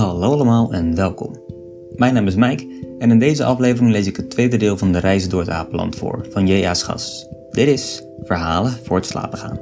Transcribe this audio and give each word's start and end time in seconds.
Hallo 0.00 0.32
allemaal 0.32 0.72
en 0.72 0.94
welkom. 0.94 1.36
Mijn 1.96 2.14
naam 2.14 2.26
is 2.26 2.34
Mike 2.34 2.94
en 2.98 3.10
in 3.10 3.18
deze 3.18 3.44
aflevering 3.44 3.92
lees 3.92 4.06
ik 4.06 4.16
het 4.16 4.30
tweede 4.30 4.56
deel 4.56 4.76
van 4.76 4.92
de 4.92 4.98
Reizen 4.98 5.30
door 5.30 5.40
het 5.40 5.48
Apenland 5.48 5.96
voor 5.96 6.26
van 6.30 6.46
J.A. 6.46 6.74
Schas. 6.74 7.28
Dit 7.50 7.68
is 7.68 8.02
Verhalen 8.22 8.72
voor 8.82 8.96
het 8.96 9.06
slapen 9.06 9.38
gaan. 9.38 9.58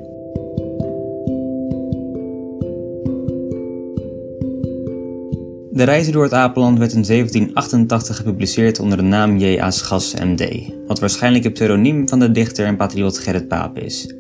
De 5.70 5.84
Reizen 5.84 6.12
door 6.12 6.23
het 6.23 6.32
Apenland 6.32 6.79
werd 6.79 6.93
in 6.93 7.02
1788 7.02 8.16
gepubliceerd 8.16 8.79
onder 8.79 8.98
de 8.98 9.05
naam 9.05 9.37
J.A. 9.37 9.70
Schas 9.70 10.15
M.D., 10.15 10.73
wat 10.87 10.98
waarschijnlijk 10.98 11.45
het 11.45 11.52
pseudoniem 11.52 12.09
van 12.09 12.18
de 12.18 12.30
dichter 12.30 12.66
en 12.66 12.77
patriot 12.77 13.18
Gerrit 13.18 13.48
Pape 13.48 13.80
is. 13.80 14.17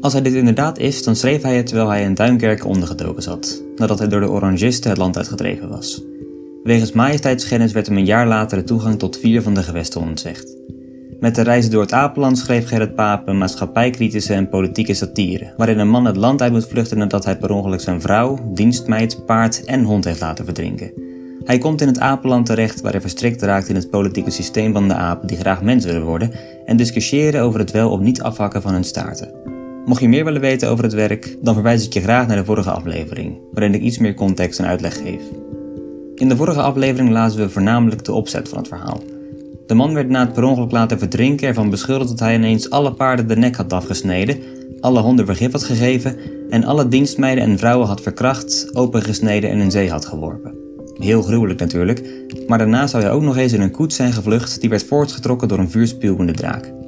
Als 0.00 0.12
hij 0.12 0.22
dit 0.22 0.34
inderdaad 0.34 0.78
is, 0.78 1.02
dan 1.02 1.16
schreef 1.16 1.42
hij 1.42 1.56
het 1.56 1.66
terwijl 1.66 1.88
hij 1.88 2.02
in 2.02 2.14
Duinkerke 2.14 2.66
ondergedoken 2.66 3.22
zat, 3.22 3.62
nadat 3.76 3.98
hij 3.98 4.08
door 4.08 4.20
de 4.20 4.30
Orangisten 4.30 4.90
het 4.90 4.98
land 4.98 5.16
uitgedreven 5.16 5.68
was. 5.68 6.02
Wegens 6.62 6.92
majesteitsschennis 6.92 7.72
werd 7.72 7.86
hem 7.86 7.96
een 7.96 8.04
jaar 8.04 8.26
later 8.26 8.58
de 8.58 8.64
toegang 8.64 8.98
tot 8.98 9.18
vier 9.18 9.42
van 9.42 9.54
de 9.54 9.62
gewesten 9.62 10.00
ontzegd. 10.00 10.56
Met 11.20 11.34
de 11.34 11.42
reizen 11.42 11.70
door 11.70 11.80
het 11.80 11.92
Apenland 11.92 12.38
schreef 12.38 12.68
Gerrit 12.68 12.94
Pape 12.94 13.32
maatschappijkritische 13.32 14.34
en 14.34 14.48
politieke 14.48 14.94
satire, 14.94 15.52
waarin 15.56 15.78
een 15.78 15.88
man 15.88 16.04
het 16.04 16.16
land 16.16 16.42
uit 16.42 16.52
moet 16.52 16.68
vluchten 16.68 16.98
nadat 16.98 17.24
hij 17.24 17.38
per 17.38 17.50
ongeluk 17.50 17.80
zijn 17.80 18.00
vrouw, 18.00 18.38
dienstmeid, 18.54 19.26
paard 19.26 19.64
en 19.64 19.84
hond 19.84 20.04
heeft 20.04 20.20
laten 20.20 20.44
verdrinken. 20.44 20.92
Hij 21.44 21.58
komt 21.58 21.80
in 21.80 21.88
het 21.88 21.98
Apenland 21.98 22.46
terecht 22.46 22.80
waar 22.80 22.92
hij 22.92 23.00
verstrikt 23.00 23.42
raakt 23.42 23.68
in 23.68 23.74
het 23.74 23.90
politieke 23.90 24.30
systeem 24.30 24.72
van 24.72 24.88
de 24.88 24.94
apen 24.94 25.26
die 25.26 25.38
graag 25.38 25.62
mens 25.62 25.84
willen 25.84 26.04
worden 26.04 26.30
en 26.64 26.76
discussiëren 26.76 27.42
over 27.42 27.60
het 27.60 27.70
wel 27.70 27.90
of 27.90 28.00
niet 28.00 28.22
afhakken 28.22 28.62
van 28.62 28.72
hun 28.72 28.84
staarten. 28.84 29.49
Mocht 29.90 30.02
je 30.02 30.08
meer 30.08 30.24
willen 30.24 30.40
weten 30.40 30.68
over 30.68 30.84
het 30.84 30.92
werk, 30.92 31.36
dan 31.40 31.54
verwijs 31.54 31.86
ik 31.86 31.92
je 31.92 32.00
graag 32.00 32.26
naar 32.26 32.36
de 32.36 32.44
vorige 32.44 32.70
aflevering, 32.70 33.38
waarin 33.52 33.74
ik 33.74 33.82
iets 33.82 33.98
meer 33.98 34.14
context 34.14 34.58
en 34.58 34.66
uitleg 34.66 34.96
geef. 34.96 35.22
In 36.14 36.28
de 36.28 36.36
vorige 36.36 36.60
aflevering 36.60 37.10
lazen 37.10 37.40
we 37.40 37.50
voornamelijk 37.50 38.04
de 38.04 38.12
opzet 38.12 38.48
van 38.48 38.58
het 38.58 38.68
verhaal. 38.68 39.02
De 39.66 39.74
man 39.74 39.94
werd 39.94 40.08
na 40.08 40.20
het 40.20 40.32
per 40.32 40.44
ongeluk 40.44 40.70
laten 40.70 40.98
verdrinken 40.98 41.48
ervan 41.48 41.70
beschuldigd 41.70 42.10
dat 42.10 42.18
hij 42.20 42.34
ineens 42.34 42.70
alle 42.70 42.92
paarden 42.92 43.28
de 43.28 43.36
nek 43.36 43.56
had 43.56 43.72
afgesneden, 43.72 44.38
alle 44.80 45.00
honden 45.00 45.26
vergif 45.26 45.52
had 45.52 45.64
gegeven 45.64 46.16
en 46.50 46.64
alle 46.64 46.88
dienstmeiden 46.88 47.44
en 47.44 47.58
vrouwen 47.58 47.86
had 47.86 48.00
verkracht, 48.00 48.70
opengesneden 48.72 49.50
en 49.50 49.60
in 49.60 49.70
zee 49.70 49.90
had 49.90 50.06
geworpen. 50.06 50.54
Heel 50.98 51.22
gruwelijk 51.22 51.60
natuurlijk, 51.60 52.02
maar 52.46 52.58
daarna 52.58 52.86
zou 52.86 53.02
hij 53.02 53.12
ook 53.12 53.22
nog 53.22 53.36
eens 53.36 53.52
in 53.52 53.60
een 53.60 53.70
koets 53.70 53.96
zijn 53.96 54.12
gevlucht 54.12 54.60
die 54.60 54.70
werd 54.70 54.84
voortgetrokken 54.84 55.48
door 55.48 55.58
een 55.58 55.70
vuurspuwende 55.70 56.32
draak. 56.32 56.79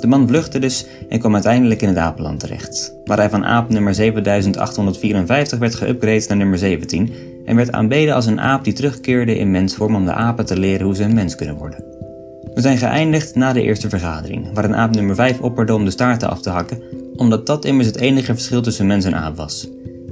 De 0.00 0.06
man 0.06 0.28
vluchtte 0.28 0.58
dus 0.58 0.86
en 1.08 1.18
kwam 1.18 1.34
uiteindelijk 1.34 1.82
in 1.82 1.88
het 1.88 1.96
apenland 1.96 2.40
terecht, 2.40 2.94
waar 3.04 3.18
hij 3.18 3.30
van 3.30 3.44
aap 3.44 3.68
nummer 3.68 3.94
7854 3.94 5.58
werd 5.58 5.76
geüpgrade 5.76 6.28
naar 6.28 6.36
nummer 6.36 6.58
17 6.58 7.12
en 7.44 7.56
werd 7.56 7.72
aanbeden 7.72 8.14
als 8.14 8.26
een 8.26 8.40
aap 8.40 8.64
die 8.64 8.72
terugkeerde 8.72 9.38
in 9.38 9.50
mensvorm 9.50 9.94
om 9.94 10.04
de 10.04 10.12
apen 10.12 10.46
te 10.46 10.58
leren 10.58 10.86
hoe 10.86 10.94
ze 10.94 11.02
een 11.02 11.14
mens 11.14 11.34
kunnen 11.34 11.56
worden. 11.56 11.84
We 12.54 12.60
zijn 12.60 12.78
geëindigd 12.78 13.34
na 13.34 13.52
de 13.52 13.62
eerste 13.62 13.88
vergadering, 13.88 14.46
waar 14.54 14.64
een 14.64 14.76
aap 14.76 14.94
nummer 14.94 15.14
5 15.14 15.40
opperde 15.40 15.74
om 15.74 15.84
de 15.84 15.90
staarten 15.90 16.30
af 16.30 16.40
te 16.40 16.50
hakken, 16.50 16.82
omdat 17.16 17.46
dat 17.46 17.64
immers 17.64 17.86
het 17.86 17.96
enige 17.96 18.34
verschil 18.34 18.62
tussen 18.62 18.86
mens 18.86 19.04
en 19.04 19.14
aap 19.14 19.36
was. 19.36 19.68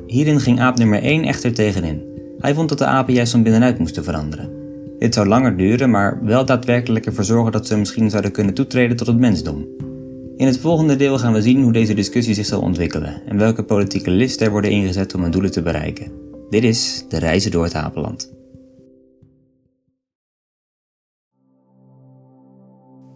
Hierin 0.06 0.40
ging 0.40 0.60
aap 0.60 0.78
nummer 0.78 1.02
1 1.02 1.24
echter 1.24 1.54
tegenin. 1.54 2.02
Hij 2.38 2.54
vond 2.54 2.68
dat 2.68 2.78
de 2.78 2.86
apen 2.86 3.14
juist 3.14 3.32
van 3.32 3.42
binnenuit 3.42 3.78
moesten 3.78 4.04
veranderen. 4.04 4.55
Dit 4.98 5.14
zou 5.14 5.26
langer 5.26 5.56
duren, 5.56 5.90
maar 5.90 6.24
wel 6.24 6.44
daadwerkelijk 6.44 7.06
ervoor 7.06 7.24
zorgen 7.24 7.52
dat 7.52 7.66
ze 7.66 7.76
misschien 7.76 8.10
zouden 8.10 8.32
kunnen 8.32 8.54
toetreden 8.54 8.96
tot 8.96 9.06
het 9.06 9.18
mensdom. 9.18 9.66
In 10.36 10.46
het 10.46 10.58
volgende 10.58 10.96
deel 10.96 11.18
gaan 11.18 11.32
we 11.32 11.42
zien 11.42 11.62
hoe 11.62 11.72
deze 11.72 11.94
discussie 11.94 12.34
zich 12.34 12.46
zal 12.46 12.60
ontwikkelen 12.60 13.22
en 13.26 13.38
welke 13.38 13.62
politieke 13.64 14.10
listen 14.10 14.46
er 14.46 14.52
worden 14.52 14.70
ingezet 14.70 15.14
om 15.14 15.22
hun 15.22 15.30
doelen 15.30 15.50
te 15.50 15.62
bereiken. 15.62 16.12
Dit 16.50 16.64
is 16.64 17.04
de 17.08 17.18
reizen 17.18 17.50
door 17.50 17.64
het 17.64 17.74
Apenland. 17.74 18.32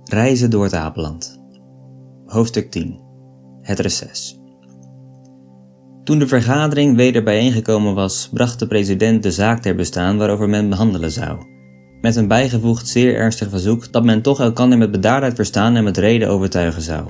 Reizen 0.04 0.50
door 0.50 0.64
het 0.64 0.74
Apenland. 0.74 1.40
Hoofdstuk 2.26 2.70
10. 2.70 3.00
Het 3.60 3.78
reces. 3.78 4.38
Toen 6.04 6.18
de 6.18 6.26
vergadering 6.26 6.96
weder 6.96 7.22
bijeengekomen 7.22 7.94
was, 7.94 8.28
bracht 8.32 8.58
de 8.58 8.66
president 8.66 9.22
de 9.22 9.30
zaak 9.30 9.62
ter 9.62 9.74
bestaan 9.74 10.18
waarover 10.18 10.48
men 10.48 10.68
behandelen 10.68 11.12
zou. 11.12 11.38
Met 12.00 12.16
een 12.16 12.28
bijgevoegd 12.28 12.88
zeer 12.88 13.14
ernstig 13.14 13.48
verzoek 13.48 13.92
dat 13.92 14.04
men 14.04 14.22
toch 14.22 14.40
elkander 14.40 14.78
met 14.78 14.90
bedaardheid 14.90 15.34
verstaan 15.34 15.76
en 15.76 15.84
met 15.84 15.96
reden 15.96 16.28
overtuigen 16.28 16.82
zou. 16.82 17.06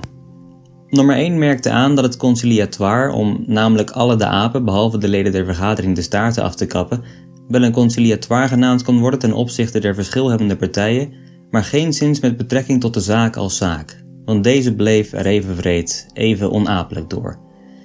Nummer 0.87 1.15
1 1.15 1.37
merkte 1.37 1.69
aan 1.69 1.95
dat 1.95 2.03
het 2.03 2.17
conciliatoire, 2.17 3.13
om 3.13 3.43
namelijk 3.47 3.89
alle 3.89 4.15
de 4.15 4.25
apen 4.25 4.65
behalve 4.65 4.97
de 4.97 5.07
leden 5.07 5.31
der 5.31 5.45
vergadering 5.45 5.95
de 5.95 6.01
staarten 6.01 6.43
af 6.43 6.55
te 6.55 6.65
kappen, 6.65 7.03
wel 7.47 7.63
een 7.63 7.71
conciliatoire 7.71 8.47
genaamd 8.47 8.83
kon 8.83 8.99
worden 8.99 9.19
ten 9.19 9.33
opzichte 9.33 9.79
der 9.79 9.95
verschilhebbende 9.95 10.55
partijen, 10.55 11.13
maar 11.49 11.63
geen 11.63 11.93
zins 11.93 12.19
met 12.19 12.37
betrekking 12.37 12.81
tot 12.81 12.93
de 12.93 12.99
zaak 12.99 13.35
als 13.35 13.57
zaak, 13.57 14.03
want 14.25 14.43
deze 14.43 14.75
bleef 14.75 15.13
er 15.13 15.25
even 15.25 15.55
vreed, 15.55 16.07
even 16.13 16.51
onapelijk 16.51 17.09
door. 17.09 17.39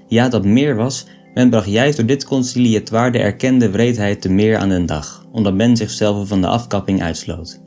Ja, 0.09 0.28
dat 0.28 0.45
meer 0.45 0.77
was, 0.77 1.06
men 1.34 1.50
bracht 1.50 1.69
juist 1.69 1.97
door 1.97 2.06
dit 2.06 2.25
conciliatoire 2.25 3.11
de 3.11 3.19
erkende 3.19 3.71
wreedheid 3.71 4.21
te 4.21 4.33
meer 4.33 4.56
aan 4.59 4.69
den 4.69 4.87
dag, 4.87 5.26
omdat 5.37 5.55
men 5.55 5.77
zichzelf 5.77 6.29
van 6.29 6.41
de 6.41 6.47
afkapping 6.47 7.03
uitsloot. 7.03 7.61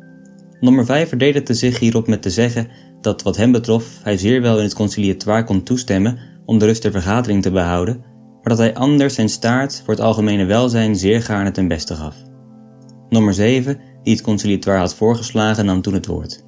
Nummer 0.60 0.86
5 0.86 1.10
verdedigde 1.10 1.54
zich 1.54 1.80
hierop 1.80 2.08
met 2.08 2.22
te 2.22 2.30
zeggen 2.30 2.68
dat 3.02 3.24
wat 3.24 3.38
hem 3.38 3.52
betrof 3.52 4.00
hij 4.04 4.18
zeer 4.18 4.42
wel 4.42 4.58
in 4.58 4.64
het 4.64 4.74
conciliatoire 4.74 5.44
kon 5.44 5.64
toestemmen 5.64 6.20
om 6.46 6.58
de 6.58 6.66
rust 6.66 6.82
der 6.82 6.92
vergadering 6.92 7.42
te 7.42 7.52
behouden, 7.52 7.98
maar 8.42 8.44
dat 8.44 8.58
hij 8.58 8.76
anders 8.76 9.14
zijn 9.14 9.30
staart 9.30 9.82
voor 9.86 9.94
het 9.94 10.04
algemene 10.04 10.46
welzijn 10.46 10.96
zeer 10.96 11.22
gaarne 11.22 11.52
ten 11.52 11.68
beste 11.68 11.96
gaf. 11.96 12.16
Nummer 13.10 13.34
7, 13.34 13.80
die 14.04 14.14
het 14.14 14.24
conciliatoire 14.24 14.82
had 14.82 14.96
voorgeslagen, 14.96 15.66
nam 15.66 15.82
toen 15.82 15.94
het 15.94 16.06
woord. 16.06 16.46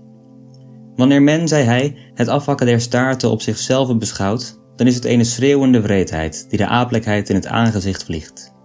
Wanneer 0.95 1.21
men, 1.21 1.47
zei 1.47 1.63
hij, 1.63 1.97
het 2.13 2.27
afhakken 2.27 2.65
der 2.65 2.81
staarten 2.81 3.31
op 3.31 3.41
zichzelf 3.41 3.97
beschouwt, 3.97 4.59
dan 4.75 4.87
is 4.87 4.95
het 4.95 5.05
een 5.05 5.25
schreeuwende 5.25 5.81
wreedheid 5.81 6.45
die 6.49 6.57
de 6.57 6.67
aaplijkheid 6.67 7.29
in 7.29 7.35
het 7.35 7.47
aangezicht 7.47 8.03
vliegt. 8.03 8.59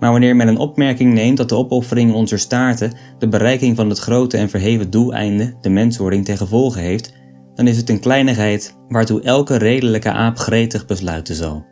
Maar 0.00 0.10
wanneer 0.10 0.36
men 0.36 0.48
een 0.48 0.58
opmerking 0.58 1.12
neemt 1.12 1.36
dat 1.36 1.48
de 1.48 1.56
opoffering 1.56 2.12
onze 2.12 2.36
staarten 2.36 2.92
de 3.18 3.28
bereiking 3.28 3.76
van 3.76 3.88
het 3.88 3.98
grote 3.98 4.36
en 4.36 4.48
verheven 4.48 4.90
doeleinde, 4.90 5.54
de 5.60 5.68
menswording, 5.68 6.24
ten 6.24 6.36
gevolge 6.36 6.80
heeft, 6.80 7.14
dan 7.54 7.66
is 7.66 7.76
het 7.76 7.88
een 7.88 8.00
kleinigheid 8.00 8.76
waartoe 8.88 9.22
elke 9.22 9.56
redelijke 9.56 10.12
aap 10.12 10.38
gretig 10.38 10.86
besluiten 10.86 11.34
zal. 11.34 11.66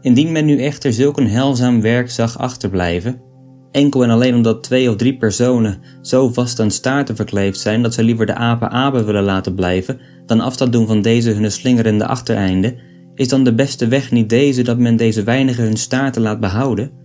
Indien 0.00 0.32
men 0.32 0.44
nu 0.44 0.62
echter 0.62 0.92
zulk 0.92 1.18
een 1.18 1.28
helzaam 1.28 1.80
werk 1.80 2.10
zag 2.10 2.38
achterblijven, 2.38 3.20
enkel 3.70 4.02
en 4.02 4.10
alleen 4.10 4.34
omdat 4.34 4.62
twee 4.62 4.90
of 4.90 4.96
drie 4.96 5.16
personen 5.16 5.80
zo 6.00 6.28
vast 6.28 6.60
aan 6.60 6.70
staarten 6.70 7.16
verkleefd 7.16 7.60
zijn 7.60 7.82
dat 7.82 7.94
ze 7.94 8.02
liever 8.02 8.26
de 8.26 8.34
apen 8.34 8.70
apen 8.70 9.04
willen 9.06 9.22
laten 9.22 9.54
blijven 9.54 10.00
dan 10.26 10.40
afstand 10.40 10.72
doen 10.72 10.86
van 10.86 11.02
deze 11.02 11.30
hun 11.30 11.52
slingerende 11.52 12.06
achtereinde, 12.06 12.76
is 13.14 13.28
dan 13.28 13.44
de 13.44 13.54
beste 13.54 13.88
weg 13.88 14.10
niet 14.10 14.28
deze 14.28 14.62
dat 14.62 14.78
men 14.78 14.96
deze 14.96 15.22
weinigen 15.22 15.64
hun 15.64 15.76
staarten 15.76 16.22
laat 16.22 16.40
behouden? 16.40 17.01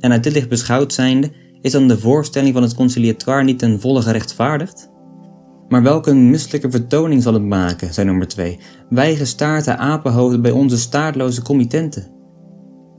En 0.00 0.12
uit 0.12 0.22
dit 0.22 0.32
licht 0.32 0.48
beschouwd 0.48 0.92
zijnde, 0.92 1.30
is 1.60 1.72
dan 1.72 1.88
de 1.88 1.98
voorstelling 1.98 2.52
van 2.52 2.62
het 2.62 2.74
conciliatoire 2.74 3.44
niet 3.44 3.58
ten 3.58 3.80
volle 3.80 4.02
gerechtvaardigd? 4.02 4.90
Maar 5.68 5.82
welke 5.82 6.14
misselijke 6.14 6.70
vertoning 6.70 7.22
zal 7.22 7.32
het 7.32 7.42
maken, 7.42 7.94
zei 7.94 8.06
nummer 8.06 8.28
2. 8.28 8.58
Wij 8.88 9.16
gestaarte 9.16 9.76
apenhoofden 9.76 10.42
bij 10.42 10.50
onze 10.50 10.78
staartloze 10.78 11.42
committenten. 11.42 12.16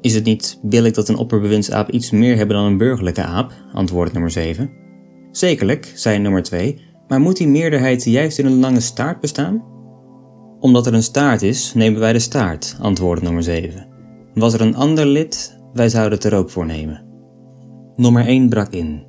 Is 0.01 0.16
het 0.16 0.24
niet 0.24 0.60
billig 0.62 0.94
dat 0.94 1.10
een 1.10 1.18
opperbewindsaap 1.18 1.90
iets 1.90 2.12
meer 2.12 2.38
hebben 2.38 2.56
dan 2.56 2.66
een 2.66 2.78
burgerlijke 2.78 3.24
aap? 3.24 3.54
antwoordde 3.74 4.13
nummer 4.13 4.31
7. 4.31 4.69
Zekerlijk, 5.31 5.92
zei 5.95 6.19
nummer 6.19 6.44
2, 6.44 6.81
maar 7.07 7.19
moet 7.19 7.38
die 7.38 7.48
meerderheid 7.48 8.04
juist 8.04 8.40
in 8.40 8.45
een 8.45 8.60
lange 8.60 8.80
staart 8.80 9.19
bestaan? 9.19 9.63
Omdat 10.60 10.88
er 10.88 10.94
een 10.94 11.04
staart 11.04 11.42
is, 11.42 11.74
nemen 11.74 12.00
wij 12.00 12.13
de 12.13 12.19
staart, 12.19 12.78
antwoordde 12.81 13.25
nummer 13.25 13.44
7. 13.44 13.88
Was 14.34 14.54
er 14.54 14.62
een 14.62 14.75
ander 14.75 15.06
lid, 15.06 15.58
wij 15.74 15.89
zouden 15.89 16.13
het 16.13 16.24
er 16.24 16.38
ook 16.38 16.50
voor 16.50 16.66
nemen. 16.66 17.06
Nummer 17.95 18.25
1 18.25 18.50
brak 18.50 18.74
in. 18.74 19.07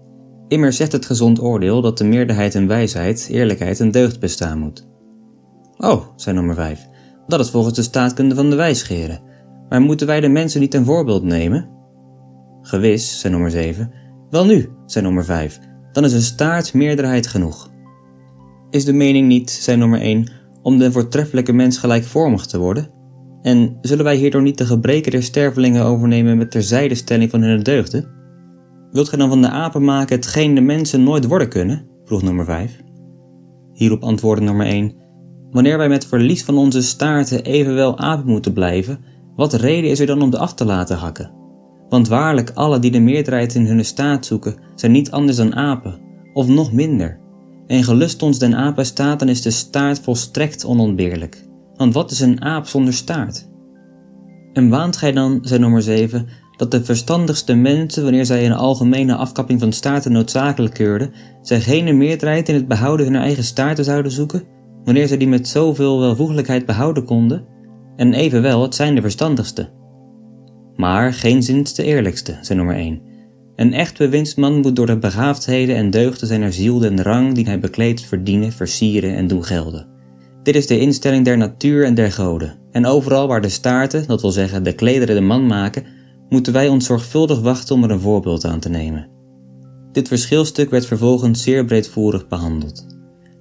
Immer 0.49 0.73
zegt 0.73 0.93
het 0.93 1.07
gezond 1.07 1.41
oordeel 1.41 1.81
dat 1.81 1.99
de 1.99 2.05
meerderheid 2.05 2.55
en 2.55 2.67
wijsheid, 2.67 3.29
eerlijkheid 3.31 3.81
en 3.81 3.91
deugd 3.91 4.21
bestaan 4.21 4.59
moet. 4.59 4.89
Oh, 5.77 6.03
zei 6.17 6.37
nummer 6.37 6.55
5, 6.55 6.89
dat 7.27 7.41
is 7.41 7.51
volgens 7.51 7.75
de 7.75 7.83
staatkunde 7.83 8.35
van 8.35 8.51
de 8.51 8.57
wijsgeren. 8.57 9.21
Maar 9.69 9.81
moeten 9.81 10.07
wij 10.07 10.21
de 10.21 10.29
mensen 10.29 10.61
niet 10.61 10.71
ten 10.71 10.85
voorbeeld 10.85 11.23
nemen? 11.23 11.69
Gewis, 12.63 13.21
zei 13.21 13.33
nummer 13.33 13.51
7. 13.51 13.93
Wel 14.31 14.45
nu, 14.45 14.69
zei 14.87 15.05
nummer 15.05 15.25
5. 15.25 15.61
Dan 15.93 16.05
is 16.05 16.13
een 16.13 16.23
staart 16.23 16.75
meerderheid 16.75 17.27
genoeg. 17.27 17.71
Is 18.71 18.85
de 18.85 18.93
mening 18.93 19.29
niet, 19.29 19.51
zei 19.51 19.77
nummer 19.77 20.01
1, 20.01 20.31
om 20.63 20.79
de 20.79 20.93
voortreffelijke 20.93 21.53
mens 21.53 21.79
gelijkvormig 21.79 22.47
te 22.47 22.59
worden? 22.59 22.91
En 23.43 23.79
zullen 23.81 24.05
wij 24.05 24.17
hierdoor 24.17 24.43
niet 24.43 24.59
de 24.59 24.67
gebreken 24.67 25.11
der 25.11 25.23
stervelingen 25.23 25.85
overnemen 25.85 26.39
met 26.39 26.51
terzijdestelling 26.51 27.31
van 27.31 27.43
hun 27.43 27.63
deugden? 27.63 28.09
Wilt 28.91 29.09
gij 29.09 29.19
dan 29.19 29.29
van 29.29 29.43
de 29.43 29.49
apen 29.49 29.85
maken 29.85 30.17
hetgeen 30.17 30.55
de 30.55 30.61
mensen 30.61 31.03
nooit 31.03 31.27
worden 31.27 31.49
kunnen? 31.49 31.87
vroeg 32.05 32.23
nummer 32.23 32.45
5. 32.45 32.81
Hierop 33.73 34.03
antwoordde 34.03 34.45
nummer 34.45 34.67
1: 34.67 34.93
Wanneer 35.51 35.79
wij 35.79 35.89
met 35.89 36.07
verlies 36.07 36.45
van 36.45 36.59
onze 36.59 36.83
staarten 36.83 37.45
evenwel 37.45 37.99
apen 37.99 38.27
moeten 38.27 38.53
blijven, 38.53 38.99
wat 39.37 39.55
reden 39.55 39.91
is 39.91 40.01
er 40.01 40.07
dan 40.07 40.23
om 40.23 40.31
de 40.31 40.39
af 40.39 40.55
te 40.55 40.65
laten 40.65 40.97
hakken? 40.97 41.33
Want 41.89 42.09
waarlijk, 42.09 42.51
alle 42.55 42.79
die 42.79 42.91
de 42.91 43.01
meerderheid 43.01 43.55
in 43.55 43.67
hun 43.67 43.85
staat 43.85 44.27
zoeken, 44.27 44.57
zijn 44.75 44.93
niet 44.93 45.11
anders 45.11 45.37
dan 45.37 45.55
apen, 45.55 45.99
of 46.33 46.49
nog 46.49 46.73
minder. 46.73 47.21
En 47.67 47.85
gelust 47.85 48.23
ons 48.23 48.39
den 48.39 48.55
apen 48.55 48.87
staat, 48.87 49.19
dan 49.19 49.29
is 49.29 49.43
de 49.43 49.51
staart 49.51 50.01
volstrekt 50.01 50.65
onontbeerlijk. 50.65 51.49
Want 51.81 51.95
wat 51.95 52.11
is 52.11 52.21
een 52.21 52.43
aap 52.43 52.67
zonder 52.67 52.95
staart? 52.95 53.49
En 54.53 54.69
waant 54.69 54.97
gij 54.97 55.13
dan, 55.13 55.39
zei 55.43 55.61
nummer 55.61 55.83
7, 55.83 56.27
dat 56.57 56.71
de 56.71 56.85
verstandigste 56.85 57.55
mensen, 57.55 58.03
wanneer 58.03 58.25
zij 58.25 58.47
een 58.47 58.53
algemene 58.53 59.15
afkapping 59.15 59.61
van 59.61 59.73
staarten 59.73 60.13
noodzakelijk 60.13 60.75
keurden, 60.75 61.13
zij 61.43 61.61
geen 61.61 61.97
meerderheid 61.97 62.49
in 62.49 62.55
het 62.55 62.69
behouden 62.69 63.07
hun 63.07 63.23
eigen 63.23 63.45
staarten 63.45 63.85
zouden 63.85 64.13
zoeken, 64.13 64.43
wanneer 64.85 65.09
zij 65.09 65.17
die 65.17 65.29
met 65.29 65.49
zoveel 65.49 66.01
welvoeglijkheid 66.01 66.67
behouden 66.67 67.05
konden? 67.05 67.47
En 67.97 68.15
evenwel, 68.15 68.63
het 68.63 68.75
zijn 68.75 68.95
de 68.95 69.01
verstandigste. 69.01 69.69
Maar 70.77 71.13
geen 71.13 71.43
zins 71.43 71.75
de 71.75 71.85
eerlijkste, 71.85 72.39
zei 72.41 72.59
nummer 72.59 72.77
1. 72.77 73.03
Een 73.57 73.73
echt 73.73 73.99
bewinstman 73.99 74.61
moet 74.61 74.77
door 74.77 74.87
de 74.87 74.99
begaafdheden 74.99 75.77
en 75.77 75.91
deugden 75.91 76.29
zijner 76.29 76.53
ziel 76.53 76.79
den 76.79 77.03
rang 77.03 77.35
die 77.35 77.45
hij 77.45 77.61
bekleedt 77.61 78.01
verdienen, 78.01 78.53
versieren 78.53 79.17
en 79.17 79.27
doen 79.27 79.45
gelden. 79.45 79.90
Dit 80.43 80.55
is 80.55 80.67
de 80.67 80.79
instelling 80.79 81.25
der 81.25 81.37
natuur 81.37 81.85
en 81.85 81.95
der 81.95 82.13
goden. 82.13 82.59
En 82.71 82.87
overal 82.87 83.27
waar 83.27 83.41
de 83.41 83.49
staarten, 83.49 84.07
dat 84.07 84.21
wil 84.21 84.31
zeggen 84.31 84.63
de 84.63 84.73
klederen 84.73 85.15
de 85.15 85.21
man 85.21 85.47
maken, 85.47 85.85
moeten 86.29 86.53
wij 86.53 86.69
ons 86.69 86.87
zorgvuldig 86.87 87.41
wachten 87.41 87.75
om 87.75 87.85
er 87.85 87.91
een 87.91 88.01
voorbeeld 88.01 88.45
aan 88.45 88.61
te 88.61 88.69
nemen. 88.69 89.09
Dit 89.93 90.09
verschilstuk 90.09 90.71
werd 90.71 90.87
vervolgens 90.87 91.43
zeer 91.43 91.65
breedvoerig 91.65 92.29
behandeld. 92.29 92.87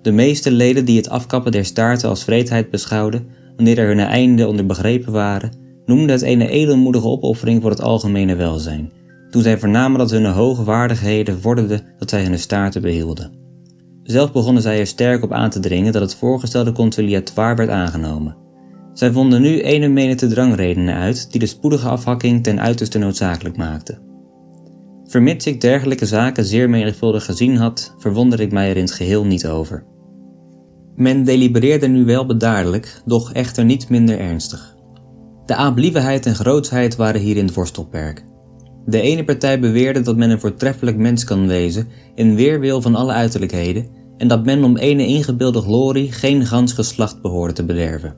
De 0.01 0.11
meeste 0.11 0.51
leden 0.51 0.85
die 0.85 0.97
het 0.97 1.09
afkappen 1.09 1.51
der 1.51 1.65
staarten 1.65 2.09
als 2.09 2.23
vreedheid 2.23 2.69
beschouwden, 2.69 3.27
wanneer 3.55 3.77
er 3.77 3.87
hun 3.87 3.99
einde 3.99 4.47
onder 4.47 4.65
begrepen 4.65 5.11
waren, 5.11 5.51
noemden 5.85 6.09
het 6.09 6.21
een 6.21 6.41
edelmoedige 6.41 7.07
opoffering 7.07 7.61
voor 7.61 7.71
het 7.71 7.81
algemene 7.81 8.35
welzijn, 8.35 8.91
toen 9.29 9.41
zij 9.41 9.59
vernamen 9.59 9.99
dat 9.99 10.11
hun 10.11 10.25
hoge 10.25 10.63
waardigheden 10.63 11.41
vorderden 11.41 11.81
dat 11.97 12.09
zij 12.09 12.23
hun 12.23 12.39
staarten 12.39 12.81
behielden. 12.81 13.31
Zelf 14.11 14.31
begonnen 14.31 14.61
zij 14.61 14.79
er 14.79 14.87
sterk 14.87 15.23
op 15.23 15.31
aan 15.31 15.49
te 15.49 15.59
dringen 15.59 15.93
dat 15.93 16.01
het 16.01 16.15
voorgestelde 16.15 16.71
conciliatoire 16.71 17.55
werd 17.55 17.69
aangenomen. 17.69 18.35
Zij 18.93 19.11
vonden 19.11 19.41
nu 19.41 19.61
ene 19.61 19.87
menigte 19.87 20.27
drangredenen 20.27 20.95
uit 20.95 21.31
die 21.31 21.39
de 21.39 21.45
spoedige 21.45 21.87
afhakking 21.87 22.43
ten 22.43 22.61
uiterste 22.61 22.97
noodzakelijk 22.97 23.57
maakten. 23.57 24.01
Vermits 25.05 25.45
ik 25.45 25.61
dergelijke 25.61 26.05
zaken 26.05 26.45
zeer 26.45 26.69
menigvuldig 26.69 27.25
gezien 27.25 27.57
had, 27.57 27.95
verwonder 27.97 28.39
ik 28.39 28.51
mij 28.51 28.69
er 28.69 28.75
in 28.75 28.83
het 28.83 28.91
geheel 28.91 29.25
niet 29.25 29.47
over. 29.47 29.85
Men 30.95 31.23
delibereerde 31.23 31.87
nu 31.87 32.05
wel 32.05 32.25
bedaardelijk, 32.25 33.01
doch 33.05 33.33
echter 33.33 33.65
niet 33.65 33.89
minder 33.89 34.19
ernstig. 34.19 34.75
De 35.45 35.55
aablievenheid 35.55 36.25
en 36.25 36.35
grootsheid 36.35 36.95
waren 36.95 37.21
hier 37.21 37.37
in 37.37 37.45
het 37.45 37.55
worstelperk. 37.55 38.25
De 38.85 39.01
ene 39.01 39.23
partij 39.23 39.59
beweerde 39.59 40.01
dat 40.01 40.17
men 40.17 40.29
een 40.29 40.39
voortreffelijk 40.39 40.97
mens 40.97 41.23
kan 41.23 41.47
wezen 41.47 41.87
in 42.15 42.35
weerwil 42.35 42.81
van 42.81 42.95
alle 42.95 43.13
uiterlijkheden 43.13 43.98
en 44.19 44.27
dat 44.27 44.45
men 44.45 44.63
om 44.63 44.77
ene 44.77 45.05
ingebeelde 45.05 45.61
glorie 45.61 46.11
geen 46.11 46.45
gans 46.45 46.73
geslacht 46.73 47.21
behoorde 47.21 47.53
te 47.53 47.65
bederven. 47.65 48.15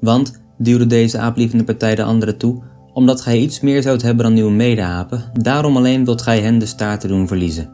Want, 0.00 0.42
duwde 0.58 0.86
deze 0.86 1.18
aaplievende 1.18 1.64
partij 1.64 1.94
de 1.94 2.02
andere 2.02 2.36
toe, 2.36 2.62
omdat 2.92 3.20
gij 3.20 3.38
iets 3.38 3.60
meer 3.60 3.82
zoudt 3.82 4.02
hebben 4.02 4.24
dan 4.24 4.36
uw 4.36 4.50
medeapen, 4.50 5.24
daarom 5.32 5.76
alleen 5.76 6.04
wilt 6.04 6.22
gij 6.22 6.40
hen 6.40 6.58
de 6.58 6.66
staarten 6.66 7.08
doen 7.08 7.26
verliezen. 7.26 7.70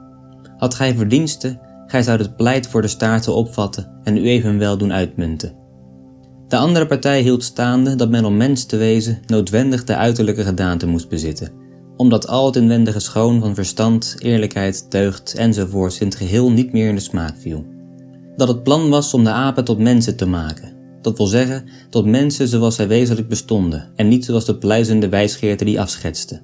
Had 0.56 0.74
gij 0.74 0.94
verdiensten, 0.94 1.60
gij 1.86 2.02
zoudt 2.02 2.22
het 2.22 2.36
pleit 2.36 2.66
voor 2.66 2.82
de 2.82 2.88
staarten 2.88 3.34
opvatten 3.34 4.00
en 4.02 4.16
u 4.16 4.28
evenwel 4.28 4.78
doen 4.78 4.92
uitmunten. 4.92 5.56
De 6.48 6.56
andere 6.56 6.86
partij 6.86 7.20
hield 7.20 7.42
staande 7.42 7.94
dat 7.94 8.10
men 8.10 8.24
om 8.24 8.36
mens 8.36 8.64
te 8.64 8.76
wezen 8.76 9.18
noodwendig 9.26 9.84
de 9.84 9.96
uiterlijke 9.96 10.42
gedaante 10.42 10.86
moest 10.86 11.08
bezitten, 11.08 11.52
omdat 11.98 12.28
al 12.28 12.46
het 12.46 12.56
inwendige 12.56 13.00
schoon 13.00 13.40
van 13.40 13.54
verstand, 13.54 14.16
eerlijkheid, 14.18 14.90
deugd 14.90 15.34
enzovoorts 15.34 15.98
in 15.98 16.06
het 16.06 16.16
geheel 16.16 16.50
niet 16.50 16.72
meer 16.72 16.88
in 16.88 16.94
de 16.94 17.00
smaak 17.00 17.34
viel. 17.38 17.66
Dat 18.36 18.48
het 18.48 18.62
plan 18.62 18.88
was 18.88 19.14
om 19.14 19.24
de 19.24 19.30
apen 19.30 19.64
tot 19.64 19.78
mensen 19.78 20.16
te 20.16 20.26
maken, 20.26 20.76
dat 21.02 21.16
wil 21.16 21.26
zeggen 21.26 21.64
tot 21.90 22.06
mensen 22.06 22.48
zoals 22.48 22.74
zij 22.74 22.88
wezenlijk 22.88 23.28
bestonden 23.28 23.88
en 23.96 24.08
niet 24.08 24.24
zoals 24.24 24.44
de 24.44 24.58
pluizende 24.58 25.08
wijsgeerte 25.08 25.64
die 25.64 25.80
afschetste. 25.80 26.40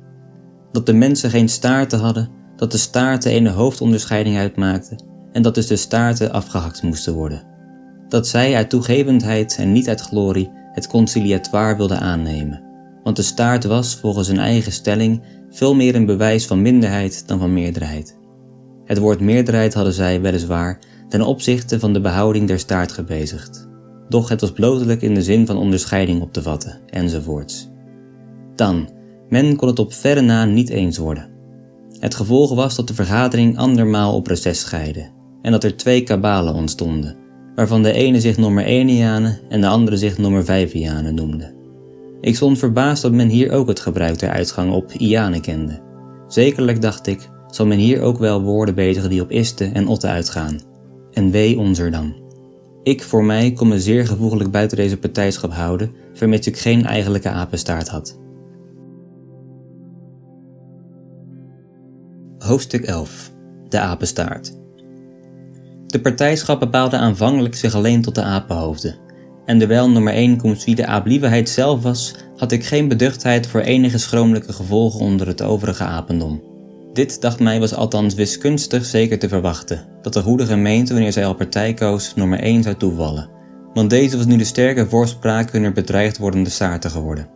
Dat 0.72 0.86
de 0.86 0.92
mensen 0.92 1.30
geen 1.30 1.48
staarten 1.48 1.98
hadden, 1.98 2.30
dat 2.56 2.72
de 2.72 2.78
staarten 2.78 3.36
een 3.36 3.46
hoofdonderscheiding 3.46 4.36
uitmaakten 4.36 5.02
en 5.32 5.42
dat 5.42 5.54
dus 5.54 5.66
de 5.66 5.76
staarten 5.76 6.32
afgehakt 6.32 6.82
moesten 6.82 7.14
worden. 7.14 7.42
Dat 8.08 8.28
zij 8.28 8.54
uit 8.54 8.70
toegevendheid 8.70 9.56
en 9.58 9.72
niet 9.72 9.88
uit 9.88 10.00
glorie 10.00 10.50
het 10.72 10.86
conciliatoire 10.86 11.76
wilden 11.76 12.00
aannemen, 12.00 12.63
want 13.04 13.16
de 13.16 13.22
staart 13.22 13.64
was 13.64 13.94
volgens 13.94 14.28
hun 14.28 14.38
eigen 14.38 14.72
stelling 14.72 15.22
veel 15.50 15.74
meer 15.74 15.94
een 15.94 16.06
bewijs 16.06 16.46
van 16.46 16.62
minderheid 16.62 17.28
dan 17.28 17.38
van 17.38 17.52
meerderheid. 17.52 18.16
Het 18.84 18.98
woord 18.98 19.20
meerderheid 19.20 19.74
hadden 19.74 19.92
zij 19.92 20.20
weliswaar 20.20 20.78
ten 21.08 21.22
opzichte 21.22 21.80
van 21.80 21.92
de 21.92 22.00
behouding 22.00 22.48
der 22.48 22.58
staart 22.58 22.92
gebezigd, 22.92 23.68
doch 24.08 24.28
het 24.28 24.40
was 24.40 24.52
blotelijk 24.52 25.02
in 25.02 25.14
de 25.14 25.22
zin 25.22 25.46
van 25.46 25.56
onderscheiding 25.56 26.22
op 26.22 26.32
te 26.32 26.42
vatten, 26.42 26.80
enzovoorts. 26.90 27.70
Dan, 28.54 28.88
men 29.28 29.56
kon 29.56 29.68
het 29.68 29.78
op 29.78 29.92
verre 29.92 30.20
na 30.20 30.44
niet 30.44 30.68
eens 30.68 30.98
worden. 30.98 31.32
Het 31.98 32.14
gevolg 32.14 32.54
was 32.54 32.76
dat 32.76 32.88
de 32.88 32.94
vergadering 32.94 33.58
andermaal 33.58 34.14
op 34.14 34.26
reces 34.26 34.60
scheidde 34.60 35.10
en 35.42 35.52
dat 35.52 35.64
er 35.64 35.76
twee 35.76 36.02
kabalen 36.02 36.54
ontstonden, 36.54 37.16
waarvan 37.54 37.82
de 37.82 37.92
ene 37.92 38.20
zich 38.20 38.36
nummer 38.36 38.64
1 38.64 39.38
en 39.48 39.60
de 39.60 39.66
andere 39.66 39.96
zich 39.96 40.18
nummer 40.18 40.44
5 40.44 40.74
noemde. 41.12 41.53
Ik 42.24 42.36
stond 42.36 42.58
verbaasd 42.58 43.02
dat 43.02 43.12
men 43.12 43.28
hier 43.28 43.52
ook 43.52 43.68
het 43.68 43.80
gebruik 43.80 44.18
der 44.18 44.30
uitgang 44.30 44.72
op 44.72 44.93
Iane 44.93 45.40
kende. 45.40 45.81
Zekerlijk 46.28 46.81
dacht 46.81 47.06
ik, 47.06 47.28
zal 47.46 47.66
men 47.66 47.78
hier 47.78 48.00
ook 48.00 48.19
wel 48.19 48.43
woorden 48.43 48.74
bezigen 48.74 49.10
die 49.10 49.22
op 49.22 49.31
iste 49.31 49.64
en 49.64 49.88
otte 49.88 50.06
uitgaan. 50.06 50.60
En 51.12 51.31
wee 51.31 51.58
ons 51.58 51.78
er 51.78 51.90
dan. 51.90 52.14
Ik 52.82 53.02
voor 53.02 53.24
mij 53.24 53.52
kon 53.52 53.69
me 53.69 53.81
zeer 53.81 54.06
gevoeglijk 54.06 54.50
buiten 54.50 54.76
deze 54.76 54.98
partijschap 54.98 55.52
houden, 55.52 55.93
vermits 56.12 56.46
ik 56.46 56.58
geen 56.58 56.86
eigenlijke 56.86 57.28
apenstaart 57.28 57.88
had. 57.88 58.19
Hoofdstuk 62.38 62.84
11 62.84 63.32
De 63.69 63.78
apenstaart 63.78 64.58
De 65.86 66.00
partijschap 66.00 66.60
bepaalde 66.60 66.96
aanvankelijk 66.96 67.54
zich 67.54 67.74
alleen 67.74 68.02
tot 68.02 68.14
de 68.14 68.22
apenhoofden. 68.22 69.04
En 69.46 69.58
terwijl 69.58 69.91
nummer 69.91 70.13
1 70.13 70.36
komt 70.36 70.65
wie 70.65 70.74
de 70.74 70.86
aablievenheid 70.86 71.48
zelf 71.48 71.82
was, 71.82 72.15
had 72.36 72.53
ik 72.53 72.65
geen 72.65 72.89
beduchtheid 72.89 73.46
voor 73.46 73.60
enige 73.60 73.98
schromelijke 73.98 74.53
gevolgen 74.53 75.01
onder 75.01 75.27
het 75.27 75.43
overige 75.43 75.84
apendom. 75.84 76.43
Dit, 76.93 77.20
dacht 77.20 77.41
mij, 77.41 77.60
was 77.60 77.74
althans 77.74 78.15
wiskunstig 78.15 78.84
zeker 78.84 79.19
te 79.19 79.29
verwachten, 79.29 79.86
dat 80.03 80.13
de 80.13 80.22
goede 80.22 80.46
gemeente, 80.46 80.93
wanneer 80.93 81.13
zij 81.13 81.27
al 81.27 81.34
partij 81.34 81.74
koos, 81.74 82.15
nummer 82.15 82.41
1 82.41 82.63
zou 82.63 82.74
toevallen. 82.74 83.29
Want 83.74 83.91
deze 83.91 84.17
was 84.17 84.27
nu 84.27 84.36
de 84.36 84.44
sterke 84.44 84.89
voorspraak 84.89 85.53
hunner 85.53 85.72
bedreigd 85.72 86.19
wordende 86.19 86.51
staarten 86.51 86.91
geworden. 86.91 87.29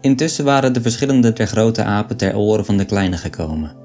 Intussen 0.00 0.44
waren 0.44 0.72
de 0.72 0.82
verschillende 0.82 1.32
der 1.32 1.46
grote 1.46 1.84
apen 1.84 2.16
ter 2.16 2.36
oren 2.36 2.64
van 2.64 2.76
de 2.76 2.84
kleine 2.84 3.16
gekomen. 3.16 3.76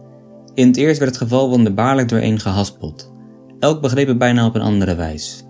In 0.53 0.67
het 0.67 0.77
eerst 0.77 0.99
werd 0.99 1.11
het 1.11 1.21
geval 1.21 1.49
van 1.49 1.63
de 1.63 1.73
baarlijk 1.73 2.09
dooreen 2.09 2.39
gehaspeld. 2.39 3.11
Elk 3.59 3.81
begreep 3.81 4.07
het 4.07 4.17
bijna 4.17 4.45
op 4.45 4.55
een 4.55 4.61
andere 4.61 4.95
wijs. 4.95 5.46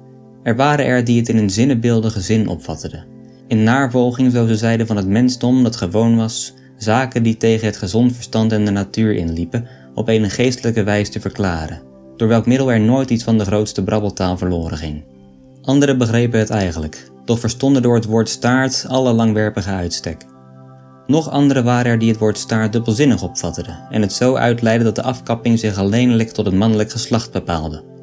Er 0.47 0.55
waren 0.55 0.85
er 0.85 1.03
die 1.03 1.19
het 1.19 1.29
in 1.29 1.37
een 1.37 1.49
zinnebeeldige 1.49 2.21
zin 2.21 2.47
opvatteden. 2.47 3.05
In 3.47 3.63
navolging, 3.63 4.31
zo 4.31 4.47
ze 4.47 4.55
zeiden, 4.55 4.87
van 4.87 4.95
het 4.97 5.07
mensdom 5.07 5.63
dat 5.63 5.75
gewoon 5.75 6.17
was, 6.17 6.53
zaken 6.77 7.23
die 7.23 7.37
tegen 7.37 7.65
het 7.65 7.77
gezond 7.77 8.13
verstand 8.13 8.51
en 8.51 8.65
de 8.65 8.71
natuur 8.71 9.13
inliepen, 9.13 9.67
op 9.93 10.07
een 10.07 10.29
geestelijke 10.29 10.83
wijze 10.83 11.11
te 11.11 11.19
verklaren, 11.19 11.81
door 12.17 12.27
welk 12.27 12.45
middel 12.45 12.71
er 12.71 12.79
nooit 12.79 13.09
iets 13.09 13.23
van 13.23 13.37
de 13.37 13.45
grootste 13.45 13.83
brabbeltaal 13.83 14.37
verloren 14.37 14.77
ging. 14.77 15.03
Anderen 15.61 15.97
begrepen 15.97 16.39
het 16.39 16.49
eigenlijk, 16.49 17.11
doch 17.25 17.39
verstonden 17.39 17.81
door 17.81 17.95
het 17.95 18.05
woord 18.05 18.29
staart 18.29 18.85
alle 18.87 19.13
langwerpige 19.13 19.69
uitstek. 19.69 20.25
Nog 21.07 21.29
anderen 21.29 21.63
waren 21.63 21.91
er 21.91 21.99
die 21.99 22.09
het 22.09 22.19
woord 22.19 22.37
staart 22.37 22.73
dubbelzinnig 22.73 23.23
opvatteden 23.23 23.79
en 23.91 24.01
het 24.01 24.13
zo 24.13 24.35
uitleidden 24.35 24.85
dat 24.85 24.95
de 24.95 25.09
afkapping 25.09 25.59
zich 25.59 25.77
alleenlijk 25.77 26.29
tot 26.29 26.45
het 26.45 26.55
mannelijk 26.55 26.91
geslacht 26.91 27.31
bepaalde. 27.31 27.95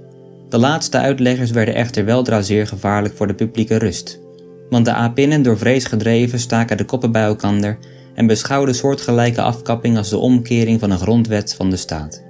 De 0.54 0.60
laatste 0.60 0.98
uitleggers 0.98 1.50
werden 1.50 1.74
echter 1.74 2.04
weldra 2.04 2.42
zeer 2.42 2.66
gevaarlijk 2.66 3.16
voor 3.16 3.26
de 3.26 3.34
publieke 3.34 3.76
rust, 3.76 4.20
want 4.68 4.84
de 4.84 4.92
apinnen 4.92 5.42
door 5.42 5.58
vrees 5.58 5.84
gedreven 5.84 6.38
staken 6.38 6.76
de 6.76 6.84
koppen 6.84 7.12
bij 7.12 7.22
elkander 7.22 7.78
en 8.14 8.26
beschouwden 8.26 8.74
soortgelijke 8.74 9.42
afkapping 9.42 9.96
als 9.96 10.10
de 10.10 10.16
omkering 10.16 10.80
van 10.80 10.90
een 10.90 10.98
grondwet 10.98 11.54
van 11.54 11.70
de 11.70 11.76
staat. 11.76 12.22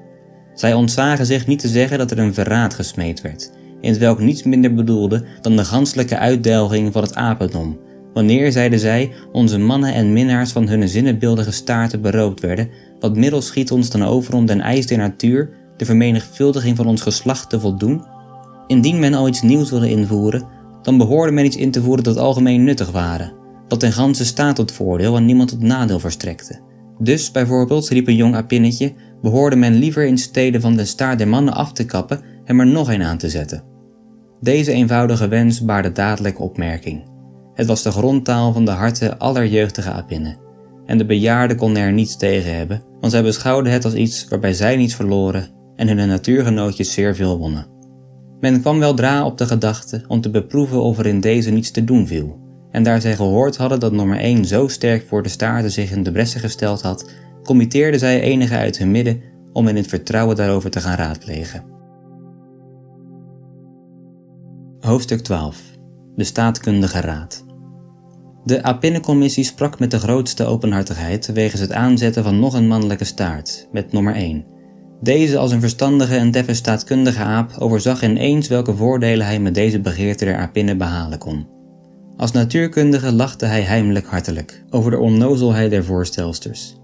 Zij 0.54 0.75
ontzagen 0.75 1.26
zich 1.26 1.47
niet 1.47 1.59
te 1.59 1.69
zeggen 1.69 1.99
dat 1.99 2.11
er 2.11 2.19
een 2.19 2.35
verraad 2.35 2.75
gesmeed 2.75 3.21
werd, 3.21 3.50
in 3.81 3.90
het 3.90 3.99
welk 3.99 4.21
niets 4.21 4.43
minder 4.43 4.75
bedoelde 4.75 5.25
dan 5.40 5.57
de 5.57 5.64
ganselijke 5.64 6.19
uitdelging 6.19 6.93
van 6.93 7.02
het 7.02 7.14
apendom, 7.14 7.78
wanneer, 8.12 8.52
zeiden 8.52 8.78
zij, 8.78 9.12
onze 9.33 9.59
mannen 9.59 9.95
en 9.95 10.12
minnaars 10.12 10.52
van 10.52 10.69
hun 10.69 10.88
zinnenbeeldige 10.88 11.52
staarten 11.52 12.00
beroopt 12.00 12.40
werden, 12.40 12.69
wat 13.00 13.16
middel 13.16 13.43
schiet 13.43 13.71
ons 13.71 13.90
dan 13.90 14.04
over 14.04 14.35
om 14.35 14.47
den 14.47 14.61
eis 14.61 14.87
der 14.87 14.99
natuur, 14.99 15.50
de 15.76 15.85
vermenigvuldiging 15.85 16.76
van 16.76 16.87
ons 16.87 17.02
geslacht 17.02 17.50
te 17.50 17.61
voldoen? 17.61 18.12
Indien 18.66 18.99
men 18.99 19.14
al 19.14 19.28
iets 19.28 19.42
nieuws 19.42 19.71
wilde 19.71 19.90
invoeren, 19.90 20.47
dan 20.83 20.99
behoorde 20.99 21.33
men 21.33 21.44
iets 21.44 21.56
in 21.56 21.71
te 21.71 21.83
voeren 21.83 22.04
dat 22.04 22.16
algemeen 22.16 22.64
nuttig 22.64 22.90
waren, 22.90 23.33
dat 23.68 23.80
ten 23.80 23.92
ganse 23.92 24.25
staat 24.25 24.56
tot 24.56 24.73
voordeel 24.73 25.16
en 25.16 25.25
niemand 25.25 25.49
tot 25.49 25.61
nadeel 25.61 25.99
verstrekte. 25.99 26.61
Dus 26.99 27.30
bijvoorbeeld, 27.30 27.88
riep 27.88 28.09
een 28.09 28.16
jong 28.16 28.35
apinnetje, 28.35 28.92
behoorde 29.23 29.56
men 29.56 29.75
liever 29.75 30.06
in 30.06 30.18
stede 30.18 30.61
van 30.61 30.76
de 30.76 30.85
staart 30.85 31.18
der 31.18 31.28
mannen 31.28 31.54
af 31.54 31.73
te 31.73 31.85
kappen 31.85 32.21
hem 32.44 32.61
er 32.61 32.66
nog 32.66 32.92
een 32.92 33.02
aan 33.02 33.18
te 33.18 33.28
zetten. 33.28 33.62
Deze 34.40 34.73
eenvoudige 34.73 35.28
wens 35.28 35.64
baarde 35.64 35.92
dadelijk 35.92 36.40
opmerking. 36.40 37.02
Het 37.54 37.66
was 37.66 37.83
de 37.83 37.90
grondtaal 37.90 38.52
van 38.52 38.64
de 38.64 38.71
harten 38.71 39.18
aller 39.18 39.47
jeugdige 39.47 39.90
apinnen. 39.90 40.37
En 40.87 40.99
de 40.99 41.06
bejaarden 41.06 41.56
konden 41.56 41.83
er 41.83 41.92
niets 41.92 42.16
tegen 42.16 42.56
hebben, 42.56 42.83
want 43.00 43.12
zij 43.12 43.23
beschouwden 43.23 43.73
het 43.73 43.85
als 43.85 43.94
iets 43.94 44.28
waarbij 44.28 44.52
zij 44.52 44.76
niets 44.76 44.94
verloren 44.94 45.49
en 45.76 45.88
hun 45.88 46.09
natuurgenootjes 46.09 46.92
zeer 46.92 47.14
veel 47.14 47.38
wonnen. 47.38 47.74
Men 48.45 48.61
kwam 48.61 48.79
weldra 48.79 49.25
op 49.25 49.39
de 49.39 49.47
gedachte 49.47 50.05
om 50.09 50.21
te 50.21 50.31
beproeven 50.31 50.83
of 50.83 50.99
er 50.99 51.07
in 51.07 51.21
deze 51.21 51.51
niets 51.51 51.71
te 51.71 51.85
doen 51.85 52.07
viel. 52.07 52.39
En 52.71 52.83
daar 52.83 53.01
zij 53.01 53.17
gehoord 53.17 53.57
hadden 53.57 53.81
dat 53.81 53.93
nummer 53.93 54.19
1 54.19 54.45
zo 54.45 54.69
sterk 54.69 55.07
voor 55.09 55.23
de 55.23 55.29
staarten 55.29 55.71
zich 55.71 55.91
in 55.91 56.03
de 56.03 56.13
bressen 56.13 56.41
gesteld 56.41 56.83
had, 56.83 57.11
committeerden 57.43 58.01
zij 58.01 58.21
enige 58.21 58.57
uit 58.57 58.79
hun 58.79 58.91
midden 58.91 59.21
om 59.53 59.69
in 59.69 59.77
het 59.77 59.87
vertrouwen 59.87 60.37
daarover 60.37 60.71
te 60.71 60.81
gaan 60.81 60.97
raadplegen. 60.97 61.65
Hoofdstuk 64.81 65.21
12 65.21 65.63
De 66.17 66.25
Staatkundige 66.25 67.01
Raad 67.01 67.45
De 68.45 68.63
Apinnencommissie 68.63 69.45
sprak 69.45 69.79
met 69.79 69.91
de 69.91 69.99
grootste 69.99 70.45
openhartigheid 70.45 71.33
wegens 71.33 71.61
het 71.61 71.73
aanzetten 71.73 72.23
van 72.23 72.39
nog 72.39 72.55
een 72.55 72.69
mannelijke 72.69 73.05
staart, 73.05 73.69
met 73.73 73.93
nummer 73.93 74.15
1. 74.15 74.53
Deze 75.01 75.39
als 75.39 75.53
een 75.53 75.61
verstandige 75.61 76.17
en 76.17 76.31
deffe 76.31 76.55
staatkundige 76.55 77.23
aap 77.23 77.51
overzag 77.59 78.03
ineens 78.03 78.49
welke 78.49 78.77
voordelen 78.77 79.27
hij 79.27 79.41
met 79.41 79.55
deze 79.55 79.81
begeerte 79.81 80.25
der 80.25 80.37
apinnen 80.37 80.79
behalen 80.79 81.19
kon. 81.19 81.47
Als 82.17 82.33
natuurkundige 82.33 83.13
lachte 83.13 83.47
hij 83.47 83.63
heimelijk 83.63 84.07
hartelijk 84.07 84.65
over 84.71 84.91
de 84.91 84.99
onnozelheid 84.99 85.71
der 85.71 85.85
voorstelsters. 85.85 86.77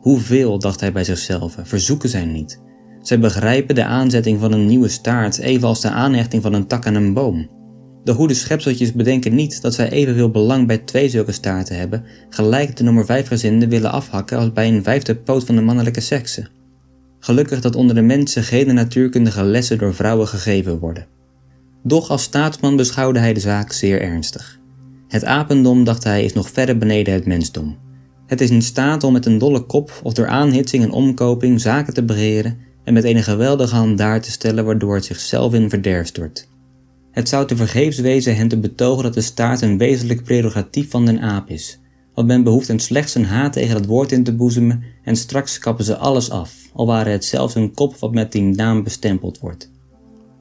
Hoeveel, 0.00 0.58
dacht 0.58 0.80
hij 0.80 0.92
bij 0.92 1.04
zichzelf, 1.04 1.56
verzoeken 1.62 2.08
zij 2.08 2.24
niet. 2.24 2.60
Zij 3.02 3.18
begrijpen 3.18 3.74
de 3.74 3.84
aanzetting 3.84 4.40
van 4.40 4.52
een 4.52 4.66
nieuwe 4.66 4.88
staart 4.88 5.38
evenals 5.38 5.80
de 5.80 5.90
aanhechting 5.90 6.42
van 6.42 6.52
een 6.52 6.66
tak 6.66 6.86
aan 6.86 6.94
een 6.94 7.14
boom. 7.14 7.48
De 8.04 8.12
goede 8.12 8.34
schepseltjes 8.34 8.92
bedenken 8.92 9.34
niet 9.34 9.62
dat 9.62 9.74
zij 9.74 9.90
evenveel 9.90 10.30
belang 10.30 10.66
bij 10.66 10.78
twee 10.78 11.08
zulke 11.08 11.32
staarten 11.32 11.78
hebben, 11.78 12.04
gelijk 12.28 12.76
de 12.76 12.84
nummer 12.84 13.04
5 13.04 13.26
gezinden 13.26 13.68
willen 13.68 13.92
afhakken 13.92 14.38
als 14.38 14.52
bij 14.52 14.68
een 14.68 14.82
vijfde 14.82 15.16
poot 15.16 15.44
van 15.44 15.54
de 15.54 15.62
mannelijke 15.62 16.00
sekse. 16.00 16.46
Gelukkig 17.20 17.60
dat 17.60 17.76
onder 17.76 17.94
de 17.94 18.02
mensen 18.02 18.42
geen 18.42 18.74
natuurkundige 18.74 19.44
lessen 19.44 19.78
door 19.78 19.94
vrouwen 19.94 20.28
gegeven 20.28 20.78
worden. 20.78 21.06
Doch 21.82 22.10
als 22.10 22.22
staatsman 22.22 22.76
beschouwde 22.76 23.18
hij 23.18 23.32
de 23.32 23.40
zaak 23.40 23.72
zeer 23.72 24.00
ernstig. 24.00 24.58
Het 25.08 25.24
apendom, 25.24 25.84
dacht 25.84 26.04
hij, 26.04 26.24
is 26.24 26.32
nog 26.32 26.50
verre 26.50 26.76
beneden 26.76 27.14
het 27.14 27.26
mensdom. 27.26 27.78
Het 28.26 28.40
is 28.40 28.50
in 28.50 28.62
staat 28.62 29.04
om 29.04 29.12
met 29.12 29.26
een 29.26 29.38
dolle 29.38 29.66
kop 29.66 30.00
of 30.02 30.12
door 30.12 30.28
aanhitsing 30.28 30.82
en 30.82 30.90
omkoping 30.90 31.60
zaken 31.60 31.94
te 31.94 32.04
beheren 32.04 32.58
en 32.84 32.94
met 32.94 33.04
een 33.04 33.22
geweldige 33.22 33.74
hand 33.74 33.98
daar 33.98 34.20
te 34.20 34.30
stellen 34.30 34.64
waardoor 34.64 34.94
het 34.94 35.04
zichzelf 35.04 35.54
in 35.54 35.70
verderf 35.70 36.06
stort. 36.06 36.48
Het 37.10 37.28
zou 37.28 37.46
te 37.46 37.56
vergeefs 37.56 37.98
wezen 37.98 38.36
hen 38.36 38.48
te 38.48 38.58
betogen 38.58 39.02
dat 39.02 39.14
de 39.14 39.20
staat 39.20 39.62
een 39.62 39.78
wezenlijk 39.78 40.24
prerogatief 40.24 40.90
van 40.90 41.06
den 41.06 41.20
aap 41.20 41.48
is, 41.48 41.80
want 42.14 42.26
men 42.26 42.42
behoeft 42.42 42.68
hen 42.68 42.80
slechts 42.80 43.14
een 43.14 43.24
haat 43.24 43.52
tegen 43.52 43.74
het 43.74 43.86
woord 43.86 44.12
in 44.12 44.24
te 44.24 44.34
boezemen 44.34 44.82
en 45.04 45.16
straks 45.16 45.58
kappen 45.58 45.84
ze 45.84 45.96
alles 45.96 46.30
af, 46.30 46.54
al 46.74 46.86
ware 46.86 47.10
het 47.10 47.24
zelfs 47.24 47.54
een 47.54 47.74
kop 47.74 47.96
wat 47.96 48.12
met 48.12 48.32
die 48.32 48.42
naam 48.42 48.82
bestempeld 48.82 49.38
wordt. 49.38 49.70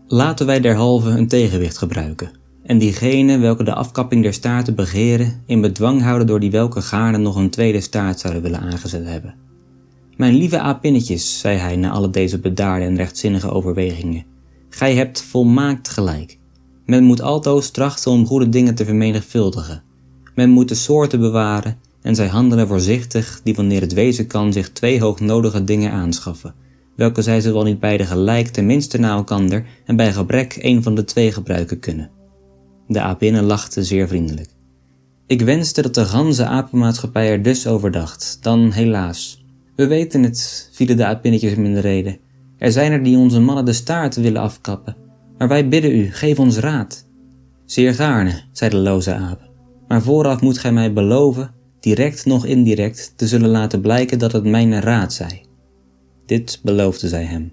Laten 0.08 0.46
wij 0.46 0.60
derhalve 0.60 1.10
een 1.10 1.28
tegenwicht 1.28 1.78
gebruiken, 1.78 2.32
en 2.64 2.78
diegene 2.78 3.38
welke 3.38 3.64
de 3.64 3.74
afkapping 3.74 4.24
der 4.24 4.34
staarten 4.34 4.76
begeren, 4.76 5.44
in 5.46 5.62
bedwang 5.62 6.02
houden 6.02 6.28
door 6.28 6.40
die 6.40 6.52
welke 6.52 6.82
gaarne 6.82 7.18
nog 7.18 7.36
een 7.36 7.50
tweede 7.50 7.82
staart 7.82 8.20
zouden 8.20 8.42
willen 8.42 8.60
aangezet 8.60 9.06
hebben. 9.06 9.36
Mijn 10.18 10.36
lieve 10.36 10.60
apinnetjes, 10.60 11.40
zei 11.40 11.58
hij 11.58 11.76
na 11.76 11.90
alle 11.90 12.10
deze 12.10 12.40
bedaarde 12.40 12.86
en 12.86 12.96
rechtzinnige 12.96 13.52
overwegingen, 13.52 14.26
gij 14.70 14.96
hebt 14.96 15.22
volmaakt 15.22 15.90
gelijk. 15.90 16.38
Men 16.86 17.04
moet 17.04 17.22
altoos 17.22 17.70
trachten 17.70 18.12
om 18.12 18.26
goede 18.26 18.50
dingen 18.50 18.76
te 18.76 18.86
vermenigvuldigen. 18.86 19.84
Men 20.40 20.50
moet 20.50 20.70
de 20.70 20.76
soorten 20.76 21.20
bewaren 21.20 21.78
en 22.02 22.16
zij 22.16 22.28
handelen 22.28 22.68
voorzichtig 22.68 23.42
die 23.44 23.56
wanneer 23.56 23.82
het 23.82 23.94
wezen 23.94 24.28
kan 24.28 24.54
zich 24.54 24.72
twee 24.72 25.02
hoognodige 25.02 25.64
dingen 25.64 25.92
aanschaffen, 25.92 26.54
welke 26.96 27.22
zij 27.22 27.42
zowel 27.42 27.64
niet 27.64 27.80
beide 27.80 28.06
gelijk 28.06 28.48
tenminste 28.48 29.00
na 29.00 29.10
elkander 29.10 29.66
en 29.86 29.96
bij 29.96 30.14
gebrek 30.14 30.58
een 30.60 30.84
van 30.84 30.96
de 30.96 31.04
twee 31.04 31.32
gebruiken 31.32 31.80
kunnen. 31.80 32.10
De 32.88 33.02
apinnen 33.02 33.44
lachte 33.44 33.84
zeer 33.84 34.08
vriendelijk. 34.08 34.50
Ik 35.28 35.42
wenste 35.42 35.82
dat 35.82 35.96
de 35.96 36.06
ganse 36.06 36.46
apenmaatschappij 36.46 37.32
er 37.32 37.42
dus 37.42 37.68
over 37.68 37.92
dacht, 37.92 38.38
dan 38.42 38.72
helaas. 38.72 39.46
We 39.76 39.88
weten 39.88 40.24
het, 40.24 40.70
vielen 40.74 40.98
de 40.98 41.06
apinnetjes 41.06 41.52
hem 41.52 41.66
in 41.66 41.74
de 41.74 41.80
reden. 41.80 42.18
Er 42.58 42.72
zijn 42.72 42.92
er 42.92 43.04
die 43.04 43.18
onze 43.18 43.40
mannen 43.40 43.66
de 43.66 43.74
staart 43.74 44.16
willen 44.16 44.42
afkappen, 44.42 44.96
maar 45.38 45.48
wij 45.48 45.68
bidden 45.68 45.96
u, 45.96 46.12
geef 46.12 46.40
ons 46.40 46.58
raad. 46.58 47.08
Zeer 47.66 47.94
gaarne, 47.94 48.42
zei 48.52 48.70
de 48.70 48.78
loze 48.78 49.14
aap, 49.14 49.49
maar 49.90 50.02
vooraf 50.02 50.42
moet 50.42 50.58
gij 50.58 50.72
mij 50.72 50.94
beloven, 50.94 51.52
direct 51.80 52.26
nog 52.26 52.46
indirect, 52.46 53.14
te 53.16 53.28
zullen 53.28 53.50
laten 53.50 53.82
blijken 53.82 54.20
dat 54.20 54.32
het 54.32 54.44
mijn 54.44 54.82
raad 54.82 55.14
zij. 55.14 55.46
Dit 56.26 56.60
beloofde 56.64 57.08
zij 57.08 57.24
hem. 57.24 57.52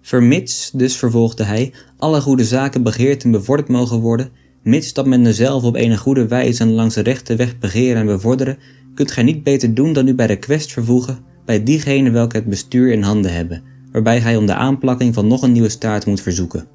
Vermits, 0.00 0.70
dus 0.70 0.96
vervolgde 0.96 1.44
hij, 1.44 1.72
alle 1.96 2.20
goede 2.20 2.44
zaken 2.44 2.82
begeerd 2.82 3.24
en 3.24 3.30
bevorderd 3.30 3.68
mogen 3.68 4.00
worden, 4.00 4.30
mits 4.62 4.92
dat 4.92 5.06
men 5.06 5.22
dezelfde 5.22 5.68
op 5.68 5.76
een 5.76 5.98
goede 5.98 6.26
wijze 6.26 6.62
en 6.62 6.72
langs 6.72 6.94
de 6.94 7.00
rechte 7.00 7.36
weg 7.36 7.58
begeren 7.58 8.00
en 8.00 8.06
bevorderen, 8.06 8.58
kunt 8.94 9.10
gij 9.10 9.22
niet 9.22 9.42
beter 9.42 9.74
doen 9.74 9.92
dan 9.92 10.08
u 10.08 10.14
bij 10.14 10.26
de 10.26 10.38
quest 10.38 10.72
vervoegen 10.72 11.18
bij 11.44 11.62
diegenen 11.62 12.12
welke 12.12 12.36
het 12.36 12.46
bestuur 12.46 12.92
in 12.92 13.02
handen 13.02 13.34
hebben, 13.34 13.62
waarbij 13.92 14.20
gij 14.20 14.36
om 14.36 14.46
de 14.46 14.54
aanplakking 14.54 15.14
van 15.14 15.26
nog 15.26 15.42
een 15.42 15.52
nieuwe 15.52 15.68
staart 15.68 16.06
moet 16.06 16.20
verzoeken. 16.20 16.66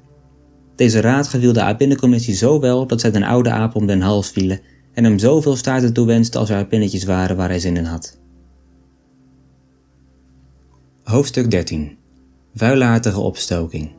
Deze 0.76 1.00
raad 1.00 1.28
geviel 1.28 1.52
de 1.52 1.62
aapinnencommissie 1.62 2.34
zo 2.34 2.60
wel 2.60 2.86
dat 2.86 3.00
zij 3.00 3.10
den 3.10 3.22
oude 3.22 3.50
aap 3.50 3.74
om 3.74 3.86
den 3.86 4.00
hals 4.00 4.30
vielen 4.30 4.60
en 4.94 5.04
hem 5.04 5.18
zoveel 5.18 5.56
staarten 5.56 5.92
toewenste 5.92 6.38
als 6.38 6.50
er 6.50 6.56
apinnetjes 6.56 7.04
waren 7.04 7.36
waar 7.36 7.48
hij 7.48 7.58
zin 7.58 7.76
in 7.76 7.84
had. 7.84 8.18
Hoofdstuk 11.02 11.50
13 11.50 11.96
Vuilaardige 12.54 13.20
opstoking 13.20 13.90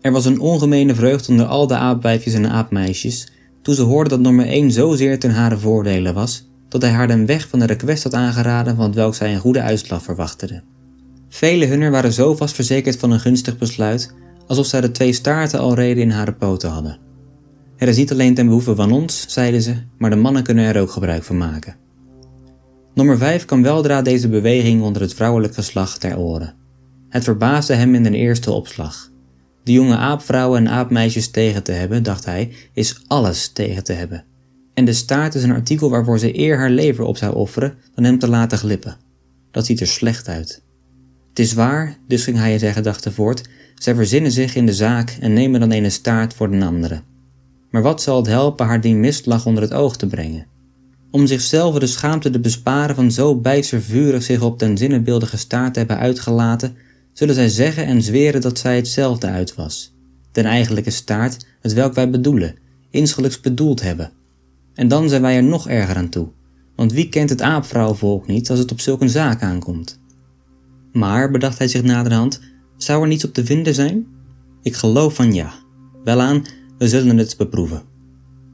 Er 0.00 0.12
was 0.12 0.24
een 0.24 0.40
ongemene 0.40 0.94
vreugd 0.94 1.28
onder 1.28 1.46
al 1.46 1.66
de 1.66 1.76
aapwijfjes 1.76 2.34
en 2.34 2.50
aapmeisjes 2.50 3.32
toen 3.62 3.74
ze 3.74 3.82
hoorden 3.82 4.10
dat 4.10 4.20
nummer 4.20 4.46
1 4.46 4.70
zozeer 4.70 5.18
ten 5.18 5.30
hare 5.30 5.58
voordelen 5.58 6.14
was 6.14 6.48
dat 6.68 6.82
hij 6.82 6.90
haar 6.90 7.08
den 7.08 7.26
weg 7.26 7.48
van 7.48 7.58
de 7.58 7.66
request 7.66 8.02
had 8.02 8.14
aangeraden 8.14 8.76
van 8.76 8.94
welk 8.94 9.14
zij 9.14 9.34
een 9.34 9.40
goede 9.40 9.60
uitslag 9.60 10.02
verwachteden. 10.02 10.64
Vele 11.28 11.66
hunner 11.66 11.90
waren 11.90 12.12
zo 12.12 12.34
vast 12.34 12.54
verzekerd 12.54 12.96
van 12.96 13.10
een 13.10 13.20
gunstig 13.20 13.58
besluit 13.58 14.14
alsof 14.46 14.66
zij 14.66 14.80
de 14.80 14.90
twee 14.90 15.12
staarten 15.12 15.60
al 15.60 15.74
reden 15.74 16.02
in 16.02 16.10
hare 16.10 16.32
poten 16.32 16.70
hadden. 16.70 16.98
Het 17.76 17.88
is 17.88 17.96
niet 17.96 18.12
alleen 18.12 18.34
ten 18.34 18.46
behoeve 18.46 18.74
van 18.74 18.92
ons, 18.92 19.24
zeiden 19.28 19.62
ze, 19.62 19.74
maar 19.98 20.10
de 20.10 20.16
mannen 20.16 20.42
kunnen 20.42 20.64
er 20.64 20.80
ook 20.80 20.90
gebruik 20.90 21.22
van 21.22 21.36
maken. 21.36 21.76
Nummer 22.94 23.18
5 23.18 23.44
kwam 23.44 23.62
weldra 23.62 24.02
deze 24.02 24.28
beweging 24.28 24.82
onder 24.82 25.02
het 25.02 25.14
vrouwelijk 25.14 25.54
geslacht 25.54 26.00
ter 26.00 26.18
oren. 26.18 26.54
Het 27.08 27.24
verbaasde 27.24 27.74
hem 27.74 27.94
in 27.94 28.02
de 28.02 28.16
eerste 28.16 28.50
opslag. 28.50 29.10
De 29.64 29.72
jonge 29.72 29.96
aapvrouwen 29.96 30.58
en 30.58 30.72
aapmeisjes 30.72 31.30
tegen 31.30 31.62
te 31.62 31.72
hebben, 31.72 32.02
dacht 32.02 32.24
hij, 32.24 32.52
is 32.72 33.02
alles 33.06 33.48
tegen 33.48 33.84
te 33.84 33.92
hebben. 33.92 34.24
En 34.74 34.84
de 34.84 34.92
staart 34.92 35.34
is 35.34 35.42
een 35.42 35.52
artikel 35.52 35.90
waarvoor 35.90 36.18
ze 36.18 36.38
eer 36.38 36.58
haar 36.58 36.70
lever 36.70 37.04
op 37.04 37.16
zou 37.16 37.34
offeren 37.34 37.74
dan 37.94 38.04
hem 38.04 38.18
te 38.18 38.28
laten 38.28 38.58
glippen. 38.58 38.96
Dat 39.50 39.66
ziet 39.66 39.80
er 39.80 39.86
slecht 39.86 40.28
uit. 40.28 40.62
Het 41.28 41.38
is 41.38 41.52
waar, 41.52 41.96
dus 42.06 42.24
ging 42.24 42.36
hij 42.36 42.58
zijn 42.58 42.74
gedachten 42.74 43.12
voort, 43.12 43.48
zij 43.74 43.94
verzinnen 43.94 44.32
zich 44.32 44.54
in 44.54 44.66
de 44.66 44.74
zaak 44.74 45.16
en 45.20 45.32
nemen 45.32 45.60
dan 45.60 45.72
een 45.72 45.90
staart 45.90 46.34
voor 46.34 46.50
de 46.50 46.64
andere. 46.64 47.02
Maar 47.76 47.84
wat 47.84 48.02
zal 48.02 48.16
het 48.16 48.26
helpen 48.26 48.66
haar 48.66 48.80
die 48.80 48.94
misslag 48.94 49.46
onder 49.46 49.62
het 49.62 49.72
oog 49.72 49.96
te 49.96 50.06
brengen? 50.06 50.46
Om 51.10 51.26
zichzelf 51.26 51.78
de 51.78 51.86
schaamte 51.86 52.30
te 52.30 52.40
besparen 52.40 52.94
van 52.94 53.10
zo 53.12 53.40
bijster 53.40 54.22
zich 54.22 54.42
op 54.42 54.58
den 54.58 54.78
zinnenbeeldige 54.78 55.36
staart 55.36 55.72
te 55.72 55.78
hebben 55.78 55.98
uitgelaten, 55.98 56.76
zullen 57.12 57.34
zij 57.34 57.48
zeggen 57.48 57.86
en 57.86 58.02
zweren 58.02 58.40
dat 58.40 58.58
zij 58.58 58.76
hetzelfde 58.76 59.26
uit 59.26 59.54
was. 59.54 59.94
Den 60.32 60.44
eigenlijke 60.44 60.90
staart, 60.90 61.46
het 61.60 61.72
welk 61.72 61.94
wij 61.94 62.10
bedoelen, 62.10 62.54
insgelijks 62.90 63.40
bedoeld 63.40 63.82
hebben. 63.82 64.12
En 64.74 64.88
dan 64.88 65.08
zijn 65.08 65.22
wij 65.22 65.36
er 65.36 65.42
nog 65.42 65.68
erger 65.68 65.96
aan 65.96 66.08
toe. 66.08 66.28
want 66.76 66.92
wie 66.92 67.08
kent 67.08 67.30
het 67.30 67.42
aapvrouwenvolk 67.42 68.26
niet 68.26 68.50
als 68.50 68.58
het 68.58 68.72
op 68.72 68.80
zulke 68.80 69.08
zaak 69.08 69.42
aankomt? 69.42 70.00
Maar, 70.92 71.30
bedacht 71.30 71.58
hij 71.58 71.68
zich 71.68 71.82
naderhand, 71.82 72.40
zou 72.76 73.02
er 73.02 73.08
niets 73.08 73.24
op 73.24 73.34
te 73.34 73.44
vinden 73.44 73.74
zijn? 73.74 74.06
Ik 74.62 74.74
geloof 74.74 75.14
van 75.14 75.34
ja. 75.34 75.52
Welaan, 76.04 76.44
we 76.78 76.88
zullen 76.88 77.18
het 77.18 77.36
beproeven. 77.36 77.82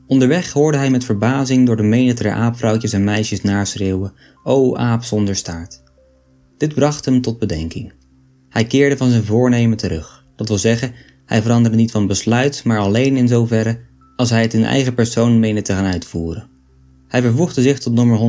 Onderweg 0.07 0.52
hoorde 0.52 0.79
hij 0.79 0.91
met 0.91 1.05
verbazing 1.05 1.67
door 1.67 1.76
de 1.76 1.83
menigte 1.83 2.31
aapvrouwtjes 2.31 2.93
en 2.93 3.05
meisjes 3.05 3.43
naschreeuwen: 3.43 4.12
O 4.45 4.76
aap 4.76 5.02
zonder 5.02 5.37
staart. 5.37 5.83
Dit 6.57 6.75
bracht 6.75 7.05
hem 7.05 7.21
tot 7.21 7.38
bedenking. 7.38 7.93
Hij 8.49 8.64
keerde 8.64 8.97
van 8.97 9.11
zijn 9.11 9.25
voornemen 9.25 9.76
terug. 9.76 10.26
Dat 10.37 10.49
wil 10.49 10.59
zeggen, 10.59 10.93
hij 11.26 11.43
veranderde 11.43 11.76
niet 11.76 11.91
van 11.91 12.07
besluit, 12.07 12.64
maar 12.64 12.79
alleen 12.79 13.17
in 13.17 13.29
zoverre 13.29 13.81
als 14.17 14.31
hij 14.31 14.43
het 14.43 14.55
in 14.55 14.64
eigen 14.64 14.95
persoon 14.95 15.38
meende 15.41 15.62
te 15.62 15.73
gaan 15.73 15.93
uitvoeren. 15.93 16.49
Hij 17.09 17.23
vervoegde 17.23 17.62
zich 17.62 17.79
tot 17.79 17.93
nummer 17.93 18.19
120.978, 18.19 18.25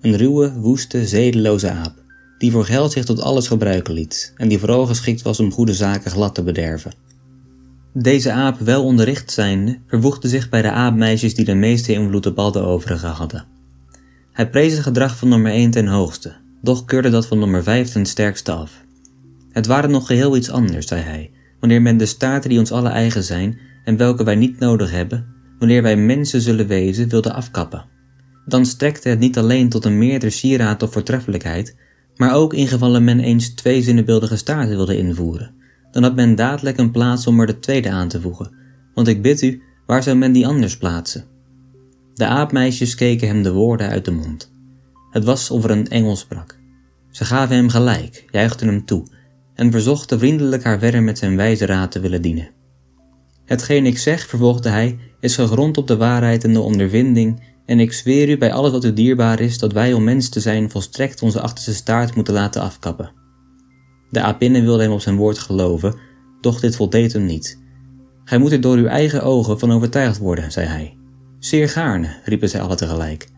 een 0.00 0.16
ruwe, 0.16 0.52
woeste, 0.52 1.06
zedeloze 1.06 1.70
aap, 1.70 1.94
die 2.38 2.50
voor 2.50 2.64
geld 2.64 2.92
zich 2.92 3.04
tot 3.04 3.20
alles 3.20 3.46
gebruiken 3.46 3.94
liet 3.94 4.32
en 4.36 4.48
die 4.48 4.58
vooral 4.58 4.86
geschikt 4.86 5.22
was 5.22 5.40
om 5.40 5.52
goede 5.52 5.74
zaken 5.74 6.10
glad 6.10 6.34
te 6.34 6.42
bederven. 6.42 6.92
Deze 7.92 8.32
aap, 8.32 8.58
wel 8.58 8.84
onderricht 8.84 9.30
zijnde, 9.30 9.78
vervoegde 9.86 10.28
zich 10.28 10.48
bij 10.48 10.62
de 10.62 10.70
aapmeisjes 10.70 11.34
die 11.34 11.44
de 11.44 11.54
meeste 11.54 11.92
invloed 11.92 12.26
op 12.26 12.38
al 12.38 12.52
de 12.52 12.60
overigen 12.60 13.08
hadden. 13.08 13.44
Hij 14.32 14.50
prees 14.50 14.72
het 14.72 14.82
gedrag 14.82 15.16
van 15.16 15.28
nummer 15.28 15.52
1 15.52 15.70
ten 15.70 15.86
hoogste, 15.86 16.32
doch 16.62 16.84
keurde 16.84 17.10
dat 17.10 17.26
van 17.26 17.38
nummer 17.38 17.62
5 17.62 17.90
ten 17.90 18.06
sterkste 18.06 18.52
af. 18.52 18.84
Het 19.52 19.66
waren 19.66 19.90
nog 19.90 20.06
geheel 20.06 20.36
iets 20.36 20.50
anders, 20.50 20.86
zei 20.86 21.00
hij, 21.00 21.30
wanneer 21.60 21.82
men 21.82 21.96
de 21.96 22.06
staten 22.06 22.50
die 22.50 22.58
ons 22.58 22.72
alle 22.72 22.88
eigen 22.88 23.24
zijn 23.24 23.58
en 23.84 23.96
welke 23.96 24.24
wij 24.24 24.36
niet 24.36 24.58
nodig 24.58 24.90
hebben, 24.90 25.26
wanneer 25.58 25.82
wij 25.82 25.96
mensen 25.96 26.40
zullen 26.40 26.66
wezen, 26.66 27.08
wilde 27.08 27.32
afkappen. 27.32 27.84
Dan 28.46 28.66
strekte 28.66 29.08
het 29.08 29.18
niet 29.18 29.38
alleen 29.38 29.68
tot 29.68 29.84
een 29.84 29.98
meerdere 29.98 30.32
sieraad 30.32 30.82
of 30.82 30.92
voortreffelijkheid, 30.92 31.76
maar 32.16 32.34
ook 32.34 32.54
in 32.54 32.68
gevallen 32.68 33.04
men 33.04 33.20
eens 33.20 33.54
twee 33.54 33.82
zinnebeeldige 33.82 34.36
staarten 34.36 34.76
wilde 34.76 34.96
invoeren. 34.96 35.54
Dan 35.90 36.02
had 36.02 36.14
men 36.14 36.34
dadelijk 36.34 36.78
een 36.78 36.90
plaats 36.90 37.26
om 37.26 37.40
er 37.40 37.46
de 37.46 37.58
tweede 37.58 37.90
aan 37.90 38.08
te 38.08 38.20
voegen, 38.20 38.52
want 38.94 39.08
ik 39.08 39.22
bid 39.22 39.42
u, 39.42 39.62
waar 39.86 40.02
zou 40.02 40.16
men 40.16 40.32
die 40.32 40.46
anders 40.46 40.76
plaatsen? 40.76 41.24
De 42.14 42.26
aapmeisjes 42.26 42.94
keken 42.94 43.28
hem 43.28 43.42
de 43.42 43.52
woorden 43.52 43.88
uit 43.88 44.04
de 44.04 44.10
mond. 44.10 44.52
Het 45.10 45.24
was 45.24 45.50
of 45.50 45.64
er 45.64 45.70
een 45.70 45.88
engel 45.88 46.16
sprak. 46.16 46.58
Ze 47.10 47.24
gaven 47.24 47.56
hem 47.56 47.68
gelijk, 47.68 48.24
juichten 48.30 48.66
hem 48.66 48.84
toe 48.84 49.06
en 49.54 49.70
verzochten 49.70 50.18
vriendelijk 50.18 50.64
haar 50.64 50.78
verder 50.78 51.02
met 51.02 51.18
zijn 51.18 51.36
wijze 51.36 51.66
raad 51.66 51.90
te 51.90 52.00
willen 52.00 52.22
dienen. 52.22 52.50
Hetgeen 53.44 53.86
ik 53.86 53.98
zeg, 53.98 54.26
vervolgde 54.26 54.68
hij, 54.68 54.98
is 55.20 55.34
gegrond 55.34 55.76
op 55.78 55.86
de 55.86 55.96
waarheid 55.96 56.44
en 56.44 56.52
de 56.52 56.60
ondervinding, 56.60 57.42
en 57.66 57.80
ik 57.80 57.92
zweer 57.92 58.28
u 58.28 58.38
bij 58.38 58.52
alles 58.52 58.70
wat 58.70 58.84
u 58.84 58.92
dierbaar 58.92 59.40
is, 59.40 59.58
dat 59.58 59.72
wij 59.72 59.92
om 59.92 60.04
mens 60.04 60.28
te 60.28 60.40
zijn 60.40 60.70
volstrekt 60.70 61.22
onze 61.22 61.40
achterste 61.40 61.74
staart 61.74 62.14
moeten 62.14 62.34
laten 62.34 62.62
afkappen. 62.62 63.12
De 64.10 64.20
apinnen 64.20 64.62
wilde 64.62 64.82
hem 64.82 64.92
op 64.92 65.00
zijn 65.00 65.16
woord 65.16 65.38
geloven, 65.38 65.94
doch 66.40 66.60
dit 66.60 66.76
voldeed 66.76 67.12
hem 67.12 67.24
niet. 67.24 67.62
Gij 68.24 68.38
moet 68.38 68.52
er 68.52 68.60
door 68.60 68.76
uw 68.76 68.86
eigen 68.86 69.22
ogen 69.22 69.58
van 69.58 69.70
overtuigd 69.70 70.18
worden, 70.18 70.52
zei 70.52 70.66
hij. 70.66 70.96
Zeer 71.38 71.68
gaarne, 71.68 72.20
riepen 72.24 72.48
zij 72.48 72.60
alle 72.60 72.76
tegelijk. 72.76 73.28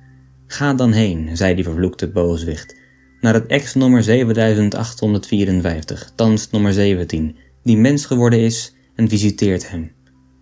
Ga 0.47 0.75
dan 0.75 0.93
heen, 0.93 1.37
zei 1.37 1.55
die 1.55 1.65
vervloekte 1.65 2.11
booswicht, 2.11 2.81
naar 3.21 3.35
het 3.35 3.47
ex-nummer 3.47 4.03
7854, 4.03 6.13
thans 6.15 6.51
nummer 6.51 6.73
17, 6.73 7.37
die 7.63 7.77
mens 7.77 8.07
geworden 8.07 8.39
is, 8.39 8.75
en 8.95 9.09
visiteert 9.09 9.71
hem. 9.71 9.93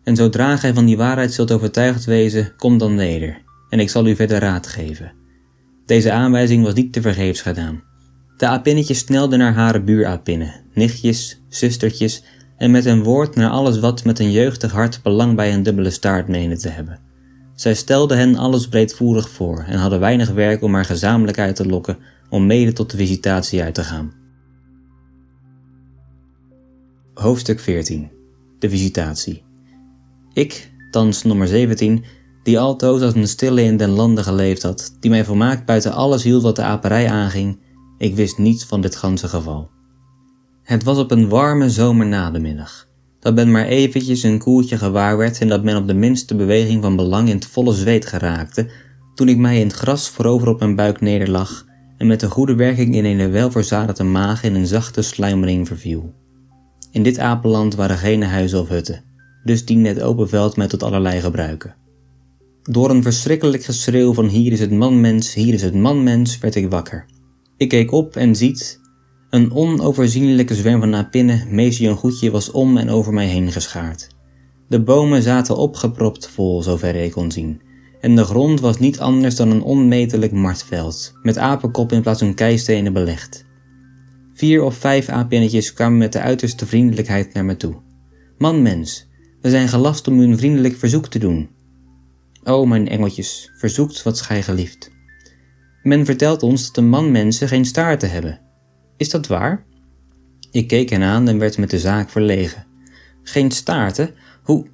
En 0.04 0.16
zodra 0.16 0.56
gij 0.56 0.75
van 0.75 0.84
die 0.84 0.96
waarheid 0.96 1.32
zult 1.32 1.52
overtuigd 1.52 2.04
wezen, 2.04 2.52
kom 2.56 2.78
dan 2.78 2.94
neder, 2.94 3.42
en 3.68 3.80
ik 3.80 3.90
zal 3.90 4.06
u 4.06 4.16
verder 4.16 4.38
raad 4.38 4.66
geven. 4.66 5.12
Deze 5.87 6.12
aanwijzing 6.12 6.64
was 6.64 6.75
niet 6.75 6.92
te 6.92 7.00
vergeefs 7.00 7.42
gedaan. 7.42 7.82
De 8.40 8.46
apinnetjes 8.46 8.98
snelden 8.98 9.38
naar 9.38 9.55
hare 9.55 9.83
buurapinnen, 9.83 10.55
nichtjes, 10.74 11.40
zustertjes 11.48 12.22
en 12.57 12.70
met 12.70 12.85
een 12.85 13.03
woord 13.03 13.35
naar 13.35 13.50
alles 13.50 13.79
wat 13.79 14.05
met 14.05 14.18
een 14.18 14.31
jeugdig 14.31 14.72
hart 14.72 15.00
belang 15.03 15.37
bij 15.37 15.55
een 15.55 15.62
dubbele 15.62 15.90
staart 15.90 16.29
meende 16.29 16.59
te 16.59 16.68
hebben. 16.68 17.00
Zij 17.55 17.74
stelden 17.74 18.18
hen 18.18 18.37
alles 18.37 18.68
breedvoerig 18.68 19.29
voor 19.29 19.64
en 19.66 19.79
hadden 19.79 20.00
weinig 20.00 20.31
werk 20.31 20.62
om 20.62 20.74
haar 20.74 20.85
gezamenlijk 20.85 21.38
uit 21.38 21.57
te 21.57 21.66
lokken 21.66 21.98
om 22.31 22.46
mede 22.46 22.72
tot 22.72 22.90
de 22.90 22.96
visitatie 22.96 23.62
uit 23.62 23.74
te 23.74 23.85
gaan. 23.85 24.12
Hoofdstuk 27.14 27.61
14 27.61 28.11
De 28.59 28.68
visitatie 28.68 29.42
Ik, 30.33 30.70
thans 30.90 31.22
nummer 31.22 31.48
17, 31.48 32.05
die 32.42 32.59
altoos 32.59 33.03
als 33.03 33.14
een 33.14 33.29
stille 33.29 33.62
in 33.62 33.76
den 33.76 33.90
lande 33.90 34.22
geleefd 34.22 34.62
had, 34.62 34.96
die 35.00 35.11
mij 35.11 35.24
volmaakt 35.24 35.66
buiten 35.66 35.92
alles 35.92 36.22
hield 36.22 36.42
wat 36.42 36.57
de 36.57 36.62
aperij 36.62 37.11
aanging, 37.11 37.59
ik 38.00 38.14
wist 38.14 38.38
niets 38.38 38.64
van 38.64 38.80
dit 38.80 38.96
ganse 38.96 39.28
geval. 39.28 39.70
Het 40.62 40.84
was 40.84 40.98
op 40.98 41.10
een 41.10 41.28
warme 41.28 41.70
zomernademiddag, 41.70 42.88
dat 43.18 43.34
men 43.34 43.50
maar 43.50 43.66
eventjes 43.66 44.22
een 44.22 44.38
koeltje 44.38 44.78
gewaar 44.78 45.16
werd 45.16 45.40
en 45.40 45.48
dat 45.48 45.62
men 45.62 45.76
op 45.76 45.86
de 45.86 45.94
minste 45.94 46.36
beweging 46.36 46.82
van 46.82 46.96
belang 46.96 47.28
in 47.28 47.34
het 47.34 47.46
volle 47.46 47.72
zweet 47.72 48.06
geraakte, 48.06 48.70
toen 49.14 49.28
ik 49.28 49.36
mij 49.36 49.60
in 49.60 49.66
het 49.66 49.76
gras 49.76 50.08
voorover 50.08 50.48
op 50.48 50.58
mijn 50.58 50.74
buik 50.74 51.00
nederlag 51.00 51.66
en 51.96 52.06
met 52.06 52.22
een 52.22 52.30
goede 52.30 52.54
werking 52.54 52.94
in 52.94 53.04
een 53.04 53.30
welverzadigde 53.30 54.04
maag 54.04 54.42
in 54.42 54.54
een 54.54 54.66
zachte 54.66 55.02
sluimering 55.02 55.66
verviel. 55.66 56.14
In 56.90 57.02
dit 57.02 57.18
apenland 57.18 57.74
waren 57.74 57.98
geen 57.98 58.22
huizen 58.22 58.60
of 58.60 58.68
hutten, 58.68 59.04
dus 59.44 59.64
diende 59.64 59.88
het 59.88 60.00
open 60.00 60.28
veld 60.28 60.56
mij 60.56 60.68
tot 60.68 60.82
allerlei 60.82 61.20
gebruiken. 61.20 61.74
Door 62.62 62.90
een 62.90 63.02
verschrikkelijk 63.02 63.64
geschreeuw 63.64 64.14
van 64.14 64.26
hier 64.26 64.52
is 64.52 64.60
het 64.60 64.72
manmens, 64.72 65.34
hier 65.34 65.54
is 65.54 65.62
het 65.62 65.74
manmens, 65.74 66.38
werd 66.38 66.54
ik 66.54 66.70
wakker. 66.70 67.06
Ik 67.61 67.68
keek 67.68 67.92
op 67.92 68.16
en 68.16 68.37
ziet, 68.37 68.81
een 69.31 69.53
onoverzienlijke 69.53 70.55
zwerm 70.55 70.81
van 70.81 70.94
apinnen, 70.94 71.55
meest 71.55 71.81
een 71.81 71.96
goedje, 71.96 72.31
was 72.31 72.51
om 72.51 72.77
en 72.77 72.90
over 72.90 73.12
mij 73.12 73.27
heen 73.27 73.53
geschaard. 73.53 74.09
De 74.68 74.83
bomen 74.83 75.23
zaten 75.23 75.57
opgepropt 75.57 76.29
vol, 76.29 76.62
zover 76.62 76.94
ik 76.94 77.12
kon 77.12 77.31
zien, 77.31 77.61
en 78.01 78.16
de 78.16 78.25
grond 78.25 78.61
was 78.61 78.79
niet 78.79 79.01
anders 79.01 79.37
dan 79.37 79.51
een 79.51 79.62
onmetelijk 79.62 80.33
martveld, 80.33 81.12
met 81.23 81.38
apenkop 81.38 81.92
in 81.92 82.03
plaats 82.03 82.20
van 82.20 82.35
keistenen 82.35 82.92
belegd. 82.92 83.46
Vier 84.35 84.62
of 84.62 84.75
vijf 84.75 85.09
apinnetjes 85.09 85.73
kwamen 85.73 85.99
met 85.99 86.12
de 86.12 86.20
uiterste 86.20 86.66
vriendelijkheid 86.66 87.35
naar 87.35 87.44
me 87.44 87.57
toe. 87.57 87.75
Man 88.38 88.62
mens, 88.62 89.09
we 89.40 89.51
zijn 89.51 89.68
gelast 89.68 90.09
om 90.09 90.20
u 90.20 90.25
een 90.25 90.38
vriendelijk 90.38 90.77
verzoek 90.77 91.07
te 91.07 91.18
doen. 91.18 91.49
O 92.44 92.66
mijn 92.66 92.88
engeltjes, 92.88 93.51
verzoekt 93.59 94.03
wat 94.03 94.20
gij 94.20 94.42
gelieft. 94.42 94.99
Men 95.83 96.05
vertelt 96.05 96.43
ons 96.43 96.64
dat 96.64 96.75
de 96.75 96.81
manmensen 96.81 97.49
geen 97.49 97.64
staarten 97.64 98.11
hebben. 98.11 98.40
Is 98.97 99.11
dat 99.11 99.27
waar? 99.27 99.64
Ik 100.51 100.69
keek 100.69 100.90
hen 100.90 101.03
aan 101.03 101.29
en 101.29 101.38
werd 101.38 101.59
met 101.59 101.71
de 101.71 101.79
zaak 101.79 102.11
verlegen. 102.11 102.66
Geen 103.23 103.51
staarten? 103.51 104.11
Hoe? 104.43 104.66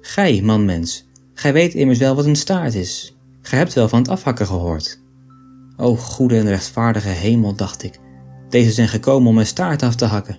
Gij, 0.00 0.40
manmens, 0.42 1.06
gij 1.34 1.52
weet 1.52 1.74
immers 1.74 1.98
wel 1.98 2.14
wat 2.14 2.24
een 2.24 2.36
staart 2.36 2.74
is. 2.74 3.16
Gij 3.40 3.58
hebt 3.58 3.72
wel 3.72 3.88
van 3.88 3.98
het 3.98 4.08
afhakken 4.08 4.46
gehoord. 4.46 5.00
O 5.76 5.96
goede 5.96 6.38
en 6.38 6.48
rechtvaardige 6.48 7.08
hemel, 7.08 7.54
dacht 7.54 7.82
ik. 7.82 7.98
Deze 8.48 8.72
zijn 8.72 8.88
gekomen 8.88 9.28
om 9.28 9.34
mijn 9.34 9.46
staart 9.46 9.82
af 9.82 9.94
te 9.94 10.04
hakken. 10.04 10.38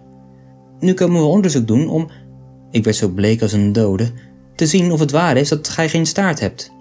Nu 0.80 0.94
komen 0.94 1.22
we 1.22 1.28
onderzoek 1.28 1.68
doen 1.68 1.90
om, 1.90 2.10
ik 2.72 2.84
werd 2.84 2.96
zo 2.96 3.10
bleek 3.10 3.42
als 3.42 3.54
een 3.54 3.74
dode, 3.74 4.12
te 4.56 4.66
zien 4.66 4.92
of 4.92 5.00
het 5.00 5.12
waar 5.12 5.38
is 5.38 5.50
dat 5.50 5.70
gij 5.70 5.90
geen 5.90 6.06
staart 6.06 6.40
hebt. 6.40 6.72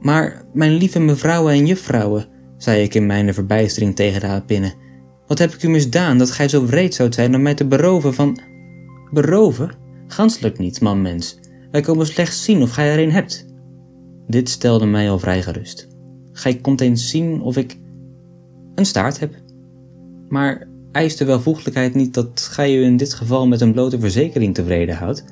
Maar, 0.00 0.44
mijn 0.52 0.72
lieve 0.72 0.98
mevrouwen 0.98 1.52
en 1.52 1.66
juffrouwen, 1.66 2.26
zei 2.64 2.82
ik 2.82 2.94
in 2.94 3.06
mijn 3.06 3.34
verbijstering 3.34 3.96
tegen 3.96 4.20
de 4.20 4.26
apinnen, 4.26 4.74
wat 5.26 5.38
heb 5.38 5.54
ik 5.54 5.62
u 5.62 5.68
misdaan 5.68 6.18
dat 6.18 6.30
gij 6.30 6.48
zo 6.48 6.66
wreed 6.66 6.94
zoudt 6.94 7.14
zijn 7.14 7.34
om 7.34 7.42
mij 7.42 7.54
te 7.54 7.66
beroven 7.66 8.14
van... 8.14 8.38
Beroven? 9.10 9.70
Ganselijk 10.06 10.58
niet, 10.58 10.80
man 10.80 11.02
mens. 11.02 11.38
Wij 11.70 11.80
komen 11.80 12.06
slechts 12.06 12.44
zien 12.44 12.62
of 12.62 12.70
gij 12.70 12.92
er 12.92 12.98
een 12.98 13.12
hebt. 13.12 13.46
Dit 14.26 14.48
stelde 14.48 14.86
mij 14.86 15.10
al 15.10 15.18
vrij 15.18 15.42
gerust. 15.42 15.88
Gij 16.32 16.54
komt 16.54 16.80
eens 16.80 17.10
zien 17.10 17.40
of 17.40 17.56
ik 17.56 17.78
een 18.74 18.86
staart 18.86 19.20
heb. 19.20 19.34
Maar 20.28 20.68
eist 20.92 21.18
de 21.18 21.24
welvoeglijkheid 21.24 21.94
niet 21.94 22.14
dat 22.14 22.48
gij 22.50 22.76
u 22.76 22.84
in 22.84 22.96
dit 22.96 23.14
geval 23.14 23.46
met 23.46 23.60
een 23.60 23.72
blote 23.72 24.00
verzekering 24.00 24.54
tevreden 24.54 24.96
houdt? 24.96 25.24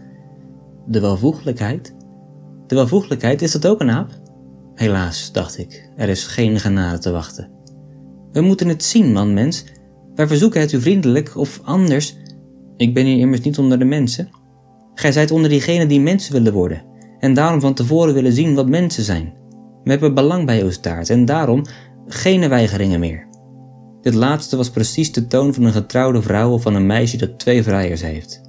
De 0.86 1.00
welvoeglijkheid? 1.00 1.94
De 2.66 2.74
welvoeglijkheid, 2.74 3.42
is 3.42 3.52
dat 3.52 3.66
ook 3.66 3.80
een 3.80 3.90
aap? 3.90 4.21
Helaas, 4.74 5.32
dacht 5.32 5.58
ik, 5.58 5.88
er 5.96 6.08
is 6.08 6.26
geen 6.26 6.60
genade 6.60 6.98
te 6.98 7.10
wachten. 7.10 7.50
We 8.32 8.40
moeten 8.40 8.68
het 8.68 8.84
zien, 8.84 9.12
man 9.12 9.34
mens. 9.34 9.64
Wij 10.14 10.26
verzoeken 10.26 10.60
het 10.60 10.72
u 10.72 10.80
vriendelijk, 10.80 11.36
of 11.36 11.60
anders. 11.64 12.16
Ik 12.76 12.94
ben 12.94 13.04
hier 13.04 13.18
immers 13.18 13.40
niet 13.40 13.58
onder 13.58 13.78
de 13.78 13.84
mensen. 13.84 14.28
Gij 14.94 15.12
zijt 15.12 15.30
onder 15.30 15.50
diegenen 15.50 15.88
die 15.88 16.00
mensen 16.00 16.32
willen 16.32 16.52
worden, 16.52 16.82
en 17.18 17.34
daarom 17.34 17.60
van 17.60 17.74
tevoren 17.74 18.14
willen 18.14 18.32
zien 18.32 18.54
wat 18.54 18.68
mensen 18.68 19.04
zijn. 19.04 19.32
We 19.84 19.90
hebben 19.90 20.14
belang 20.14 20.46
bij 20.46 20.62
uw 20.62 20.70
staart, 20.70 21.10
en 21.10 21.24
daarom 21.24 21.64
geen 22.06 22.48
weigeringen 22.48 23.00
meer. 23.00 23.26
Dit 24.00 24.14
laatste 24.14 24.56
was 24.56 24.70
precies 24.70 25.12
de 25.12 25.26
toon 25.26 25.54
van 25.54 25.64
een 25.64 25.72
getrouwde 25.72 26.22
vrouw 26.22 26.52
of 26.52 26.62
van 26.62 26.74
een 26.74 26.86
meisje 26.86 27.16
dat 27.16 27.38
twee 27.38 27.62
vrijers 27.62 28.02
heeft. 28.02 28.40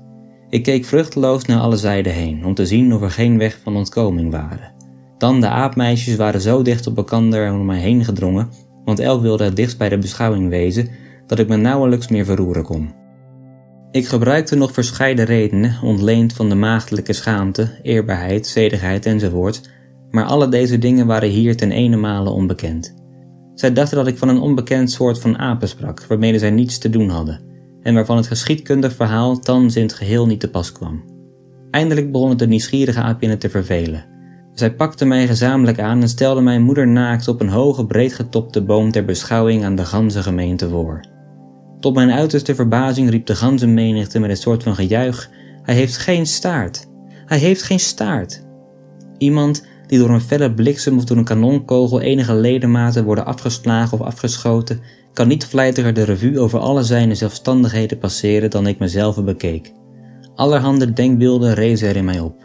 Ik 0.49 0.63
keek 0.63 0.85
vruchteloos 0.85 1.45
naar 1.45 1.59
alle 1.59 1.77
zijden 1.77 2.13
heen, 2.13 2.45
om 2.45 2.53
te 2.53 2.65
zien 2.65 2.93
of 2.93 3.01
er 3.01 3.11
geen 3.11 3.37
weg 3.37 3.59
van 3.63 3.75
ontkoming 3.75 4.31
waren. 4.31 4.73
Dan 5.23 5.41
de 5.41 5.47
aapmeisjes 5.47 6.15
waren 6.15 6.41
zo 6.41 6.61
dicht 6.61 6.87
op 6.87 6.97
elkaar 6.97 7.53
om 7.53 7.65
mij 7.65 7.79
heen 7.79 8.05
gedrongen, 8.05 8.49
want 8.85 8.99
elk 8.99 9.21
wilde 9.21 9.43
het 9.43 9.55
dichtst 9.55 9.77
bij 9.77 9.89
de 9.89 9.97
beschouwing 9.97 10.49
wezen, 10.49 10.89
dat 11.27 11.39
ik 11.39 11.47
me 11.47 11.55
nauwelijks 11.55 12.07
meer 12.07 12.25
verroeren 12.25 12.63
kon. 12.63 12.93
Ik 13.91 14.07
gebruikte 14.07 14.55
nog 14.55 14.71
verscheiden 14.71 15.25
redenen, 15.25 15.77
ontleend 15.83 16.33
van 16.33 16.49
de 16.49 16.55
maagdelijke 16.55 17.13
schaamte, 17.13 17.69
eerbaarheid, 17.81 18.47
zedigheid 18.47 19.05
enzovoort, 19.05 19.69
maar 20.09 20.25
alle 20.25 20.49
deze 20.49 20.77
dingen 20.77 21.07
waren 21.07 21.29
hier 21.29 21.57
ten 21.57 21.71
ene 21.71 22.29
onbekend. 22.29 22.95
Zij 23.53 23.73
dachten 23.73 23.97
dat 23.97 24.07
ik 24.07 24.17
van 24.17 24.29
een 24.29 24.39
onbekend 24.39 24.91
soort 24.91 25.19
van 25.19 25.37
apen 25.37 25.67
sprak, 25.67 26.05
waarmee 26.05 26.39
zij 26.39 26.51
niets 26.51 26.77
te 26.77 26.89
doen 26.89 27.09
hadden, 27.09 27.39
en 27.81 27.93
waarvan 27.93 28.17
het 28.17 28.27
geschiedkundig 28.27 28.95
verhaal 28.95 29.39
thans 29.39 29.75
in 29.75 29.83
het 29.83 29.93
geheel 29.93 30.25
niet 30.25 30.39
te 30.39 30.49
pas 30.49 30.71
kwam. 30.71 31.03
Eindelijk 31.71 32.11
begon 32.11 32.29
het 32.29 32.39
de 32.39 32.47
nieuwsgierige 32.47 33.01
apinnen 33.01 33.39
te 33.39 33.49
vervelen. 33.49 34.11
Zij 34.53 34.73
pakten 34.73 35.07
mij 35.07 35.27
gezamenlijk 35.27 35.79
aan 35.79 36.01
en 36.01 36.09
stelden 36.09 36.43
mijn 36.43 36.61
moeder 36.61 36.87
naakt 36.87 37.27
op 37.27 37.41
een 37.41 37.49
hoge, 37.49 37.85
breedgetopte 37.85 38.61
boom 38.61 38.91
ter 38.91 39.05
beschouwing 39.05 39.63
aan 39.63 39.75
de 39.75 39.85
ganse 39.85 40.23
gemeente 40.23 40.69
voor. 40.69 40.99
Tot 41.79 41.95
mijn 41.95 42.11
uiterste 42.11 42.55
verbazing 42.55 43.09
riep 43.09 43.25
de 43.25 43.35
ganzenmenigte 43.35 44.19
met 44.19 44.29
een 44.29 44.37
soort 44.37 44.63
van 44.63 44.75
gejuich: 44.75 45.29
Hij 45.63 45.75
heeft 45.75 45.97
geen 45.97 46.25
staart! 46.25 46.87
Hij 47.25 47.37
heeft 47.37 47.63
geen 47.63 47.79
staart! 47.79 48.43
Iemand 49.17 49.65
die 49.87 49.99
door 49.99 50.09
een 50.09 50.21
felle 50.21 50.53
bliksem 50.53 50.97
of 50.97 51.03
door 51.03 51.17
een 51.17 51.23
kanonkogel 51.23 52.01
enige 52.01 52.33
ledematen 52.33 53.03
worden 53.03 53.25
afgeslagen 53.25 53.99
of 53.99 54.05
afgeschoten, 54.05 54.81
kan 55.13 55.27
niet 55.27 55.45
vlijtiger 55.45 55.93
de 55.93 56.03
revue 56.03 56.39
over 56.39 56.59
alle 56.59 56.83
zijn 56.83 57.15
zelfstandigheden 57.15 57.97
passeren 57.97 58.49
dan 58.49 58.67
ik 58.67 58.79
mezelf 58.79 59.23
bekeek. 59.23 59.71
Allerhande 60.35 60.93
denkbeelden 60.93 61.53
rezen 61.53 61.89
er 61.89 61.95
in 61.95 62.05
mij 62.05 62.19
op. 62.19 62.42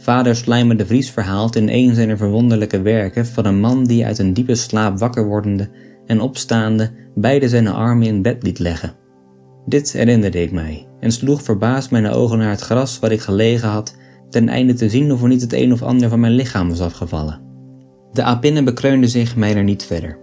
Vader 0.00 0.36
Slijmer 0.36 0.76
de 0.76 0.86
Vries 0.86 1.10
verhaalt 1.10 1.56
in 1.56 1.68
een 1.68 1.94
zijner 1.94 2.16
verwonderlijke 2.16 2.82
werken 2.82 3.26
van 3.26 3.44
een 3.44 3.60
man 3.60 3.84
die 3.84 4.06
uit 4.06 4.18
een 4.18 4.32
diepe 4.32 4.54
slaap 4.54 4.98
wakker 4.98 5.26
wordende 5.26 5.68
en 6.06 6.20
opstaande 6.20 6.90
beide 7.14 7.48
zijn 7.48 7.68
armen 7.68 8.06
in 8.06 8.22
bed 8.22 8.42
liet 8.42 8.58
leggen. 8.58 8.94
Dit 9.66 9.92
herinnerde 9.92 10.42
ik 10.42 10.52
mij 10.52 10.86
en 11.00 11.12
sloeg 11.12 11.42
verbaasd 11.42 11.90
mijn 11.90 12.08
ogen 12.08 12.38
naar 12.38 12.50
het 12.50 12.60
gras 12.60 12.98
waar 12.98 13.12
ik 13.12 13.20
gelegen 13.20 13.68
had, 13.68 13.96
ten 14.30 14.48
einde 14.48 14.74
te 14.74 14.88
zien 14.88 15.12
of 15.12 15.22
er 15.22 15.28
niet 15.28 15.40
het 15.40 15.52
een 15.52 15.72
of 15.72 15.82
ander 15.82 16.08
van 16.08 16.20
mijn 16.20 16.32
lichaam 16.32 16.68
was 16.68 16.80
afgevallen. 16.80 17.40
De 18.12 18.22
apinnen 18.22 18.64
bekreunden 18.64 19.10
zich 19.10 19.36
mij 19.36 19.56
er 19.56 19.64
niet 19.64 19.84
verder. 19.84 20.18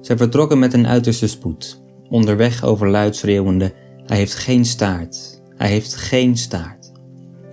Zij 0.00 0.16
vertrokken 0.16 0.58
met 0.58 0.72
een 0.72 0.86
uiterste 0.86 1.28
spoed, 1.28 1.82
onderweg 2.08 2.64
overluid 2.64 3.16
schreeuwende: 3.16 3.72
Hij 4.06 4.16
heeft 4.16 4.34
geen 4.34 4.64
staart, 4.64 5.42
hij 5.56 5.68
heeft 5.68 5.96
geen 5.96 6.36
staart. 6.36 6.73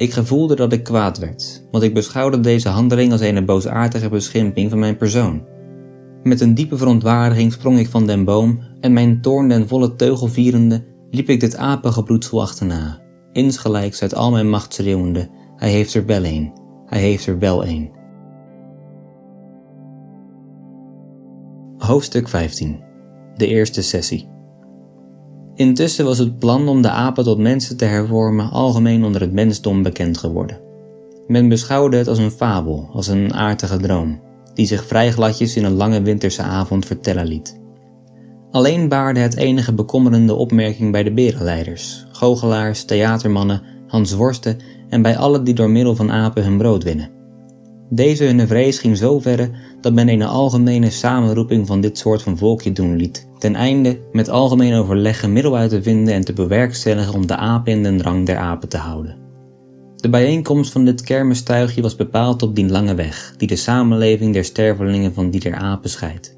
Ik 0.02 0.14
gevoelde 0.14 0.56
dat 0.56 0.74
ik 0.74 0.84
kwaad 0.84 1.18
werd, 1.18 1.68
want 1.72 1.84
ik 1.84 1.94
beschouwde 1.94 2.40
deze 2.40 2.70
handeling 2.70 3.12
als 3.12 3.22
een 3.22 3.46
boosaardige 3.46 4.10
beschimping 4.10 4.70
van 4.70 4.80
mijn 4.80 4.98
persoon. 4.98 5.46
Met 6.24 6.42
een 6.42 6.54
diepe 6.54 6.78
verontwaardiging 6.78 7.54
sprong 7.54 7.80
ik 7.80 7.90
van 7.90 8.08
den 8.08 8.24
boom 8.24 8.60
en 8.80 8.94
mijn 8.94 9.22
toorn 9.22 9.48
den 9.48 9.68
volle 9.68 9.96
teugel 9.96 10.28
vierende 10.28 10.86
liep 11.12 11.30
ik 11.30 11.40
dit 11.40 11.56
apengebroedsel 11.56 12.42
achterna, 12.42 13.02
insgelijks 13.32 14.02
uit 14.02 14.16
al 14.16 14.32
mijn 14.32 14.50
macht 14.50 14.74
schreeuwende, 14.74 15.30
hij 15.56 15.70
heeft 15.70 15.94
er 15.94 16.06
wel 16.06 16.26
een, 16.26 16.54
hij 16.86 17.00
heeft 17.00 17.26
er 17.26 17.40
wel 17.40 17.66
een. 17.66 17.92
Hoofdstuk 21.78 22.28
15 22.28 22.84
De 23.36 23.48
eerste 23.48 23.82
sessie 23.82 24.30
Intussen 25.62 26.06
was 26.06 26.18
het 26.18 26.40
plan 26.40 26.68
om 26.68 26.82
de 26.82 26.90
apen 26.90 27.24
tot 27.24 27.38
mensen 27.38 27.78
te 27.78 27.86
hervormen 27.86 28.50
algemeen 28.50 29.04
onder 29.04 29.22
het 29.22 29.32
mensdom 29.32 29.84
bekend 29.84 30.18
geworden. 30.18 30.60
Men 31.28 31.50
beschouwde 31.50 31.98
het 31.98 32.08
als 32.08 32.18
een 32.18 32.32
fabel, 32.32 32.90
als 32.94 33.08
een 33.08 33.34
aardige 33.34 33.78
droom, 33.78 34.20
die 34.54 34.66
zich 34.66 34.86
vrij 34.86 35.12
gladjes 35.12 35.56
in 35.56 35.64
een 35.64 35.74
lange 35.74 36.02
winterse 36.02 36.42
avond 36.42 36.86
vertellen 36.86 37.26
liet. 37.26 37.60
Alleen 38.52 38.88
baarde 38.88 39.20
het 39.20 39.36
enige 39.36 39.74
bekommerende 39.74 40.34
opmerking 40.34 40.92
bij 40.92 41.04
de 41.04 41.14
berenleiders, 41.14 42.06
goochelaars, 42.12 42.84
theatermannen, 42.84 43.62
hansworsten 43.88 44.58
en 44.90 45.02
bij 45.02 45.18
allen 45.18 45.44
die 45.44 45.54
door 45.54 45.70
middel 45.70 45.96
van 45.96 46.12
apen 46.12 46.44
hun 46.44 46.58
brood 46.58 46.84
winnen. 46.84 47.10
Deze 47.90 48.24
hunne 48.24 48.48
vrees 48.48 48.80
ging 48.80 48.98
zo 48.98 49.20
verre 49.20 49.50
dat 49.82 49.94
men 49.94 50.10
een 50.10 50.24
algemene 50.24 50.90
samenroeping 50.90 51.68
van 51.68 51.82
dit 51.82 51.98
soort 51.98 52.22
van 52.22 52.38
volkje 52.38 52.72
doen 52.72 52.96
liet, 52.96 53.30
ten 53.42 53.56
einde 53.56 54.00
met 54.12 54.30
algemeen 54.30 54.74
overleg 54.74 55.24
een 55.24 55.34
middel 55.34 55.56
uit 55.56 55.70
te 55.70 55.84
vinden 55.84 56.14
en 56.14 56.26
te 56.26 56.34
bewerkstelligen 56.34 57.14
om 57.14 57.28
de 57.28 57.36
apen 57.36 57.72
in 57.72 57.84
den 57.84 57.98
drang 57.98 58.26
der 58.26 58.38
apen 58.38 58.70
te 58.70 58.78
houden. 58.78 59.18
De 59.96 60.10
bijeenkomst 60.10 60.72
van 60.72 60.86
dit 60.86 61.02
kermistuigje 61.02 61.82
was 61.82 61.96
bepaald 61.96 62.42
op 62.42 62.56
die 62.56 62.70
lange 62.70 62.96
weg, 62.96 63.34
die 63.38 63.48
de 63.48 63.56
samenleving 63.56 64.34
der 64.34 64.44
stervelingen 64.44 65.14
van 65.14 65.30
die 65.30 65.40
der 65.40 65.56
apen 65.56 65.90
scheidt. 65.90 66.38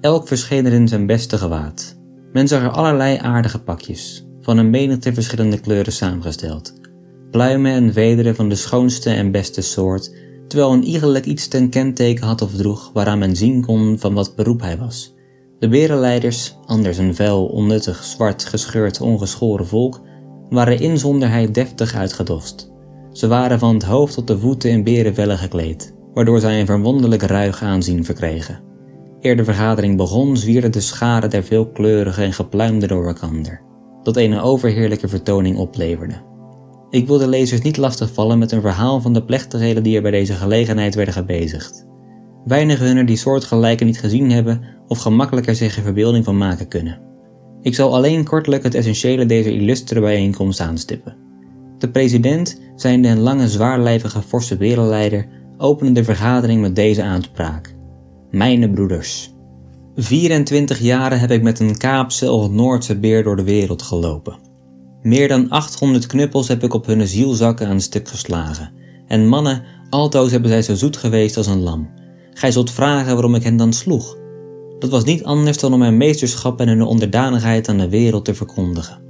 Elk 0.00 0.28
verscheen 0.28 0.66
er 0.66 0.72
in 0.72 0.88
zijn 0.88 1.06
beste 1.06 1.38
gewaad. 1.38 1.96
Men 2.32 2.48
zag 2.48 2.62
er 2.62 2.70
allerlei 2.70 3.16
aardige 3.16 3.58
pakjes, 3.58 4.26
van 4.40 4.58
een 4.58 4.70
menigte 4.70 5.14
verschillende 5.14 5.60
kleuren 5.60 5.92
samengesteld. 5.92 6.74
Pluimen 7.30 7.72
en 7.72 7.92
vederen 7.92 8.34
van 8.34 8.48
de 8.48 8.54
schoonste 8.54 9.10
en 9.10 9.30
beste 9.30 9.62
soort, 9.62 10.14
terwijl 10.48 10.72
een 10.72 10.84
iegelijk 10.84 11.24
iets 11.24 11.48
ten 11.48 11.68
kenteken 11.68 12.26
had 12.26 12.42
of 12.42 12.54
droeg 12.54 12.90
waaraan 12.92 13.18
men 13.18 13.36
zien 13.36 13.64
kon 13.64 13.98
van 13.98 14.14
wat 14.14 14.36
beroep 14.36 14.60
hij 14.60 14.78
was. 14.78 15.14
De 15.62 15.68
berenleiders, 15.68 16.56
anders 16.66 16.98
een 16.98 17.14
vuil, 17.14 17.46
onnuttig, 17.46 18.04
zwart, 18.04 18.44
gescheurd, 18.44 19.00
ongeschoren 19.00 19.66
volk, 19.66 20.00
waren 20.48 20.80
inzonderheid 20.80 21.54
deftig 21.54 21.94
uitgedost. 21.94 22.72
Ze 23.12 23.26
waren 23.26 23.58
van 23.58 23.74
het 23.74 23.82
hoofd 23.82 24.14
tot 24.14 24.26
de 24.26 24.38
voeten 24.38 24.70
in 24.70 24.84
berenvellen 24.84 25.38
gekleed, 25.38 25.94
waardoor 26.14 26.40
zij 26.40 26.60
een 26.60 26.66
verwonderlijk 26.66 27.22
ruig 27.22 27.62
aanzien 27.62 28.04
verkregen. 28.04 28.60
Eer 29.20 29.36
de 29.36 29.44
vergadering 29.44 29.96
begon, 29.96 30.36
zwierden 30.36 30.72
de 30.72 30.80
scharen 30.80 31.30
der 31.30 31.44
veelkleurige 31.44 32.22
en 32.22 32.32
gepluimde 32.32 32.86
door 32.86 33.06
elkander, 33.06 33.62
dat 34.02 34.16
een 34.16 34.40
overheerlijke 34.40 35.08
vertoning 35.08 35.56
opleverde. 35.56 36.14
Ik 36.90 37.06
wil 37.06 37.18
de 37.18 37.28
lezers 37.28 37.60
niet 37.60 37.76
lastigvallen 37.76 38.38
met 38.38 38.52
een 38.52 38.60
verhaal 38.60 39.00
van 39.00 39.12
de 39.12 39.24
plechtigheden 39.24 39.82
die 39.82 39.96
er 39.96 40.02
bij 40.02 40.10
deze 40.10 40.34
gelegenheid 40.34 40.94
werden 40.94 41.14
gebezigd. 41.14 41.90
Weinigen 42.44 42.86
hunner 42.86 43.06
die 43.06 43.16
soortgelijke 43.16 43.84
niet 43.84 43.98
gezien 43.98 44.30
hebben 44.30 44.60
of 44.86 44.98
gemakkelijker 44.98 45.54
zich 45.54 45.76
een 45.76 45.82
verbeelding 45.82 46.24
van 46.24 46.38
maken 46.38 46.68
kunnen. 46.68 47.00
Ik 47.60 47.74
zal 47.74 47.94
alleen 47.94 48.24
kortelijk 48.24 48.62
het 48.62 48.74
essentiële 48.74 49.26
deze 49.26 49.52
illustere 49.52 50.00
bijeenkomst 50.00 50.60
aanstippen. 50.60 51.16
De 51.78 51.90
president, 51.90 52.60
zijnde 52.76 53.08
een 53.08 53.20
lange 53.20 53.48
zwaarlijvige 53.48 54.22
forse 54.22 54.56
wereldleider, 54.56 55.26
opende 55.58 55.92
de 55.92 56.04
vergadering 56.04 56.60
met 56.60 56.76
deze 56.76 57.02
aanspraak. 57.02 57.74
Mijne 58.30 58.70
broeders. 58.70 59.34
24 59.96 60.78
jaren 60.78 61.20
heb 61.20 61.30
ik 61.30 61.42
met 61.42 61.60
een 61.60 61.76
Kaapse 61.76 62.30
of 62.30 62.50
Noordse 62.50 62.98
beer 62.98 63.22
door 63.22 63.36
de 63.36 63.44
wereld 63.44 63.82
gelopen. 63.82 64.38
Meer 65.02 65.28
dan 65.28 65.48
800 65.48 66.06
knuppels 66.06 66.48
heb 66.48 66.62
ik 66.62 66.74
op 66.74 66.86
hun 66.86 67.06
zielzakken 67.06 67.68
aan 67.68 67.80
stuk 67.80 68.08
geslagen. 68.08 68.72
En 69.06 69.28
mannen, 69.28 69.62
altoos 69.90 70.30
hebben 70.30 70.50
zij 70.50 70.62
zo 70.62 70.74
zoet 70.74 70.96
geweest 70.96 71.36
als 71.36 71.46
een 71.46 71.62
lam. 71.62 71.90
Gij 72.34 72.50
zult 72.50 72.70
vragen 72.70 73.12
waarom 73.12 73.34
ik 73.34 73.42
hen 73.42 73.56
dan 73.56 73.72
sloeg. 73.72 74.16
Dat 74.78 74.90
was 74.90 75.04
niet 75.04 75.24
anders 75.24 75.58
dan 75.58 75.72
om 75.72 75.78
mijn 75.78 75.96
meesterschap 75.96 76.60
en 76.60 76.68
hun 76.68 76.82
onderdanigheid 76.82 77.68
aan 77.68 77.78
de 77.78 77.88
wereld 77.88 78.24
te 78.24 78.34
verkondigen. 78.34 79.02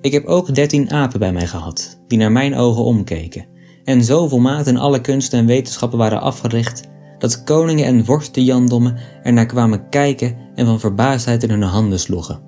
Ik 0.00 0.12
heb 0.12 0.24
ook 0.24 0.54
dertien 0.54 0.90
apen 0.90 1.18
bij 1.18 1.32
mij 1.32 1.46
gehad, 1.46 2.00
die 2.06 2.18
naar 2.18 2.32
mijn 2.32 2.56
ogen 2.56 2.84
omkeken, 2.84 3.46
en 3.84 4.04
zo 4.04 4.28
volmaakt 4.28 4.66
in 4.66 4.76
alle 4.76 5.00
kunsten 5.00 5.38
en 5.38 5.46
wetenschappen 5.46 5.98
waren 5.98 6.20
afgericht, 6.20 6.88
dat 7.18 7.44
koningen 7.44 7.84
en 7.84 8.04
vorsten 8.04 8.44
Jandommen 8.44 8.96
er 9.22 9.32
naar 9.32 9.46
kwamen 9.46 9.88
kijken 9.88 10.36
en 10.54 10.66
van 10.66 10.80
verbaasdheid 10.80 11.42
in 11.42 11.50
hun 11.50 11.62
handen 11.62 12.00
sloegen. 12.00 12.42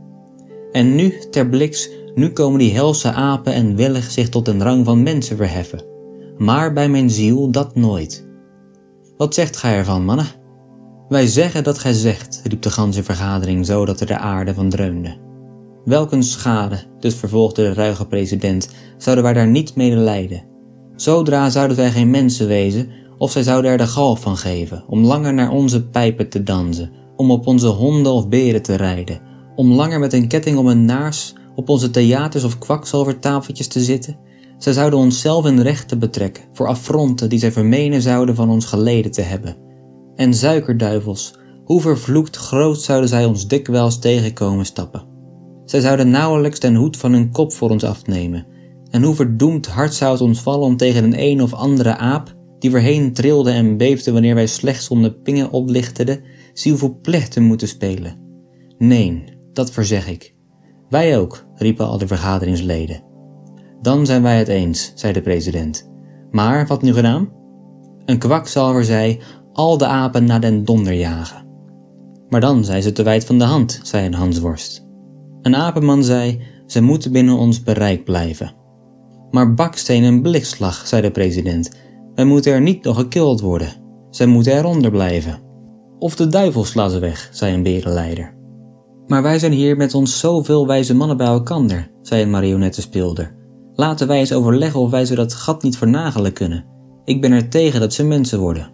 En 0.72 0.94
nu, 0.94 1.18
ter 1.30 1.48
bliks, 1.48 1.90
nu 2.14 2.30
komen 2.30 2.58
die 2.58 2.72
helse 2.72 3.12
apen 3.12 3.52
en 3.52 3.76
willig 3.76 4.10
zich 4.10 4.28
tot 4.28 4.48
een 4.48 4.62
rang 4.62 4.84
van 4.84 5.02
mensen 5.02 5.36
verheffen. 5.36 5.84
Maar 6.38 6.72
bij 6.72 6.88
mijn 6.88 7.10
ziel 7.10 7.50
dat 7.50 7.74
nooit. 7.74 8.26
Wat 9.16 9.34
zegt 9.34 9.56
gij 9.56 9.74
ervan, 9.74 10.04
mannen? 10.04 10.26
Wij 11.08 11.26
zeggen 11.26 11.64
dat 11.64 11.78
gij 11.78 11.92
zegt, 11.92 12.40
riep 12.44 12.62
de 12.62 12.70
ganse 12.70 13.02
vergadering 13.02 13.66
zo 13.66 13.84
dat 13.84 14.00
er 14.00 14.06
de 14.06 14.18
aarde 14.18 14.54
van 14.54 14.68
dreunde. 14.68 15.16
Welk 15.84 16.12
een 16.12 16.22
schade, 16.22 16.78
dus 16.98 17.14
vervolgde 17.14 17.62
de 17.62 17.72
ruige 17.72 18.06
president, 18.06 18.68
zouden 18.96 19.24
wij 19.24 19.32
daar 19.32 19.46
niet 19.46 19.76
mede 19.76 19.96
lijden. 19.96 20.44
Zodra 20.96 21.50
zouden 21.50 21.76
wij 21.76 21.90
geen 21.90 22.10
mensen 22.10 22.46
wezen, 22.46 22.88
of 23.18 23.30
zij 23.30 23.42
zouden 23.42 23.70
er 23.70 23.78
de 23.78 23.86
galg 23.86 24.20
van 24.20 24.36
geven, 24.36 24.84
om 24.88 25.04
langer 25.04 25.34
naar 25.34 25.50
onze 25.50 25.86
pijpen 25.86 26.28
te 26.28 26.42
dansen, 26.42 26.92
om 27.16 27.30
op 27.30 27.46
onze 27.46 27.66
honden 27.66 28.12
of 28.12 28.28
beren 28.28 28.62
te 28.62 28.74
rijden, 28.74 29.20
om 29.56 29.72
langer 29.72 29.98
met 29.98 30.12
een 30.12 30.28
ketting 30.28 30.58
om 30.58 30.66
een 30.66 30.84
naars 30.84 31.34
op 31.54 31.68
onze 31.68 31.90
theaters 31.90 32.44
of 32.44 32.58
kwakzalvertafeltjes 32.58 33.68
te 33.68 33.80
zitten. 33.80 34.16
Zij 34.58 34.72
zouden 34.72 34.98
onszelf 34.98 35.46
in 35.46 35.60
rechten 35.60 35.98
betrekken 35.98 36.44
voor 36.52 36.66
affronten 36.66 37.28
die 37.28 37.38
zij 37.38 37.52
vermenen 37.52 38.02
zouden 38.02 38.34
van 38.34 38.50
ons 38.50 38.64
geleden 38.64 39.10
te 39.10 39.22
hebben. 39.22 39.56
En 40.14 40.34
suikerduivels, 40.34 41.34
hoe 41.64 41.80
vervloekt 41.80 42.36
groot 42.36 42.80
zouden 42.80 43.08
zij 43.08 43.24
ons 43.24 43.48
dikwijls 43.48 43.98
tegenkomen 43.98 44.66
stappen. 44.66 45.06
Zij 45.64 45.80
zouden 45.80 46.10
nauwelijks 46.10 46.60
den 46.60 46.74
hoed 46.74 46.96
van 46.96 47.12
hun 47.12 47.30
kop 47.30 47.52
voor 47.52 47.70
ons 47.70 47.84
afnemen. 47.84 48.46
En 48.90 49.02
hoe 49.02 49.14
verdoemd 49.14 49.66
hard 49.66 49.94
zou 49.94 50.12
het 50.12 50.20
ons 50.20 50.40
vallen 50.40 50.66
om 50.66 50.76
tegen 50.76 51.04
een 51.04 51.20
een 51.20 51.42
of 51.42 51.52
andere 51.52 51.96
aap, 51.96 52.34
die 52.58 52.70
voorheen 52.70 53.12
trilde 53.12 53.50
en 53.50 53.76
beefde 53.76 54.12
wanneer 54.12 54.34
wij 54.34 54.46
slechts 54.46 54.88
om 54.88 55.02
de 55.02 55.14
pingen 55.14 55.50
oplichteden, 55.50 56.20
ziel 56.52 56.76
voor 56.76 56.94
plechten 56.94 57.42
moeten 57.42 57.68
spelen. 57.68 58.18
Nee, 58.78 59.24
dat 59.52 59.70
verzeg 59.70 60.08
ik. 60.08 60.34
Wij 60.88 61.18
ook, 61.18 61.46
riepen 61.54 61.86
al 61.86 61.98
de 61.98 62.06
vergaderingsleden. 62.06 63.13
Dan 63.84 64.06
zijn 64.06 64.22
wij 64.22 64.38
het 64.38 64.48
eens, 64.48 64.92
zei 64.94 65.12
de 65.12 65.20
president. 65.20 65.90
Maar 66.30 66.66
wat 66.66 66.82
nu 66.82 66.92
gedaan? 66.92 67.28
Een 68.04 68.18
kwakzalver 68.18 68.84
zei: 68.84 69.20
al 69.52 69.78
de 69.78 69.86
apen 69.86 70.24
naar 70.24 70.40
den 70.40 70.64
donder 70.64 70.92
jagen. 70.92 71.46
Maar 72.28 72.40
dan 72.40 72.64
zijn 72.64 72.82
ze 72.82 72.92
te 72.92 73.02
wijd 73.02 73.24
van 73.24 73.38
de 73.38 73.44
hand, 73.44 73.80
zei 73.82 74.06
een 74.06 74.14
Hansworst. 74.14 74.86
Een 75.42 75.56
apenman 75.56 76.04
zei: 76.04 76.42
ze 76.66 76.82
moeten 76.82 77.12
binnen 77.12 77.36
ons 77.36 77.62
bereik 77.62 78.04
blijven. 78.04 78.52
Maar 79.30 79.54
baksteen 79.54 80.04
en 80.04 80.22
blikslag, 80.22 80.86
zei 80.86 81.02
de 81.02 81.10
president. 81.10 81.70
Wij 82.14 82.24
moeten 82.24 82.52
er 82.52 82.60
niet 82.60 82.84
nog 82.84 82.96
gekild 82.96 83.40
worden. 83.40 83.68
Zij 84.10 84.26
moeten 84.26 84.58
eronder 84.58 84.90
blijven. 84.90 85.38
Of 85.98 86.16
de 86.16 86.26
duivel 86.26 86.64
sla 86.64 86.88
ze 86.88 86.98
weg, 86.98 87.28
zei 87.32 87.54
een 87.54 87.62
berenleider. 87.62 88.34
Maar 89.06 89.22
wij 89.22 89.38
zijn 89.38 89.52
hier 89.52 89.76
met 89.76 89.94
ons 89.94 90.18
zoveel 90.18 90.66
wijze 90.66 90.94
mannen 90.94 91.16
bij 91.16 91.26
elkander, 91.26 91.90
zei 92.02 92.22
een 92.22 92.30
marionettenspeelder. 92.30 93.42
Laten 93.74 94.06
wij 94.06 94.18
eens 94.18 94.32
overleggen 94.32 94.80
of 94.80 94.90
wij 94.90 95.04
ze 95.04 95.14
dat 95.14 95.34
gat 95.34 95.62
niet 95.62 95.76
vernagelen 95.76 96.32
kunnen. 96.32 96.64
Ik 97.04 97.20
ben 97.20 97.32
er 97.32 97.48
tegen 97.48 97.80
dat 97.80 97.94
ze 97.94 98.04
mensen 98.04 98.38
worden. 98.38 98.72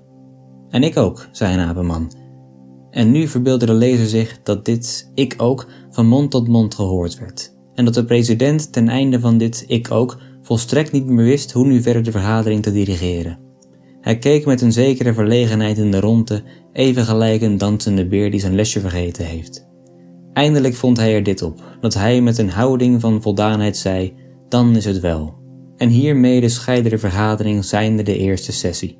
En 0.68 0.82
ik 0.82 0.96
ook, 0.96 1.28
zei 1.32 1.54
een 1.54 1.68
apenman. 1.68 2.12
En 2.90 3.10
nu 3.10 3.28
verbeeldde 3.28 3.66
de 3.66 3.72
lezer 3.72 4.06
zich 4.06 4.42
dat 4.42 4.64
dit 4.64 5.10
ik 5.14 5.34
ook 5.36 5.66
van 5.90 6.06
mond 6.06 6.30
tot 6.30 6.48
mond 6.48 6.74
gehoord 6.74 7.18
werd. 7.18 7.54
En 7.74 7.84
dat 7.84 7.94
de 7.94 8.04
president 8.04 8.72
ten 8.72 8.88
einde 8.88 9.20
van 9.20 9.38
dit 9.38 9.64
ik 9.66 9.90
ook 9.90 10.18
volstrekt 10.42 10.92
niet 10.92 11.06
meer 11.06 11.24
wist 11.24 11.52
hoe 11.52 11.66
nu 11.66 11.82
verder 11.82 12.02
de 12.02 12.10
vergadering 12.10 12.62
te 12.62 12.72
dirigeren. 12.72 13.38
Hij 14.00 14.18
keek 14.18 14.46
met 14.46 14.60
een 14.60 14.72
zekere 14.72 15.14
verlegenheid 15.14 15.78
in 15.78 15.90
de 15.90 16.00
ronde, 16.00 16.42
even 16.72 17.04
gelijk 17.04 17.42
een 17.42 17.58
dansende 17.58 18.06
beer 18.06 18.30
die 18.30 18.40
zijn 18.40 18.54
lesje 18.54 18.80
vergeten 18.80 19.24
heeft. 19.24 19.68
Eindelijk 20.32 20.74
vond 20.74 20.96
hij 20.96 21.14
er 21.14 21.22
dit 21.22 21.42
op, 21.42 21.62
dat 21.80 21.94
hij 21.94 22.20
met 22.20 22.38
een 22.38 22.50
houding 22.50 23.00
van 23.00 23.22
voldaanheid 23.22 23.76
zei: 23.76 24.14
Dan 24.50 24.76
is 24.76 24.84
het 24.84 25.00
wel. 25.00 25.34
En 25.76 25.88
hiermee 25.88 26.48
scheidde 26.48 26.88
de 26.88 26.98
vergadering 26.98 27.64
zijnde 27.64 28.02
de 28.02 28.16
eerste 28.16 28.52
sessie. 28.52 28.98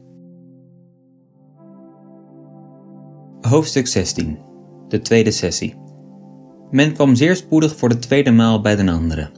Hoofdstuk 3.40 3.86
16 3.86 4.38
De 4.88 5.00
tweede 5.00 5.30
sessie. 5.30 5.74
Men 6.70 6.92
kwam 6.92 7.14
zeer 7.14 7.36
spoedig 7.36 7.76
voor 7.76 7.88
de 7.88 7.98
tweede 7.98 8.30
maal 8.30 8.60
bij 8.60 8.76
den 8.76 8.88
anderen. 8.88 9.30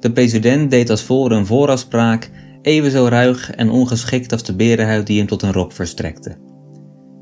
De 0.00 0.12
president 0.12 0.70
deed 0.70 0.90
als 0.90 1.02
voor 1.02 1.30
een 1.30 1.46
voorafspraak 1.46 2.30
even 2.62 2.90
zo 2.90 3.06
ruig 3.06 3.50
en 3.50 3.70
ongeschikt 3.70 4.32
als 4.32 4.42
de 4.42 4.56
berenhuid 4.56 5.06
die 5.06 5.18
hem 5.18 5.26
tot 5.26 5.42
een 5.42 5.52
rok 5.52 5.72
verstrekte. 5.72 6.36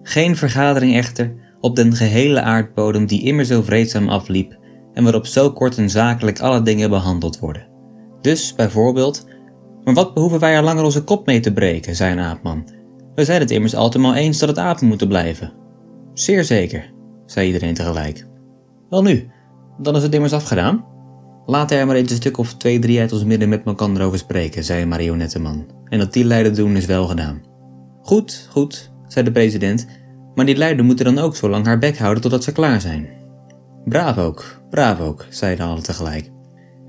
Geen 0.03 0.37
vergadering 0.37 0.95
echter 0.95 1.35
op 1.61 1.77
den 1.77 1.95
gehele 1.95 2.41
aardbodem 2.41 3.07
die 3.07 3.23
immer 3.23 3.45
zo 3.45 3.63
vreedzaam 3.63 4.09
afliep 4.09 4.59
en 4.95 5.03
waarop 5.03 5.27
zo 5.27 5.53
kort 5.53 5.79
en 5.79 5.91
zakelijk 5.91 6.41
alle 6.41 6.63
dingen 6.63 6.91
behandeld 6.91 7.39
worden. 7.39 7.70
Dus, 8.21 8.55
bijvoorbeeld, 8.55 9.27
maar 9.85 9.95
wat 9.95 10.15
behoeven 10.15 10.39
wij 10.39 10.55
er 10.55 10.63
langer 10.63 10.85
onze 10.85 11.05
kop 11.05 11.27
mee 11.27 11.41
te 11.41 11.53
breken, 11.53 11.97
zei 11.97 12.13
een 12.13 12.19
aapman. 12.19 12.69
We 13.15 13.25
zijn 13.25 13.41
het 13.41 13.51
immers 13.51 13.75
altijd 13.75 14.17
eens 14.17 14.39
dat 14.39 14.49
het 14.49 14.59
apen 14.59 14.87
moeten 14.87 15.09
blijven. 15.09 15.53
Zeer 16.15 16.45
zeker, 16.45 16.93
zei 17.27 17.47
iedereen 17.47 17.75
tegelijk. 17.75 18.27
Wel 18.91 19.03
nu, 19.03 19.31
dan 19.79 19.97
is 19.97 20.03
het 20.03 20.15
immers 20.15 20.33
afgedaan. 20.33 20.85
Laat 21.47 21.71
er 21.71 21.87
maar 21.87 21.97
eens 21.97 22.11
een 22.11 22.17
stuk 22.17 22.39
of 22.39 22.55
twee, 22.55 22.79
drie 22.79 23.01
uit 23.01 23.13
ons 23.13 23.25
midden 23.25 23.49
met 23.49 23.65
elkaar 23.65 24.01
over 24.01 24.19
spreken, 24.19 24.65
zei 24.65 24.83
een 24.83 24.89
marionettenman. 24.89 25.67
En 25.85 25.99
dat 25.99 26.13
die 26.13 26.25
leider 26.25 26.55
doen 26.55 26.77
is 26.77 26.87
wel 26.87 27.07
gedaan. 27.07 27.43
Goed, 28.03 28.49
goed, 28.51 28.93
zei 29.07 29.25
de 29.25 29.33
president, 29.33 29.87
maar 30.35 30.47
die 30.47 30.57
leider 30.57 30.85
moet 30.85 31.05
dan 31.05 31.19
ook 31.19 31.37
zo 31.37 31.49
lang 31.49 31.67
haar 31.67 31.79
bek 31.79 31.99
houden 31.99 32.23
totdat 32.23 32.45
ze 32.45 32.53
klaar 32.53 32.81
zijn. 32.81 33.09
Braaf 33.85 34.19
ook, 34.19 34.61
braaf 34.71 35.01
ook, 35.01 35.27
zeiden 35.29 35.67
alle 35.67 35.81
tegelijk. 35.81 36.31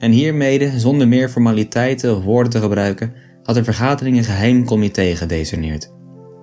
En 0.01 0.11
hiermede, 0.11 0.79
zonder 0.79 1.07
meer 1.07 1.29
formaliteiten 1.29 2.15
of 2.15 2.23
woorden 2.23 2.51
te 2.51 2.59
gebruiken, 2.59 3.13
had 3.43 3.55
de 3.55 3.63
vergadering 3.63 4.17
een 4.17 4.23
geheim 4.23 4.65
comité 4.65 5.15
gedecineerd. 5.15 5.93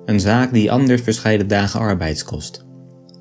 Een 0.05 0.21
zaak 0.21 0.53
die 0.53 0.73
anders 0.73 1.03
verscheiden 1.03 1.49
dagen 1.49 1.81
arbeids 1.81 2.25
kost. 2.25 2.67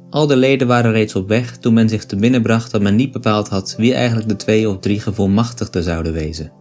Al 0.09 0.27
de 0.27 0.35
leden 0.35 0.67
waren 0.67 0.91
reeds 0.91 1.15
op 1.15 1.27
weg 1.27 1.57
toen 1.57 1.73
men 1.73 1.89
zich 1.89 2.05
te 2.05 2.15
binnen 2.15 2.41
bracht 2.41 2.71
dat 2.71 2.81
men 2.81 2.95
niet 2.95 3.11
bepaald 3.11 3.47
had 3.47 3.75
wie 3.77 3.93
eigenlijk 3.93 4.27
de 4.27 4.35
twee 4.35 4.69
of 4.69 4.79
drie 4.79 4.99
gevolmachtigden 4.99 5.83
zouden 5.83 6.13
wezen. 6.13 6.51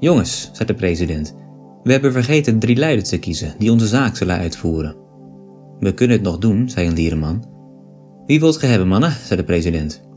Jongens, 0.00 0.50
zei 0.52 0.68
de 0.68 0.74
president, 0.74 1.36
we 1.82 1.92
hebben 1.92 2.12
vergeten 2.12 2.58
drie 2.58 2.76
leiden 2.76 3.04
te 3.04 3.18
kiezen 3.18 3.54
die 3.58 3.72
onze 3.72 3.86
zaak 3.86 4.16
zullen 4.16 4.38
uitvoeren. 4.38 4.96
We 5.80 5.94
kunnen 5.94 6.16
het 6.16 6.26
nog 6.26 6.38
doen, 6.38 6.68
zei 6.68 6.86
een 6.86 6.94
dierenman. 6.94 7.44
Wie 8.26 8.40
wilt 8.40 8.56
ge 8.56 8.66
hebben, 8.66 8.88
mannen? 8.88 9.12
zei 9.24 9.40
de 9.40 9.46
president. 9.46 10.07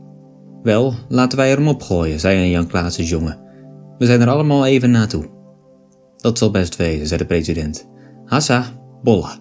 Wel, 0.62 0.94
laten 1.08 1.38
wij 1.38 1.50
hem 1.50 1.68
opgooien, 1.68 2.20
zei 2.20 2.42
een 2.42 2.50
Jan 2.50 2.66
Klaasens 2.66 3.08
jongen. 3.08 3.40
We 3.98 4.06
zijn 4.06 4.20
er 4.20 4.28
allemaal 4.28 4.66
even 4.66 4.90
naartoe. 4.90 5.24
Dat 6.16 6.38
zal 6.38 6.50
best 6.50 6.76
wezen, 6.76 7.06
zei 7.06 7.20
de 7.20 7.26
president. 7.26 7.88
Hassa, 8.24 8.64
bolla. 9.02 9.38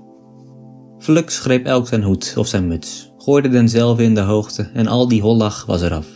Flux 1.00 1.40
greep 1.40 1.66
elk 1.66 1.88
zijn 1.88 2.04
hoed 2.04 2.34
of 2.38 2.48
zijn 2.48 2.68
muts, 2.68 3.12
gooide 3.18 3.50
denzelve 3.50 4.04
in 4.04 4.16
de 4.16 4.22
hoogte 4.22 4.70
en 4.74 4.88
al 4.88 5.08
die 5.08 5.22
hollach 5.22 5.66
was 5.66 5.82
eraf. 5.82 6.08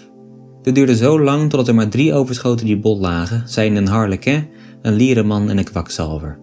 Dit 0.61 0.75
duurde 0.75 0.95
zo 0.95 1.21
lang 1.21 1.41
totdat 1.41 1.67
er 1.67 1.75
maar 1.75 1.89
drie 1.89 2.13
overschoten 2.13 2.65
die 2.65 2.79
bol 2.79 2.99
lagen, 2.99 3.43
zijn 3.45 3.75
een 3.75 3.87
harlequin, 3.87 4.47
een 4.81 4.93
lierenman 4.93 5.49
en 5.49 5.57
een 5.57 5.63
kwakzalver. 5.63 6.39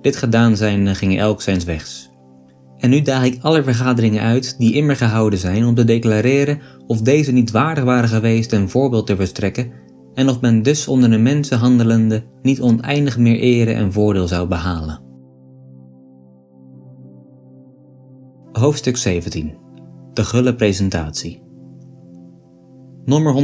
Dit 0.00 0.16
gedaan 0.16 0.56
zijn 0.56 0.96
gingen 0.96 1.18
elk 1.18 1.42
zijns 1.42 1.64
wegs. 1.64 2.09
En 2.80 2.90
nu 2.90 3.02
daag 3.02 3.24
ik 3.24 3.42
alle 3.42 3.62
vergaderingen 3.62 4.22
uit 4.22 4.58
die 4.58 4.74
immer 4.74 4.96
gehouden 4.96 5.38
zijn 5.38 5.64
om 5.64 5.74
te 5.74 5.84
declareren 5.84 6.60
of 6.86 7.00
deze 7.00 7.32
niet 7.32 7.50
waardig 7.50 7.84
waren 7.84 8.08
geweest 8.08 8.52
een 8.52 8.68
voorbeeld 8.68 9.06
te 9.06 9.16
verstrekken 9.16 9.70
en 10.14 10.28
of 10.28 10.40
men 10.40 10.62
dus 10.62 10.88
onder 10.88 11.10
de 11.10 11.18
mensen 11.18 11.58
handelende 11.58 12.24
niet 12.42 12.60
oneindig 12.60 13.18
meer 13.18 13.38
ere 13.38 13.72
en 13.72 13.92
voordeel 13.92 14.28
zou 14.28 14.48
behalen. 14.48 15.00
Hoofdstuk 18.52 18.96
17 18.96 19.54
De 20.12 20.24
gulle 20.24 20.54
presentatie 20.54 21.42
Nummer 23.04 23.34
120.978 23.34 23.40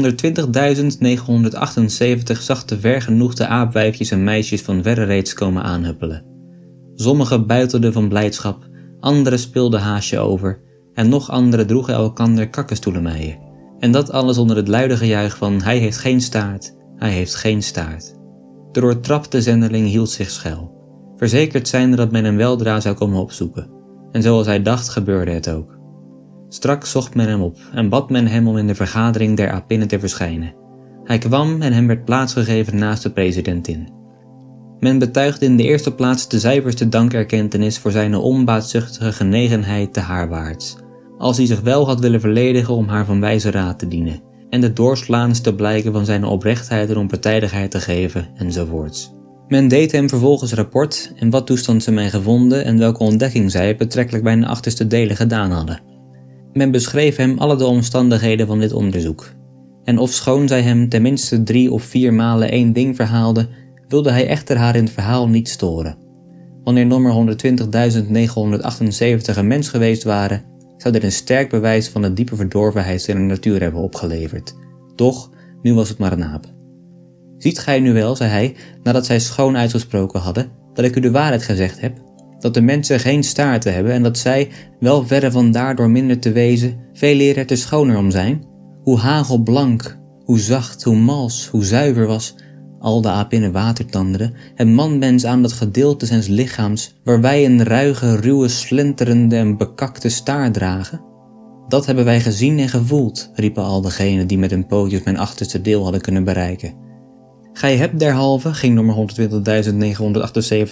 zag 2.40 2.64
de 2.64 2.81
vergenoegde 2.81 3.46
aapwijfjes 3.46 4.11
en 4.11 4.25
meisjes 4.25 4.62
van 4.62 4.83
verre 4.83 5.05
reeds 5.05 5.35
komen 5.35 5.62
aanhuppelen. 5.62 6.25
Sommigen 6.94 7.46
buitelden 7.46 7.92
van 7.92 8.09
blijdschap, 8.09 8.68
anderen 9.07 9.38
speelden 9.38 9.81
haasje 9.81 10.19
over 10.19 10.61
en 10.95 11.09
nog 11.09 11.31
anderen 11.31 11.66
droegen 11.66 11.95
elkander 11.95 12.49
kakkenstoelenmijen. 12.49 13.38
En 13.79 13.92
dat 13.92 14.12
alles 14.12 14.38
onder 14.38 14.57
het 14.57 14.69
luide 14.69 14.97
gejuich 14.97 15.37
van 15.37 15.62
hij 15.62 15.79
heeft 15.79 15.99
geen 15.99 16.21
staart, 16.21 16.77
hij 16.97 17.11
heeft 17.11 17.35
geen 17.35 17.62
staart. 17.62 18.14
De 18.73 18.81
doortrapte 18.81 19.42
zendeling 19.42 19.88
hield 19.88 20.11
zich 20.11 20.31
schuil, 20.31 20.75
verzekerd 21.16 21.69
zijnde 21.69 21.97
dat 21.97 22.11
men 22.11 22.25
hem 22.25 22.37
weldra 22.37 22.81
zou 22.81 22.95
komen 22.95 23.21
opzoeken. 23.21 23.71
En 24.12 24.23
zoals 24.23 24.47
hij 24.47 24.62
dacht 24.62 24.88
gebeurde 24.88 25.31
het 25.31 25.51
ook. 25.51 25.79
Straks 26.49 26.90
zocht 26.90 27.14
men 27.14 27.29
hem 27.29 27.42
op 27.42 27.57
en 27.73 27.88
bad 27.88 28.11
men 28.11 28.27
hem 28.27 28.49
om 28.49 28.57
in 28.57 28.66
de 28.66 28.75
vergadering 28.75 29.37
der 29.37 29.51
Apinnen 29.51 29.88
te 29.88 29.99
verschijnen. 29.99 30.55
Hij 31.05 31.19
kwam 31.19 31.62
en 31.62 31.73
hem 31.73 31.87
werd 31.87 32.05
plaatsgegeven 32.05 32.79
naast 32.79 33.03
de 33.03 33.11
presidentin. 33.11 33.95
Men 34.81 34.99
betuigde 34.99 35.47
in 35.47 35.57
de 35.57 35.62
eerste 35.62 35.95
plaats 35.95 36.29
de 36.29 36.39
zuiverste 36.39 36.89
dankerkentenis 36.89 37.79
voor 37.79 37.91
zijn 37.91 38.15
onbaatzuchtige 38.15 39.12
genegenheid 39.12 39.93
te 39.93 40.01
haarwaarts, 40.01 40.77
als 41.19 41.37
hij 41.37 41.47
zich 41.47 41.61
wel 41.61 41.87
had 41.87 42.01
willen 42.01 42.21
verledigen 42.21 42.75
om 42.75 42.89
haar 42.89 43.05
van 43.05 43.21
wijze 43.21 43.51
raad 43.51 43.79
te 43.79 43.89
dienen, 43.89 44.21
en 44.51 44.61
de 44.61 44.73
doorslaandste 44.73 45.55
blijken 45.55 45.93
van 45.93 46.05
zijn 46.05 46.25
oprechtheid 46.25 46.91
en 46.91 46.97
onpartijdigheid 46.97 47.71
te 47.71 47.81
geven, 47.81 48.29
enzovoorts. 48.35 49.15
Men 49.49 49.69
deed 49.69 49.93
hem 49.93 50.09
vervolgens 50.09 50.53
rapport 50.53 51.12
in 51.15 51.31
wat 51.31 51.47
toestand 51.47 51.83
ze 51.83 51.93
mij 51.93 52.11
gevonden 52.11 52.65
en 52.65 52.79
welke 52.79 53.03
ontdekking 53.03 53.51
zij 53.51 53.77
betrekkelijk 53.77 54.25
bij 54.25 54.37
de 54.37 54.47
achterste 54.47 54.87
delen 54.87 55.17
gedaan 55.17 55.51
hadden. 55.51 55.81
Men 56.53 56.71
beschreef 56.71 57.17
hem 57.17 57.39
alle 57.39 57.57
de 57.57 57.67
omstandigheden 57.67 58.47
van 58.47 58.61
dit 58.61 58.73
onderzoek. 58.73 59.33
En 59.85 59.99
ofschoon 59.99 60.49
zij 60.49 60.62
hem 60.62 60.89
tenminste 60.89 61.43
drie 61.43 61.73
of 61.73 61.83
vier 61.83 62.15
malen 62.15 62.51
één 62.51 62.73
ding 62.73 62.97
verhaalde, 62.97 63.49
wilde 63.88 64.11
hij 64.11 64.27
echter 64.27 64.57
haar 64.57 64.77
in 64.77 64.85
het 64.85 64.92
verhaal 64.92 65.29
niet 65.29 65.49
storen. 65.49 65.96
Wanneer 66.64 66.87
nummer 66.87 67.37
120.978 69.33 69.37
een 69.37 69.46
mens 69.46 69.68
geweest 69.68 70.03
waren, 70.03 70.44
zou 70.77 70.94
dit 70.94 71.03
een 71.03 71.12
sterk 71.12 71.51
bewijs 71.51 71.88
van 71.88 72.03
de 72.03 72.12
diepe 72.12 72.37
verdorvenheid 72.37 73.09
in 73.09 73.16
de 73.16 73.22
natuur 73.22 73.61
hebben 73.61 73.81
opgeleverd. 73.81 74.55
Doch, 74.94 75.31
nu 75.62 75.75
was 75.75 75.88
het 75.88 75.99
maar 75.99 76.12
een 76.12 76.25
aap. 76.25 76.46
Ziet 77.38 77.59
gij 77.59 77.81
nu 77.81 77.92
wel, 77.92 78.16
zei 78.16 78.31
hij, 78.31 78.57
nadat 78.83 79.07
zij 79.07 79.18
schoon 79.18 79.57
uitgesproken 79.57 80.20
hadden, 80.20 80.51
dat 80.75 80.85
ik 80.85 80.96
u 80.96 81.01
de 81.01 81.11
waarheid 81.11 81.42
gezegd 81.42 81.81
heb? 81.81 82.05
Dat 82.38 82.55
de 82.55 82.61
mensen 82.61 83.01
geen 83.01 83.22
staarten 83.25 83.75
hebben 83.75 83.92
en 83.92 84.03
dat 84.03 84.18
zij, 84.18 84.49
wel 84.81 85.07
verre 85.07 85.31
van 85.31 85.51
daardoor 85.51 85.90
minder 85.90 86.18
te 86.18 86.33
wezen, 86.33 86.79
veel 86.92 87.20
eer 87.20 87.46
te 87.46 87.57
schoner 87.57 87.96
om 87.96 88.11
zijn? 88.11 88.44
Hoe 88.83 88.99
hagelblank, 88.99 89.99
hoe 90.25 90.38
zacht, 90.38 90.83
hoe 90.83 90.96
mals, 90.96 91.49
hoe 91.49 91.64
zuiver 91.64 92.07
was 92.07 92.35
al 92.87 93.01
de 93.01 93.09
apinnen 93.09 93.53
watertanderen, 93.53 94.35
het 94.55 94.68
manmens 94.68 95.25
aan 95.25 95.42
dat 95.42 95.53
gedeelte 95.53 96.07
zijn 96.07 96.22
lichaams 96.29 96.94
waar 97.05 97.20
wij 97.20 97.44
een 97.44 97.64
ruige, 97.64 98.16
ruwe, 98.16 98.49
slenterende 98.49 99.37
en 99.37 99.57
bekakte 99.57 100.09
staart 100.09 100.55
dragen? 100.55 101.01
Dat 101.68 101.87
hebben 101.87 102.05
wij 102.05 102.20
gezien 102.20 102.59
en 102.59 102.68
gevoeld, 102.68 103.31
riepen 103.35 103.62
al 103.62 103.81
degenen 103.81 104.27
die 104.27 104.38
met 104.38 104.51
hun 104.51 104.66
pootjes 104.66 105.03
mijn 105.03 105.18
achterste 105.18 105.61
deel 105.61 105.83
hadden 105.83 106.01
kunnen 106.01 106.25
bereiken. 106.25 106.75
Gij 107.53 107.77
hebt 107.77 107.99
derhalve, 107.99 108.55
ging 108.55 108.75
nummer 108.75 109.09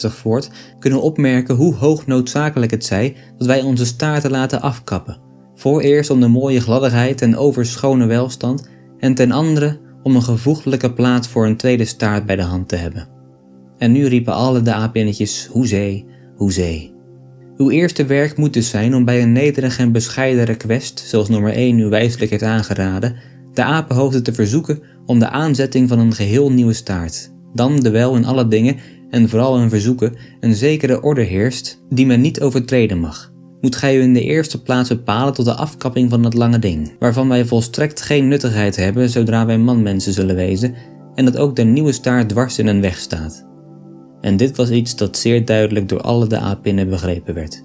120.978 0.08 0.14
voort, 0.14 0.50
kunnen 0.78 1.02
opmerken 1.02 1.54
hoe 1.54 1.74
hoog 1.74 2.06
noodzakelijk 2.06 2.70
het 2.70 2.84
zij 2.84 3.16
dat 3.38 3.46
wij 3.46 3.62
onze 3.62 3.86
staarten 3.86 4.30
laten 4.30 4.60
afkappen. 4.62 5.20
Vooreerst 5.54 6.10
om 6.10 6.20
de 6.20 6.28
mooie 6.28 6.60
gladdigheid 6.60 7.22
en 7.22 7.36
overschone 7.36 8.06
welstand, 8.06 8.68
en 8.98 9.14
ten 9.14 9.32
andere 9.32 9.82
om 10.04 10.16
een 10.16 10.22
gevoeglijke 10.22 10.92
plaats 10.92 11.28
voor 11.28 11.46
een 11.46 11.56
tweede 11.56 11.84
staart 11.84 12.26
bij 12.26 12.36
de 12.36 12.42
hand 12.42 12.68
te 12.68 12.76
hebben. 12.76 13.08
En 13.78 13.92
nu 13.92 14.06
riepen 14.06 14.34
alle 14.34 14.62
de 14.62 14.72
aapinnetjes 14.72 15.48
hoezee, 15.52 16.06
hoezee. 16.36 16.92
Uw 17.56 17.70
eerste 17.70 18.06
werk 18.06 18.36
moet 18.36 18.52
dus 18.52 18.70
zijn 18.70 18.94
om 18.94 19.04
bij 19.04 19.22
een 19.22 19.32
nederig 19.32 19.78
en 19.78 19.92
bescheiden 19.92 20.44
request, 20.44 20.98
zoals 20.98 21.28
nummer 21.28 21.52
1 21.52 21.78
u 21.78 21.88
wijselijk 21.88 22.30
heeft 22.30 22.42
aangeraden, 22.42 23.16
de 23.52 23.62
apenhoofden 23.62 24.22
te 24.22 24.32
verzoeken 24.32 24.82
om 25.06 25.18
de 25.18 25.28
aanzetting 25.28 25.88
van 25.88 25.98
een 25.98 26.12
geheel 26.12 26.52
nieuwe 26.52 26.72
staart. 26.72 27.32
Dan, 27.54 27.90
wel 27.90 28.16
in 28.16 28.24
alle 28.24 28.48
dingen, 28.48 28.76
en 29.10 29.28
vooral 29.28 29.58
in 29.58 29.68
verzoeken, 29.68 30.16
een 30.40 30.54
zekere 30.54 31.02
orde 31.02 31.22
heerst, 31.22 31.82
die 31.88 32.06
men 32.06 32.20
niet 32.20 32.40
overtreden 32.40 32.98
mag. 32.98 33.33
Moet 33.64 33.76
gij 33.76 33.96
u 33.96 34.02
in 34.02 34.14
de 34.14 34.24
eerste 34.24 34.62
plaats 34.62 34.88
bepalen 34.88 35.34
tot 35.34 35.44
de 35.44 35.54
afkapping 35.54 36.10
van 36.10 36.22
dat 36.22 36.34
lange 36.34 36.58
ding, 36.58 36.96
waarvan 36.98 37.28
wij 37.28 37.44
volstrekt 37.44 38.02
geen 38.02 38.28
nuttigheid 38.28 38.76
hebben 38.76 39.10
zodra 39.10 39.46
wij 39.46 39.58
manmensen 39.58 40.12
zullen 40.12 40.36
wezen, 40.36 40.74
en 41.14 41.24
dat 41.24 41.36
ook 41.36 41.56
de 41.56 41.64
nieuwe 41.64 41.92
staart 41.92 42.28
dwars 42.28 42.58
in 42.58 42.66
een 42.66 42.80
weg 42.80 42.98
staat 42.98 43.52
en 44.24 44.36
dit 44.36 44.56
was 44.56 44.70
iets 44.70 44.96
dat 44.96 45.16
zeer 45.16 45.44
duidelijk 45.44 45.88
door 45.88 46.00
alle 46.00 46.26
de 46.26 46.38
apinnen 46.38 46.88
begrepen 46.88 47.34
werd. 47.34 47.64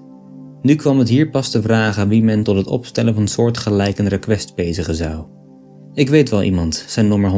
Nu 0.62 0.74
kwam 0.74 0.98
het 0.98 1.08
hier 1.08 1.30
pas 1.30 1.50
te 1.50 1.62
vragen 1.62 2.08
wie 2.08 2.22
men 2.22 2.42
tot 2.42 2.56
het 2.56 2.66
opstellen 2.66 3.14
van 3.14 3.28
soortgelijke 3.28 4.08
request 4.08 4.54
bezigen 4.54 4.94
zou. 4.94 5.24
Ik 5.94 6.08
weet 6.08 6.30
wel 6.30 6.42
iemand, 6.42 6.84
zijn 6.86 7.08
nummer 7.08 7.30
120.978, 7.30 7.34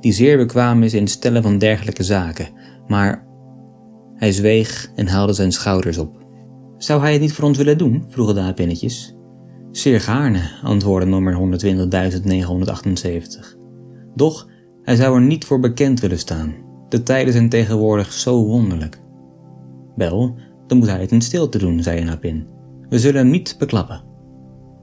die 0.00 0.12
zeer 0.12 0.36
bekwaam 0.36 0.82
is 0.82 0.94
in 0.94 1.02
het 1.02 1.10
stellen 1.10 1.42
van 1.42 1.58
dergelijke 1.58 2.02
zaken, 2.02 2.48
maar 2.86 3.25
hij 4.16 4.32
zweeg 4.32 4.90
en 4.94 5.06
haalde 5.06 5.32
zijn 5.32 5.52
schouders 5.52 5.98
op. 5.98 6.24
Zou 6.78 7.00
hij 7.00 7.12
het 7.12 7.20
niet 7.20 7.32
voor 7.32 7.44
ons 7.44 7.58
willen 7.58 7.78
doen? 7.78 8.04
vroegen 8.08 8.34
de 8.34 8.40
apinnetjes. 8.40 9.14
Zeer 9.70 10.00
gaarne, 10.00 10.50
antwoordde 10.62 11.10
nummer 11.10 11.34
120.978. 11.34 11.38
Doch 14.14 14.48
hij 14.82 14.96
zou 14.96 15.14
er 15.14 15.22
niet 15.22 15.44
voor 15.44 15.60
bekend 15.60 16.00
willen 16.00 16.18
staan. 16.18 16.54
De 16.88 17.02
tijden 17.02 17.32
zijn 17.32 17.48
tegenwoordig 17.48 18.12
zo 18.12 18.44
wonderlijk. 18.44 19.00
Wel, 19.96 20.34
dan 20.66 20.78
moet 20.78 20.88
hij 20.88 21.00
het 21.00 21.12
in 21.12 21.20
stilte 21.20 21.58
doen, 21.58 21.82
zei 21.82 22.00
een 22.00 22.10
apin. 22.10 22.46
We 22.88 22.98
zullen 22.98 23.20
hem 23.20 23.30
niet 23.30 23.56
beklappen. 23.58 24.04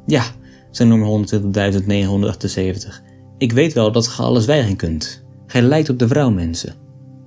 Ja, 0.05 0.23
zei 0.71 0.89
nummer 0.89 1.07
120.978. 1.07 1.11
Ik 3.37 3.51
weet 3.51 3.73
wel 3.73 3.91
dat 3.91 4.07
ge 4.07 4.21
alles 4.21 4.45
weigeren 4.45 4.77
kunt. 4.77 5.25
Gij 5.45 5.61
lijkt 5.61 5.89
op 5.89 5.99
de 5.99 6.07
vrouwmensen. 6.07 6.82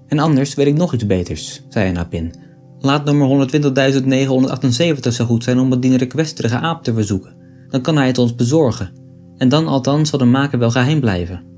En 0.08 0.18
anders 0.18 0.54
weet 0.54 0.66
ik 0.66 0.76
nog 0.76 0.94
iets 0.94 1.06
beters, 1.06 1.62
zei 1.68 1.94
een. 2.10 2.34
Laat 2.78 3.04
nummer 3.04 3.48
120.978 5.04 5.08
zo 5.12 5.24
goed 5.24 5.44
zijn 5.44 5.58
om 5.58 5.70
het 5.70 5.82
die 5.82 5.96
requesterige 5.96 6.58
aap 6.58 6.82
te 6.82 6.94
verzoeken. 6.94 7.34
Dan 7.68 7.80
kan 7.80 7.96
hij 7.96 8.06
het 8.06 8.18
ons 8.18 8.34
bezorgen. 8.34 8.90
En 9.36 9.48
dan 9.48 9.66
althans 9.66 10.10
zal 10.10 10.18
de 10.18 10.24
maker 10.24 10.58
wel 10.58 10.70
geheim 10.70 11.00
blijven 11.00 11.54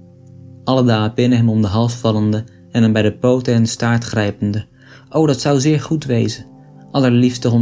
alle 0.69 0.85
dagen 0.85 1.15
binnen 1.15 1.39
hem 1.39 1.49
om 1.49 1.63
de 1.63 1.69
hals 1.69 1.95
vallende 1.95 2.45
en 2.71 2.83
hem 2.83 2.93
bij 2.93 3.03
de 3.03 3.13
poten 3.13 3.55
en 3.55 3.67
staart 3.67 4.05
grijpende. 4.05 4.67
O, 5.11 5.27
dat 5.27 5.41
zou 5.41 5.61
zeer 5.61 5.81
goed 5.81 6.05
wezen. 6.05 6.47
Allerliefste 6.91 7.51
120.978 7.51 7.55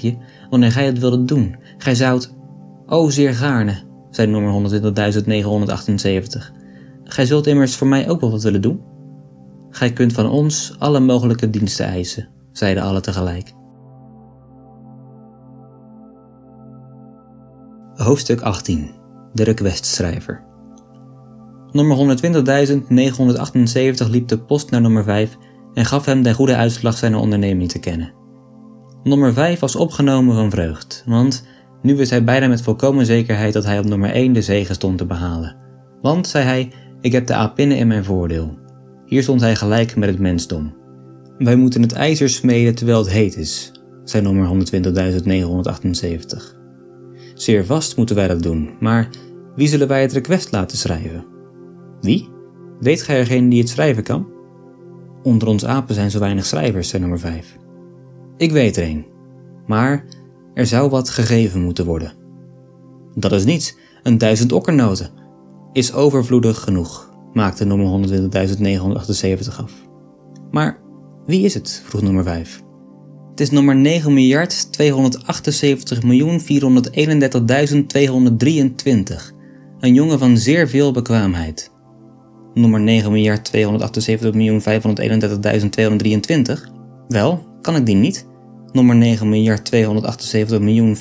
je, 0.00 0.16
wanneer 0.50 0.72
gij 0.72 0.86
het 0.86 0.98
wilde 0.98 1.24
doen. 1.24 1.56
Gij 1.78 1.94
zoudt... 1.94 2.34
O, 2.86 3.10
zeer 3.10 3.34
gaarne, 3.34 3.82
zei 4.10 4.30
nummer 4.30 4.70
120.978. 4.70 6.55
Gij 7.08 7.26
zult 7.26 7.46
immers 7.46 7.76
voor 7.76 7.86
mij 7.86 8.08
ook 8.08 8.20
wel 8.20 8.30
wat 8.30 8.42
willen 8.42 8.62
doen. 8.62 8.80
Gij 9.70 9.92
kunt 9.92 10.12
van 10.12 10.30
ons 10.30 10.74
alle 10.78 11.00
mogelijke 11.00 11.50
diensten 11.50 11.86
eisen, 11.86 12.28
zeiden 12.52 12.82
alle 12.82 13.00
tegelijk. 13.00 13.52
Hoofdstuk 17.94 18.40
18 18.40 18.90
De 19.32 19.44
requestschrijver 19.44 20.44
Nummer 21.70 22.18
120.978 24.06 24.10
liep 24.10 24.28
de 24.28 24.38
post 24.38 24.70
naar 24.70 24.80
nummer 24.80 25.04
5 25.04 25.36
en 25.74 25.84
gaf 25.84 26.04
hem 26.04 26.22
de 26.22 26.34
goede 26.34 26.56
uitslag 26.56 26.96
zijn 26.96 27.14
onderneming 27.14 27.70
te 27.70 27.78
kennen. 27.78 28.12
Nummer 29.02 29.32
5 29.32 29.60
was 29.60 29.76
opgenomen 29.76 30.34
van 30.34 30.50
vreugd, 30.50 31.02
want 31.06 31.46
nu 31.82 31.96
wist 31.96 32.10
hij 32.10 32.24
bijna 32.24 32.46
met 32.46 32.62
volkomen 32.62 33.06
zekerheid 33.06 33.52
dat 33.52 33.64
hij 33.64 33.78
op 33.78 33.84
nummer 33.84 34.10
1 34.10 34.32
de 34.32 34.42
zege 34.42 34.74
stond 34.74 34.98
te 34.98 35.06
behalen. 35.06 35.56
Want, 36.00 36.26
zei 36.26 36.44
hij, 36.44 36.72
ik 37.00 37.12
heb 37.12 37.26
de 37.26 37.34
apinnen 37.34 37.76
in 37.76 37.86
mijn 37.86 38.04
voordeel. 38.04 38.58
Hier 39.06 39.22
stond 39.22 39.40
hij 39.40 39.56
gelijk 39.56 39.96
met 39.96 40.08
het 40.08 40.18
mensdom. 40.18 40.74
Wij 41.38 41.56
moeten 41.56 41.82
het 41.82 41.92
ijzer 41.92 42.28
smeden 42.28 42.74
terwijl 42.74 42.98
het 42.98 43.10
heet 43.10 43.36
is, 43.36 43.72
zei 44.04 44.22
nummer 44.22 44.66
120.978. 44.66 46.54
Zeer 47.34 47.64
vast 47.64 47.96
moeten 47.96 48.16
wij 48.16 48.28
dat 48.28 48.42
doen, 48.42 48.70
maar 48.80 49.08
wie 49.56 49.68
zullen 49.68 49.88
wij 49.88 50.00
het 50.02 50.12
request 50.12 50.52
laten 50.52 50.78
schrijven? 50.78 51.24
Wie? 52.00 52.28
Weet 52.80 53.02
gij 53.02 53.18
er 53.18 53.26
geen 53.26 53.48
die 53.48 53.60
het 53.60 53.68
schrijven 53.68 54.02
kan? 54.02 54.26
Onder 55.22 55.48
ons 55.48 55.64
apen 55.64 55.94
zijn 55.94 56.10
zo 56.10 56.18
weinig 56.18 56.46
schrijvers, 56.46 56.88
zei 56.88 57.02
nummer 57.02 57.20
5. 57.20 57.56
Ik 58.36 58.50
weet 58.52 58.76
er 58.76 58.82
een. 58.88 59.06
Maar 59.66 60.04
er 60.54 60.66
zou 60.66 60.90
wat 60.90 61.08
gegeven 61.08 61.60
moeten 61.62 61.84
worden. 61.84 62.12
Dat 63.14 63.32
is 63.32 63.44
niets, 63.44 63.76
een 64.02 64.18
duizend 64.18 64.52
okkernoten. 64.52 65.10
Is 65.76 65.92
overvloedig 65.92 66.60
genoeg, 66.60 67.10
maakte 67.32 67.64
nummer 67.64 68.08
120.978 68.08 69.56
af. 69.56 69.72
Maar 70.50 70.78
wie 71.26 71.44
is 71.44 71.54
het? 71.54 71.82
vroeg 71.84 72.02
nummer 72.02 72.24
5. 72.24 72.62
Het 73.30 73.40
is 73.40 73.50
nummer 73.50 73.76
9 73.76 74.12
miljard 74.12 74.72
278 74.72 76.02
miljoen 76.02 76.40
431.223. 76.40 76.46
Een 79.80 79.94
jongen 79.94 80.18
van 80.18 80.36
zeer 80.36 80.68
veel 80.68 80.92
bekwaamheid 80.92 81.70
nummer 82.54 82.80
9 82.80 83.12
miljard 83.12 83.44
278 83.44 84.34
miljoen 84.34 84.60
531.223? 84.60 84.66
Wel, 87.08 87.46
kan 87.60 87.76
ik 87.76 87.86
die 87.86 87.96
niet? 87.96 88.26
Nummer 88.72 88.96
9 88.96 89.28
miljard 89.28 89.64
278 89.64 90.60
miljoen 90.60 90.96
531.223? 90.96 91.00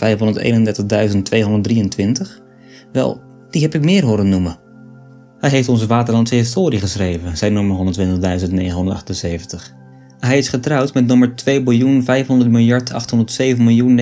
Wel, 2.91 3.21
die 3.49 3.61
heb 3.61 3.75
ik 3.75 3.83
meer 3.83 4.05
horen 4.05 4.29
noemen. 4.29 4.63
Hij 5.39 5.49
heeft 5.49 5.69
onze 5.69 5.87
waterlandse 5.87 6.35
historie 6.35 6.79
geschreven, 6.79 7.37
zei 7.37 7.51
nummer 7.51 7.77
120.978. 7.77 9.73
Hij 10.19 10.37
is 10.37 10.49
getrouwd 10.49 10.93
met 10.93 11.07
nummer 11.07 11.35
2 11.35 11.63
biljoen 11.63 12.03
500 12.03 12.49
miljard 12.49 12.93
807 12.93 13.63
miljoen 13.63 13.99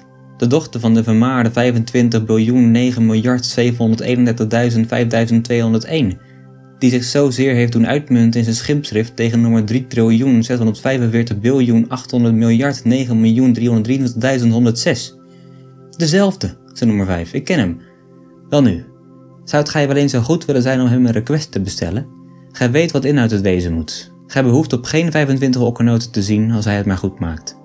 903.212 0.00 0.06
de 0.38 0.46
dochter 0.46 0.80
van 0.80 0.94
de 0.94 1.02
vermaarde 1.02 1.50
25 1.50 2.24
biljoen 2.24 2.70
9 2.70 3.06
miljard 3.06 3.58
731.5201, 3.60 3.64
die 6.78 6.90
zich 6.90 7.04
zozeer 7.04 7.54
heeft 7.54 7.72
doen 7.72 7.86
uitmunten 7.86 8.38
in 8.38 8.44
zijn 8.44 8.56
schipschrift 8.56 9.16
tegen 9.16 9.40
nummer 9.40 9.64
3 9.64 9.86
triljoen 9.86 10.42
645 10.42 11.40
biljoen 11.40 11.88
800 11.88 12.34
miljard 12.34 12.84
9 12.84 13.20
miljoen 13.20 13.56
323.106. 13.58 13.62
Dezelfde, 15.96 16.56
zei 16.72 16.90
nummer 16.90 17.06
5, 17.06 17.32
ik 17.32 17.44
ken 17.44 17.58
hem. 17.58 17.80
Wel 18.48 18.62
nu, 18.62 18.84
zou 19.48 19.62
het 19.62 19.70
gij 19.70 19.86
wel 19.86 19.96
eens 19.96 20.12
zo 20.12 20.20
goed 20.20 20.44
willen 20.44 20.62
zijn 20.62 20.80
om 20.80 20.86
hem 20.86 21.06
een 21.06 21.12
request 21.12 21.52
te 21.52 21.60
bestellen? 21.60 22.06
Gij 22.52 22.70
weet 22.70 22.92
wat 22.92 23.04
inhoud 23.04 23.30
het 23.30 23.40
wezen 23.40 23.72
moet. 23.72 24.12
Gij 24.26 24.42
behoeft 24.42 24.72
op 24.72 24.84
geen 24.84 25.10
25 25.10 25.60
okkernoten 25.60 26.10
te 26.10 26.22
zien 26.22 26.50
als 26.52 26.64
hij 26.64 26.76
het 26.76 26.86
maar 26.86 26.96
goed 26.96 27.18
maakt. 27.18 27.56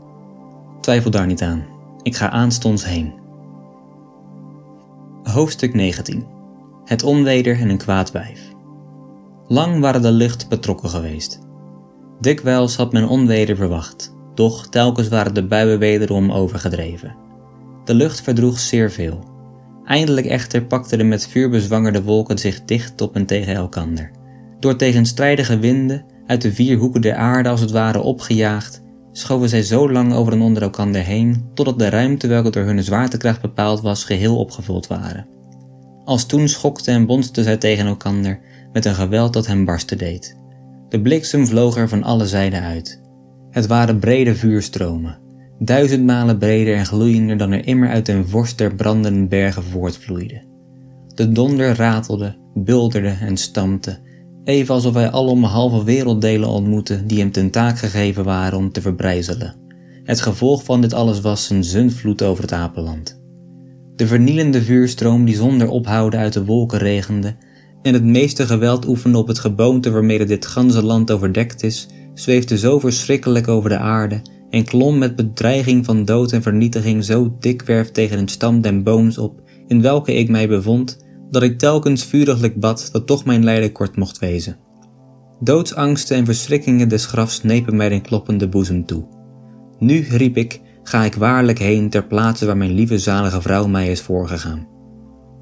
Twijfel 0.82 1.12
daar 1.12 1.26
niet 1.26 1.42
aan. 1.42 1.66
Ik 2.02 2.16
ga 2.16 2.30
aanstonds 2.30 2.86
heen. 2.86 3.14
Hoofdstuk 5.24 5.74
19 5.74 6.26
Het 6.86 7.04
onweder 7.04 7.60
en 7.60 7.70
een 7.70 7.78
kwaad 7.78 8.12
wijf. 8.12 8.42
Lang 9.48 9.80
waren 9.80 10.02
de 10.02 10.12
lucht 10.12 10.50
betrokken 10.50 10.90
geweest. 10.90 11.40
Dikwijls 12.20 12.76
had 12.76 12.92
men 12.92 13.08
onweder 13.08 13.56
verwacht, 13.56 14.16
doch 14.34 14.68
telkens 14.68 15.08
waren 15.08 15.34
de 15.34 15.48
buien 15.48 15.80
wederom 15.80 16.32
overgedreven. 16.32 17.16
De 17.84 17.94
lucht 17.94 18.22
verdroeg 18.22 18.60
zeer 18.60 18.92
veel. 18.92 19.33
Eindelijk 19.86 20.28
echter 20.28 20.66
pakten 20.66 20.98
de 20.98 21.04
met 21.04 21.28
vuur 21.28 21.50
bezwangerde 21.50 22.04
wolken 22.04 22.38
zich 22.38 22.66
dicht 22.66 23.02
op 23.02 23.16
en 23.16 23.26
tegen 23.26 23.56
elkander. 23.56 24.12
Door 24.60 24.76
tegenstrijdige 24.76 25.60
winden, 25.60 26.06
uit 26.28 26.42
de 26.42 26.54
vier 26.54 26.78
hoeken 26.78 27.02
der 27.02 27.16
aarde 27.16 27.50
als 27.50 27.62
het 27.62 27.72
ware 27.72 28.02
opgejaagd, 28.02 28.82
schoven 29.12 29.50
zij 29.50 29.64
zo 29.64 29.92
lang 29.92 30.14
over 30.14 30.34
en 30.34 30.42
onder 30.42 30.64
elkander 30.64 31.02
heen, 31.02 31.46
totdat 31.54 31.80
de 31.80 31.90
ruimte 31.90 32.28
welke 32.28 32.50
door 32.50 32.64
hun 32.64 32.84
zwaartekracht 32.84 33.42
bepaald 33.42 33.82
was, 33.82 34.04
geheel 34.04 34.38
opgevuld 34.38 34.88
waren. 34.88 35.28
Als 36.06 36.26
toen 36.26 36.48
schokte 36.48 36.92
en 36.92 37.06
bonste 37.06 37.44
zij 37.44 37.58
tegen 37.58 37.86
elkander 37.86 38.40
met 38.74 38.86
een 38.86 38.96
geweld 38.96 39.34
dat 39.34 39.48
hem 39.48 39.66
barsten 39.66 39.98
deed. 39.98 40.38
De 40.90 41.02
bliksem 41.02 41.48
vloog 41.48 41.78
er 41.78 41.90
van 41.90 42.04
alle 42.04 42.26
zijden 42.26 42.62
uit. 42.62 43.02
Het 43.50 43.68
waren 43.68 44.00
brede 44.00 44.36
vuurstromen, 44.36 45.20
duizend 45.66 46.06
malen 46.06 46.38
breder 46.38 46.76
en 46.76 46.86
gloeiender 46.86 47.38
dan 47.38 47.52
er 47.52 47.68
immer 47.68 47.90
uit 47.90 48.08
een 48.08 48.28
vorst 48.28 48.58
der 48.58 48.76
brandende 48.76 49.28
bergen 49.28 49.64
voortvloeide. 49.64 50.42
De 51.16 51.32
donder 51.32 51.76
ratelde, 51.76 52.36
bulderde 52.54 53.18
en 53.22 53.38
stampte, 53.38 54.00
even 54.44 54.74
alsof 54.74 54.94
hij 54.94 55.12
alom 55.12 55.44
halve 55.44 55.84
werelddelen 55.84 56.50
ontmoette 56.50 57.06
die 57.06 57.20
hem 57.20 57.32
ten 57.32 57.50
taak 57.50 57.78
gegeven 57.78 58.24
waren 58.24 58.58
om 58.58 58.72
te 58.72 58.82
verbrijzelen. 58.82 59.56
Het 60.04 60.22
gevolg 60.22 60.64
van 60.64 60.82
dit 60.82 60.94
alles 60.94 61.22
was 61.22 61.50
een 61.50 61.64
zundvloed 61.64 62.22
over 62.22 62.44
het 62.44 62.52
apenland. 62.52 63.22
De 63.96 64.08
vernielende 64.08 64.62
vuurstroom 64.62 65.26
die 65.26 65.36
zonder 65.36 65.70
ophouden 65.70 66.20
uit 66.20 66.34
de 66.34 66.46
wolken 66.46 66.80
regende 66.80 67.36
en 67.82 67.94
het 67.94 68.04
meeste 68.04 68.46
geweld 68.46 68.88
oefende 68.88 69.18
op 69.18 69.28
het 69.28 69.40
geboomte 69.40 69.92
waarmee 69.92 70.26
dit 70.26 70.46
ganse 70.46 70.84
land 70.84 71.12
overdekt 71.12 71.64
is, 71.64 71.88
zweefde 72.14 72.58
zo 72.58 72.80
verschrikkelijk 72.80 73.48
over 73.48 73.70
de 73.70 73.78
aarde 73.78 74.22
en 74.54 74.64
klom 74.64 74.98
met 74.98 75.16
bedreiging 75.16 75.86
van 75.86 76.06
dood 76.06 76.32
en 76.32 76.42
vernietiging 76.42 77.04
zo 77.04 77.36
dikwerf 77.40 77.92
tegen 77.92 78.18
een 78.18 78.28
stam 78.28 78.62
den 78.62 78.84
booms 78.84 79.18
op, 79.18 79.42
in 79.68 79.82
welke 79.82 80.14
ik 80.14 80.30
mij 80.30 80.48
bevond, 80.48 81.06
dat 81.30 81.44
ik 81.44 81.60
telkens 81.60 82.06
vuriglijk 82.06 82.60
bad 82.60 82.90
dat 82.92 83.08
toch 83.08 83.26
mijn 83.26 83.44
lijden 83.44 83.72
kort 83.72 83.96
mocht 83.96 84.20
wezen. 84.20 84.58
Doodsangsten 85.40 86.18
en 86.18 86.26
verschrikkingen 86.26 86.90
des 86.90 87.06
grafs 87.06 87.44
nepen 87.44 87.76
mij 87.76 87.90
den 87.90 88.02
kloppende 88.02 88.48
boezem 88.48 88.86
toe. 88.86 89.08
Nu, 89.80 90.06
riep 90.10 90.38
ik, 90.38 90.62
ga 90.84 91.04
ik 91.04 91.16
waarlijk 91.16 91.60
heen 91.60 91.90
ter 91.90 92.06
plaatse 92.06 92.46
waar 92.46 92.58
mijn 92.58 92.74
lieve 92.74 93.00
zalige 93.00 93.42
vrouw 93.42 93.68
mij 93.68 93.92
is 93.92 94.02
voorgegaan. 94.02 94.68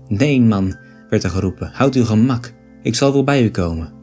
Nee, 0.07 0.41
man, 0.41 0.76
werd 1.09 1.24
er 1.24 1.30
geroepen, 1.30 1.72
houd 1.74 1.95
uw 1.95 2.05
gemak, 2.05 2.53
ik 2.82 2.95
zal 2.95 3.14
wel 3.14 3.24
bij 3.24 3.43
u 3.43 3.49
komen. 3.49 3.93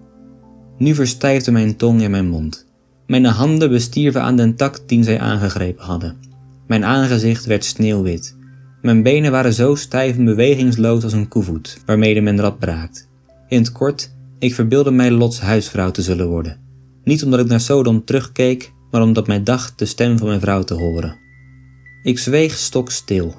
Nu 0.79 0.95
verstijfde 0.95 1.51
mijn 1.51 1.77
tong 1.77 2.03
in 2.03 2.11
mijn 2.11 2.29
mond. 2.29 2.68
Mijn 3.09 3.25
handen 3.25 3.71
bestierven 3.71 4.23
aan 4.23 4.37
den 4.37 4.57
tak 4.57 4.81
dien 4.87 5.05
zij 5.05 5.21
aangegrepen 5.21 5.85
hadden. 5.85 6.17
Mijn 6.67 6.85
aangezicht 6.85 7.45
werd 7.45 7.65
sneeuwwit. 7.65 8.37
Mijn 8.83 9.03
benen 9.03 9.31
waren 9.31 9.53
zo 9.53 9.75
stijf 9.75 10.17
en 10.17 10.25
bewegingsloos 10.25 11.05
als 11.05 11.13
een 11.13 11.29
koevoet, 11.29 11.81
waarmede 11.87 12.21
men 12.21 12.41
rad 12.41 12.59
braakt. 12.59 13.09
In 13.49 13.59
het 13.59 13.73
kort, 13.73 14.15
ik 14.39 14.55
verbeelde 14.55 14.91
mij 14.91 15.11
Lots 15.11 15.41
huisvrouw 15.41 15.91
te 15.91 16.03
zullen 16.03 16.29
worden. 16.29 16.57
Niet 17.05 17.25
omdat 17.25 17.41
ik 17.41 17.47
naar 17.47 17.61
Sodom 17.61 18.05
terugkeek, 18.05 18.73
maar 18.91 19.03
omdat 19.03 19.27
mij 19.27 19.43
dacht 19.43 19.79
de 19.79 19.85
stem 19.85 20.19
van 20.19 20.27
mijn 20.27 20.41
vrouw 20.41 20.63
te 20.63 20.75
horen. 20.75 21.17
Ik 22.03 22.19
zweeg 22.19 22.53
stokstil. 22.57 23.35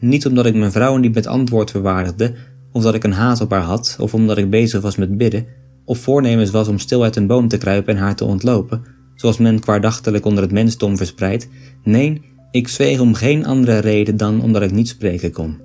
Niet 0.00 0.26
omdat 0.26 0.46
ik 0.46 0.54
mijn 0.54 0.72
vrouw 0.72 0.96
niet 0.96 1.14
met 1.14 1.26
antwoord 1.26 1.70
verwaardigde, 1.70 2.34
of 2.72 2.82
dat 2.82 2.94
ik 2.94 3.04
een 3.04 3.12
haat 3.12 3.40
op 3.40 3.50
haar 3.50 3.62
had, 3.62 3.96
of 4.00 4.14
omdat 4.14 4.38
ik 4.38 4.50
bezig 4.50 4.80
was 4.80 4.96
met 4.96 5.16
bidden, 5.16 5.46
of 5.84 5.98
voornemens 5.98 6.50
was 6.50 6.68
om 6.68 6.78
stil 6.78 7.02
uit 7.02 7.16
een 7.16 7.26
boom 7.26 7.48
te 7.48 7.58
kruipen 7.58 7.94
en 7.94 8.00
haar 8.00 8.16
te 8.16 8.24
ontlopen, 8.24 8.93
zoals 9.14 9.38
men 9.38 9.60
kwaadachtelijk 9.60 10.24
onder 10.24 10.42
het 10.42 10.52
mensdom 10.52 10.96
verspreidt. 10.96 11.48
Nee, 11.82 12.20
ik 12.50 12.68
zweeg 12.68 13.00
om 13.00 13.14
geen 13.14 13.46
andere 13.46 13.78
reden 13.78 14.16
dan 14.16 14.42
omdat 14.42 14.62
ik 14.62 14.72
niet 14.72 14.88
spreken 14.88 15.32
kon. 15.32 15.60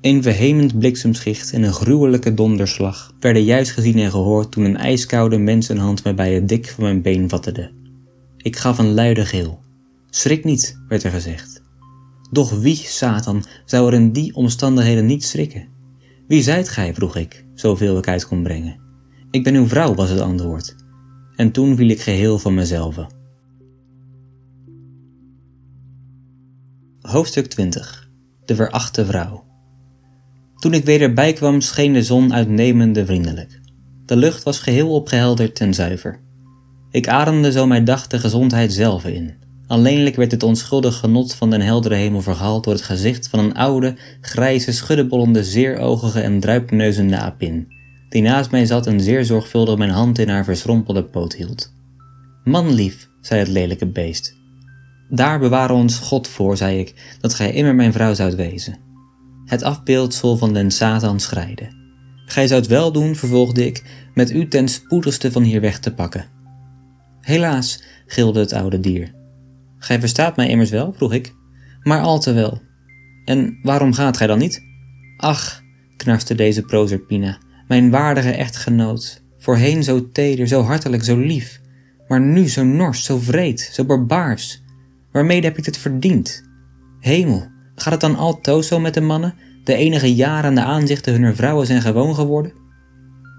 Een 0.00 0.22
vehement 0.22 0.78
bliksemschicht 0.78 1.52
en 1.52 1.62
een 1.62 1.72
gruwelijke 1.72 2.34
donderslag 2.34 3.12
werden 3.20 3.44
juist 3.44 3.70
gezien 3.70 3.98
en 3.98 4.10
gehoord 4.10 4.52
toen 4.52 4.64
een 4.64 4.76
ijskoude 4.76 5.38
mensenhand 5.38 6.04
mij 6.04 6.14
bij 6.14 6.34
het 6.34 6.48
dik 6.48 6.68
van 6.68 6.84
mijn 6.84 7.02
been 7.02 7.28
vattede. 7.28 7.70
Ik 8.36 8.56
gaf 8.56 8.78
een 8.78 8.94
luide 8.94 9.24
gil. 9.24 9.60
Schrik 10.10 10.44
niet, 10.44 10.78
werd 10.88 11.02
er 11.02 11.10
gezegd. 11.10 11.62
Doch 12.30 12.60
wie, 12.60 12.76
Satan, 12.76 13.44
zou 13.64 13.86
er 13.86 13.94
in 13.94 14.12
die 14.12 14.34
omstandigheden 14.34 15.06
niet 15.06 15.24
schrikken? 15.24 15.68
Wie 16.28 16.42
zijt 16.42 16.68
gij, 16.68 16.94
vroeg 16.94 17.16
ik, 17.16 17.44
zoveel 17.54 17.98
ik 17.98 18.08
uit 18.08 18.28
kon 18.28 18.42
brengen. 18.42 18.80
Ik 19.30 19.44
ben 19.44 19.54
uw 19.54 19.66
vrouw, 19.66 19.94
was 19.94 20.10
het 20.10 20.20
antwoord. 20.20 20.83
En 21.36 21.50
toen 21.50 21.76
viel 21.76 21.88
ik 21.88 22.00
geheel 22.00 22.38
van 22.38 22.54
mezelf. 22.54 23.06
Hoofdstuk 27.00 27.46
20 27.46 28.10
De 28.44 28.54
verachte 28.54 29.06
vrouw 29.06 29.44
Toen 30.56 30.74
ik 30.74 30.84
weer 30.84 31.14
bijkwam 31.14 31.60
scheen 31.60 31.92
de 31.92 32.02
zon 32.02 32.34
uitnemende 32.34 33.06
vriendelijk. 33.06 33.60
De 34.06 34.16
lucht 34.16 34.42
was 34.42 34.58
geheel 34.58 34.94
opgehelderd 34.94 35.60
en 35.60 35.74
zuiver. 35.74 36.20
Ik 36.90 37.08
ademde 37.08 37.52
zo 37.52 37.66
mijn 37.66 37.84
dag 37.84 38.06
de 38.06 38.18
gezondheid 38.18 38.72
zelf 38.72 39.04
in. 39.04 39.34
Alleenlijk 39.66 40.16
werd 40.16 40.30
het 40.30 40.42
onschuldig 40.42 40.96
genot 40.96 41.34
van 41.34 41.50
den 41.50 41.60
heldere 41.60 41.94
hemel 41.94 42.20
verhaald 42.20 42.64
door 42.64 42.72
het 42.72 42.82
gezicht 42.82 43.28
van 43.28 43.38
een 43.38 43.54
oude, 43.54 43.96
grijze, 44.20 44.72
schuddebollende, 44.72 45.44
zeeroogige 45.44 46.20
en 46.20 46.40
druipneuzende 46.40 47.16
apin, 47.16 47.66
die 48.14 48.22
naast 48.22 48.50
mij 48.50 48.66
zat 48.66 48.86
en 48.86 49.00
zeer 49.00 49.24
zorgvuldig 49.24 49.76
mijn 49.76 49.90
hand 49.90 50.18
in 50.18 50.28
haar 50.28 50.44
verschrompelde 50.44 51.04
poot 51.04 51.34
hield. 51.34 51.72
Manlief, 52.44 53.08
zei 53.20 53.40
het 53.40 53.48
lelijke 53.48 53.86
beest. 53.86 54.36
Daar 55.08 55.38
bewaren 55.38 55.76
ons 55.76 55.98
God 55.98 56.28
voor, 56.28 56.56
zei 56.56 56.78
ik, 56.78 57.16
dat 57.20 57.34
gij 57.34 57.52
immer 57.52 57.74
mijn 57.74 57.92
vrouw 57.92 58.14
zoudt 58.14 58.34
wezen. 58.34 58.78
Het 59.44 59.62
afbeeldsel 59.62 60.36
van 60.36 60.52
den 60.52 60.70
Satan 60.70 61.20
schrijde. 61.20 61.68
Gij 62.26 62.46
zoudt 62.46 62.66
wel 62.66 62.92
doen, 62.92 63.14
vervolgde 63.14 63.66
ik, 63.66 63.84
met 64.14 64.30
u 64.30 64.48
ten 64.48 64.68
spoedigste 64.68 65.32
van 65.32 65.42
hier 65.42 65.60
weg 65.60 65.78
te 65.78 65.94
pakken. 65.94 66.24
Helaas, 67.20 67.82
gilde 68.06 68.40
het 68.40 68.52
oude 68.52 68.80
dier. 68.80 69.14
Gij 69.78 70.00
verstaat 70.00 70.36
mij 70.36 70.48
immers 70.48 70.70
wel, 70.70 70.92
vroeg 70.92 71.12
ik. 71.12 71.34
Maar 71.82 72.00
al 72.00 72.20
te 72.20 72.32
wel. 72.32 72.62
En 73.24 73.58
waarom 73.62 73.92
gaat 73.92 74.16
gij 74.16 74.26
dan 74.26 74.38
niet? 74.38 74.62
Ach, 75.16 75.62
knarste 75.96 76.34
deze 76.34 76.62
Proserpina, 76.62 77.38
mijn 77.74 77.90
waardige 77.90 78.30
echtgenoot, 78.30 79.22
voorheen 79.38 79.84
zo 79.84 80.10
teder, 80.10 80.48
zo 80.48 80.62
hartelijk, 80.62 81.04
zo 81.04 81.16
lief, 81.16 81.60
maar 82.08 82.20
nu 82.20 82.48
zo 82.48 82.64
nors, 82.64 83.04
zo 83.04 83.18
vreed, 83.18 83.70
zo 83.72 83.84
barbaars. 83.84 84.62
Waarmede 85.12 85.46
heb 85.46 85.58
ik 85.58 85.64
dit 85.64 85.76
verdiend? 85.76 86.42
Hemel, 87.00 87.46
gaat 87.74 87.92
het 87.92 88.00
dan 88.00 88.16
altoos 88.16 88.66
zo 88.66 88.80
met 88.80 88.94
de 88.94 89.00
mannen, 89.00 89.34
de 89.64 89.74
enige 89.74 90.14
jaren 90.14 90.54
de 90.54 90.62
aanzichten 90.62 91.12
hunner 91.12 91.36
vrouwen 91.36 91.66
zijn 91.66 91.82
gewoon 91.82 92.14
geworden? 92.14 92.52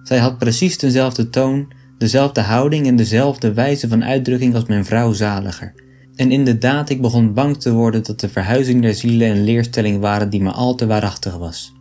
Zij 0.03 0.17
had 0.17 0.37
precies 0.37 0.77
dezelfde 0.77 1.29
toon, 1.29 1.73
dezelfde 1.97 2.41
houding 2.41 2.87
en 2.87 2.95
dezelfde 2.95 3.53
wijze 3.53 3.87
van 3.87 4.03
uitdrukking 4.03 4.55
als 4.55 4.65
mijn 4.65 4.85
vrouw 4.85 5.13
zaliger. 5.13 5.73
En 6.15 6.31
inderdaad, 6.31 6.89
ik 6.89 7.01
begon 7.01 7.33
bang 7.33 7.57
te 7.57 7.73
worden 7.73 8.03
dat 8.03 8.19
de 8.19 8.29
verhuizing 8.29 8.81
der 8.81 8.93
zielen 8.93 9.29
een 9.29 9.43
leerstelling 9.43 9.99
waren 9.99 10.29
die 10.29 10.41
me 10.41 10.51
al 10.51 10.75
te 10.75 10.87
waarachtig 10.87 11.37
was. 11.37 11.73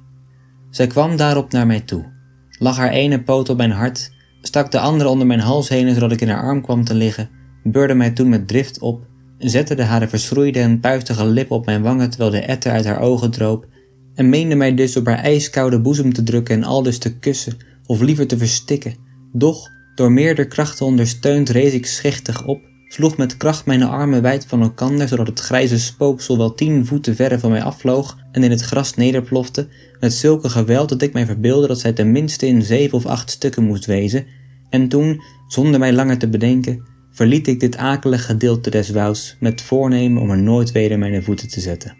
Zij 0.70 0.86
kwam 0.86 1.16
daarop 1.16 1.52
naar 1.52 1.66
mij 1.66 1.80
toe, 1.80 2.13
lag 2.58 2.76
haar 2.76 2.90
ene 2.90 3.22
poot 3.22 3.48
op 3.48 3.56
mijn 3.56 3.70
hart, 3.70 4.10
stak 4.42 4.70
de 4.70 4.78
andere 4.78 5.08
onder 5.08 5.26
mijn 5.26 5.40
hals 5.40 5.68
heen 5.68 5.94
zodat 5.94 6.12
ik 6.12 6.20
in 6.20 6.28
haar 6.28 6.42
arm 6.42 6.62
kwam 6.62 6.84
te 6.84 6.94
liggen, 6.94 7.30
beurde 7.62 7.94
mij 7.94 8.10
toen 8.10 8.28
met 8.28 8.48
drift 8.48 8.80
op, 8.80 9.06
zette 9.38 9.74
de 9.74 9.82
haar 9.82 10.08
verschroeide 10.08 10.58
en 10.58 10.80
puistige 10.80 11.26
lip 11.26 11.50
op 11.50 11.66
mijn 11.66 11.82
wangen 11.82 12.10
terwijl 12.10 12.30
de 12.30 12.40
etter 12.40 12.72
uit 12.72 12.84
haar 12.84 13.00
ogen 13.00 13.30
droop, 13.30 13.66
en 14.14 14.28
meende 14.28 14.54
mij 14.54 14.74
dus 14.74 14.96
op 14.96 15.06
haar 15.06 15.18
ijskoude 15.18 15.80
boezem 15.80 16.12
te 16.12 16.22
drukken 16.22 16.54
en 16.54 16.64
aldus 16.64 16.98
te 16.98 17.18
kussen, 17.18 17.56
of 17.86 18.00
liever 18.00 18.26
te 18.26 18.38
verstikken. 18.38 18.94
Doch, 19.32 19.68
door 19.94 20.12
meerdere 20.12 20.48
krachten 20.48 20.86
ondersteund, 20.86 21.48
rees 21.48 21.72
ik 21.72 21.86
schichtig 21.86 22.46
op, 22.46 22.60
sloeg 22.94 23.16
met 23.16 23.36
kracht 23.36 23.66
mijn 23.66 23.82
armen 23.82 24.22
wijd 24.22 24.46
van 24.46 24.62
elkander, 24.62 25.08
zodat 25.08 25.26
het 25.26 25.40
grijze 25.40 25.78
spooksel 25.78 26.38
wel 26.38 26.54
tien 26.54 26.86
voeten 26.86 27.14
verre 27.14 27.38
van 27.38 27.50
mij 27.50 27.62
afvloog 27.62 28.18
en 28.32 28.42
in 28.42 28.50
het 28.50 28.60
gras 28.60 28.94
nederplofte, 28.94 29.68
met 30.00 30.12
zulke 30.12 30.48
geweld 30.48 30.88
dat 30.88 31.02
ik 31.02 31.12
mij 31.12 31.26
verbeeldde 31.26 31.66
dat 31.66 31.80
zij 31.80 31.92
tenminste 31.92 32.46
in 32.46 32.62
zeven 32.62 32.98
of 32.98 33.06
acht 33.06 33.30
stukken 33.30 33.64
moest 33.64 33.86
wezen, 33.86 34.26
en 34.70 34.88
toen, 34.88 35.22
zonder 35.48 35.80
mij 35.80 35.92
langer 35.92 36.18
te 36.18 36.28
bedenken, 36.28 36.82
verliet 37.10 37.46
ik 37.46 37.60
dit 37.60 37.76
akelige 37.76 38.24
gedeelte 38.24 38.70
des 38.70 38.90
wouds 38.90 39.36
met 39.40 39.62
voornemen 39.62 40.22
om 40.22 40.30
er 40.30 40.42
nooit 40.42 40.72
weder 40.72 40.98
mijn 40.98 41.22
voeten 41.22 41.48
te 41.48 41.60
zetten. 41.60 41.96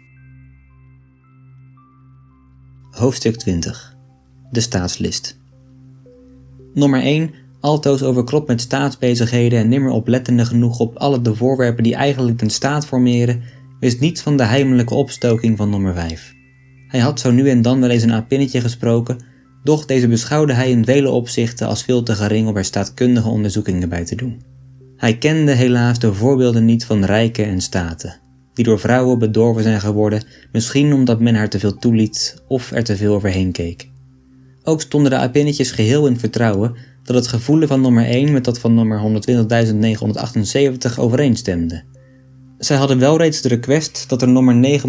Hoofdstuk 2.91 3.35
20 3.35 3.95
De 4.51 4.59
staatslist. 4.59 5.39
Nummer 6.73 7.01
1 7.01 7.44
altoos 7.65 8.03
overkropt 8.03 8.47
met 8.47 8.61
staatsbezigheden 8.61 9.59
en 9.59 9.67
nimmer 9.67 9.91
oplettende 9.91 10.45
genoeg 10.45 10.79
op 10.79 10.97
alle 10.97 11.21
de 11.21 11.35
voorwerpen 11.35 11.83
die 11.83 11.95
eigenlijk 11.95 12.41
een 12.41 12.49
staat 12.49 12.85
formeren, 12.85 13.41
wist 13.79 13.99
niets 13.99 14.21
van 14.21 14.37
de 14.37 14.43
heimelijke 14.43 14.93
opstoking 14.93 15.57
van 15.57 15.69
nummer 15.69 15.93
5. 15.93 16.33
Hij 16.87 16.99
had 16.99 17.19
zo 17.19 17.31
nu 17.31 17.49
en 17.49 17.61
dan 17.61 17.79
wel 17.79 17.89
eens 17.89 18.03
een 18.03 18.13
apinnetje 18.13 18.61
gesproken, 18.61 19.17
doch 19.63 19.85
deze 19.85 20.07
beschouwde 20.07 20.53
hij 20.53 20.69
in 20.69 20.85
vele 20.85 21.09
opzichten 21.09 21.67
als 21.67 21.83
veel 21.83 22.03
te 22.03 22.15
gering 22.15 22.47
om 22.47 22.57
er 22.57 22.65
staatkundige 22.65 23.29
onderzoekingen 23.29 23.89
bij 23.89 24.05
te 24.05 24.15
doen. 24.15 24.41
Hij 24.97 25.17
kende 25.17 25.51
helaas 25.51 25.99
de 25.99 26.13
voorbeelden 26.13 26.65
niet 26.65 26.85
van 26.85 27.05
rijken 27.05 27.45
en 27.45 27.61
staten, 27.61 28.19
die 28.53 28.65
door 28.65 28.79
vrouwen 28.79 29.19
bedorven 29.19 29.63
zijn 29.63 29.79
geworden, 29.79 30.23
misschien 30.51 30.93
omdat 30.93 31.19
men 31.19 31.35
haar 31.35 31.49
te 31.49 31.59
veel 31.59 31.77
toeliet 31.77 32.43
of 32.47 32.71
er 32.71 32.83
te 32.83 32.97
veel 32.97 33.13
overheen 33.13 33.51
keek. 33.51 33.89
Ook 34.63 34.81
stonden 34.81 35.11
de 35.11 35.17
apinnetjes 35.17 35.71
geheel 35.71 36.07
in 36.07 36.19
vertrouwen 36.19 36.75
dat 37.05 37.15
het 37.15 37.27
gevoelen 37.27 37.67
van 37.67 37.81
nummer 37.81 38.05
1 38.05 38.31
met 38.31 38.43
dat 38.43 38.59
van 38.59 38.73
nummer 38.73 39.21
120.978 40.95 40.99
overeenstemde. 40.99 41.83
Zij 42.57 42.77
hadden 42.77 42.99
wel 42.99 43.17
reeds 43.17 43.41
de 43.41 43.47
request 43.47 44.09
dat 44.09 44.21
er 44.21 44.27
nummer 44.27 44.79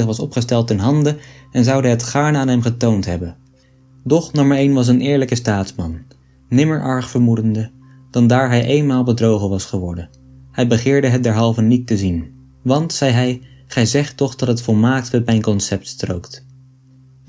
9.278.531.223 0.00 0.04
was 0.04 0.18
opgesteld 0.18 0.70
in 0.70 0.78
handen 0.78 1.16
en 1.50 1.64
zouden 1.64 1.90
het 1.90 2.02
gaarne 2.02 2.38
aan 2.38 2.48
hem 2.48 2.62
getoond 2.62 3.04
hebben. 3.04 3.36
Doch 4.04 4.32
nummer 4.32 4.56
1 4.56 4.72
was 4.72 4.88
een 4.88 5.00
eerlijke 5.00 5.34
staatsman, 5.34 5.98
nimmer 6.48 6.82
arg 6.82 7.10
vermoedende, 7.10 7.70
dan 8.10 8.26
daar 8.26 8.48
hij 8.48 8.64
eenmaal 8.64 9.04
bedrogen 9.04 9.48
was 9.48 9.64
geworden. 9.64 10.08
Hij 10.52 10.66
begeerde 10.66 11.06
het 11.06 11.22
derhalve 11.22 11.62
niet 11.62 11.86
te 11.86 11.96
zien, 11.96 12.30
want, 12.62 12.92
zei 12.92 13.12
hij, 13.12 13.40
gij 13.66 13.86
zegt 13.86 14.16
toch 14.16 14.36
dat 14.36 14.48
het 14.48 14.62
volmaakt 14.62 15.12
met 15.12 15.26
mijn 15.26 15.42
concept 15.42 15.88
strookt. 15.88 16.50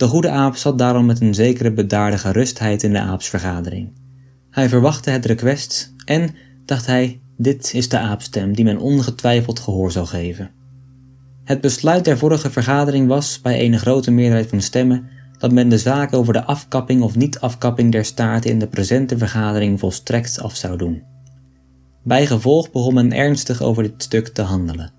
De 0.04 0.10
goede 0.10 0.30
aap 0.30 0.56
zat 0.56 0.78
daarom 0.78 1.06
met 1.06 1.22
een 1.22 1.34
zekere 1.34 1.74
bedaarde 1.74 2.18
gerustheid 2.18 2.84
in 2.84 2.94
de 2.94 3.00
aapsvergadering. 3.00 3.92
Hij 4.50 4.70
verwachtte 4.70 5.10
het 5.10 5.26
request 5.26 5.94
en, 6.06 6.36
dacht 6.66 6.86
hij, 6.86 7.22
dit 7.38 7.72
is 7.74 7.90
de 7.90 7.98
aapstem 7.98 8.54
die 8.54 8.66
men 8.66 8.78
ongetwijfeld 8.78 9.60
gehoor 9.60 9.92
zal 9.92 10.06
geven. 10.06 10.52
Het 11.44 11.62
besluit 11.62 12.06
der 12.06 12.18
vorige 12.18 12.52
vergadering 12.52 13.08
was, 13.08 13.42
bij 13.42 13.66
een 13.66 13.80
grote 13.80 14.12
meerderheid 14.12 14.50
van 14.50 14.62
stemmen, 14.62 15.10
dat 15.38 15.52
men 15.52 15.70
de 15.70 15.78
zaak 15.78 16.14
over 16.14 16.34
de 16.34 16.44
afkapping 16.44 17.02
of 17.02 17.16
niet-afkapping 17.16 17.92
der 17.92 18.06
staarten 18.06 18.52
in 18.52 18.60
de 18.60 18.68
presente 18.68 19.18
vergadering 19.18 19.80
volstrekt 19.80 20.42
af 20.42 20.56
zou 20.56 20.78
doen. 20.78 21.04
Bijgevolg 22.04 22.72
begon 22.72 22.94
men 22.94 23.14
ernstig 23.14 23.62
over 23.62 23.84
dit 23.84 24.04
stuk 24.04 24.28
te 24.28 24.42
handelen. 24.42 24.92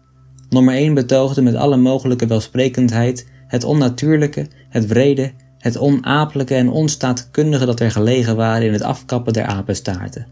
Nummer 0.49 0.75
1 0.75 0.95
betoogde 0.95 1.43
met 1.43 1.55
alle 1.55 1.77
mogelijke 1.77 2.27
welsprekendheid 2.27 3.33
het 3.55 3.65
onnatuurlijke, 3.65 4.47
het 4.69 4.87
wrede, 4.87 5.33
het 5.59 5.79
onapelijke 5.79 6.55
en 6.55 6.69
onstaatkundige 6.69 7.67
dat 7.67 7.81
er 7.81 7.91
gelegen 7.91 8.37
waren 8.37 8.67
in 8.67 8.73
het 8.73 8.83
afkappen 8.83 9.33
der 9.33 9.45
apenstaarten. 9.45 10.27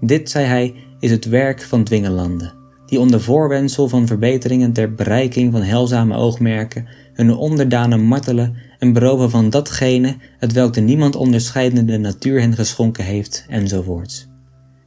Dit, 0.00 0.30
zei 0.30 0.46
hij, 0.46 0.74
is 1.00 1.10
het 1.10 1.24
werk 1.24 1.62
van 1.62 1.84
dwingelanden, 1.84 2.52
die 2.86 3.00
onder 3.00 3.20
voorwendsel 3.20 3.88
van 3.88 4.06
verbeteringen 4.06 4.72
ter 4.72 4.94
bereiking 4.94 5.52
van 5.52 5.62
heilzame 5.62 6.16
oogmerken 6.16 6.86
hun 7.12 7.34
onderdanen 7.34 8.00
martelen 8.00 8.54
en 8.78 8.92
beroven 8.92 9.30
van 9.30 9.50
datgene 9.50 10.16
het 10.38 10.52
welk 10.52 10.74
de 10.74 10.80
niemand 10.80 11.16
onderscheidende 11.16 11.98
natuur 11.98 12.40
hen 12.40 12.54
geschonken 12.54 13.04
heeft, 13.04 13.46
enzovoorts. 13.48 14.28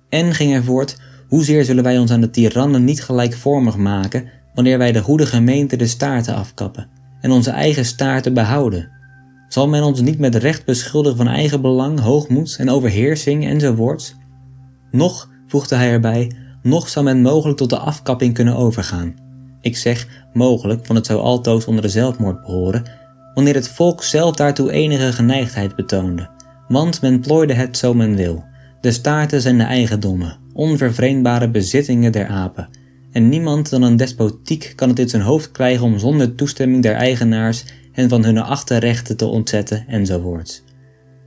En 0.10 0.34
ging 0.34 0.52
hij 0.52 0.62
voort, 0.62 1.02
hoezeer 1.28 1.66
zullen 1.66 1.84
wij 1.84 1.98
ons 1.98 2.12
aan 2.12 2.22
de 2.22 2.30
tirannen 2.30 2.84
niet 2.84 3.04
gelijkvormig 3.04 3.78
maken 3.78 4.30
wanneer 4.54 4.78
wij 4.78 4.92
de 4.92 5.02
goede 5.02 5.26
gemeente 5.26 5.76
de 5.76 5.88
staarten 5.88 6.36
afkappen 6.36 6.98
en 7.22 7.32
onze 7.32 7.52
eigen 7.52 7.86
staarten 7.86 8.34
behouden? 8.34 8.92
Zal 9.48 9.68
men 9.68 9.84
ons 9.84 10.02
niet 10.02 10.20
met 10.20 10.36
recht 10.36 10.66
beschuldigen 10.66 11.18
van 11.18 11.28
eigen 11.28 11.62
belang, 11.62 12.00
hoogmoed 12.00 12.56
en 12.60 12.70
overheersing 12.70 13.46
enzovoorts? 13.46 14.16
Nog, 14.92 15.30
voegde 15.48 15.76
hij 15.76 15.92
erbij, 15.92 16.32
nog 16.62 16.90
zou 16.90 17.06
men 17.06 17.22
mogelijk 17.22 17.58
tot 17.58 17.70
de 17.70 17.78
afkapping 17.78 18.34
kunnen 18.34 18.56
overgaan. 18.56 19.16
Ik 19.62 19.78
zeg 19.78 20.08
mogelijk, 20.34 20.88
want 20.88 21.00
het 21.00 21.08
zou 21.08 21.20
altoos 21.20 21.66
onder 21.66 21.82
de 21.82 21.90
zelfmoord 21.90 22.42
behoren, 22.42 22.84
wanneer 23.34 23.56
het 23.56 23.70
volk 23.70 24.04
zelf 24.04 24.36
daartoe 24.36 24.72
enige 24.72 25.14
geneigdheid 25.14 25.76
betoonde, 25.76 26.30
want 26.68 27.02
men 27.02 27.20
plooide 27.20 27.54
het 27.54 27.78
zo 27.78 27.94
men 27.94 28.16
wil. 28.16 28.44
De 28.82 28.92
staarten 28.92 29.42
zijn 29.42 29.58
de 29.58 29.64
eigendommen, 29.64 30.38
onvervreemdbare 30.54 31.50
bezittingen 31.50 32.12
der 32.12 32.28
apen, 32.28 32.70
en 33.12 33.30
niemand 33.30 33.70
dan 33.70 33.82
een 33.82 33.98
despotiek 33.98 34.74
kan 34.76 34.90
het 34.90 35.00
in 35.00 35.10
zijn 35.10 35.22
hoofd 35.22 35.52
krijgen 35.52 35.86
om 35.86 36.00
zonder 36.00 36.36
toestemming 36.36 36.84
der 36.84 36.96
eigenaars 36.96 37.64
hen 37.92 38.10
van 38.10 38.24
hun 38.24 38.38
achterrechten 38.38 39.18
te 39.18 39.26
ontzetten 39.26 39.86
enzovoorts. 39.88 40.64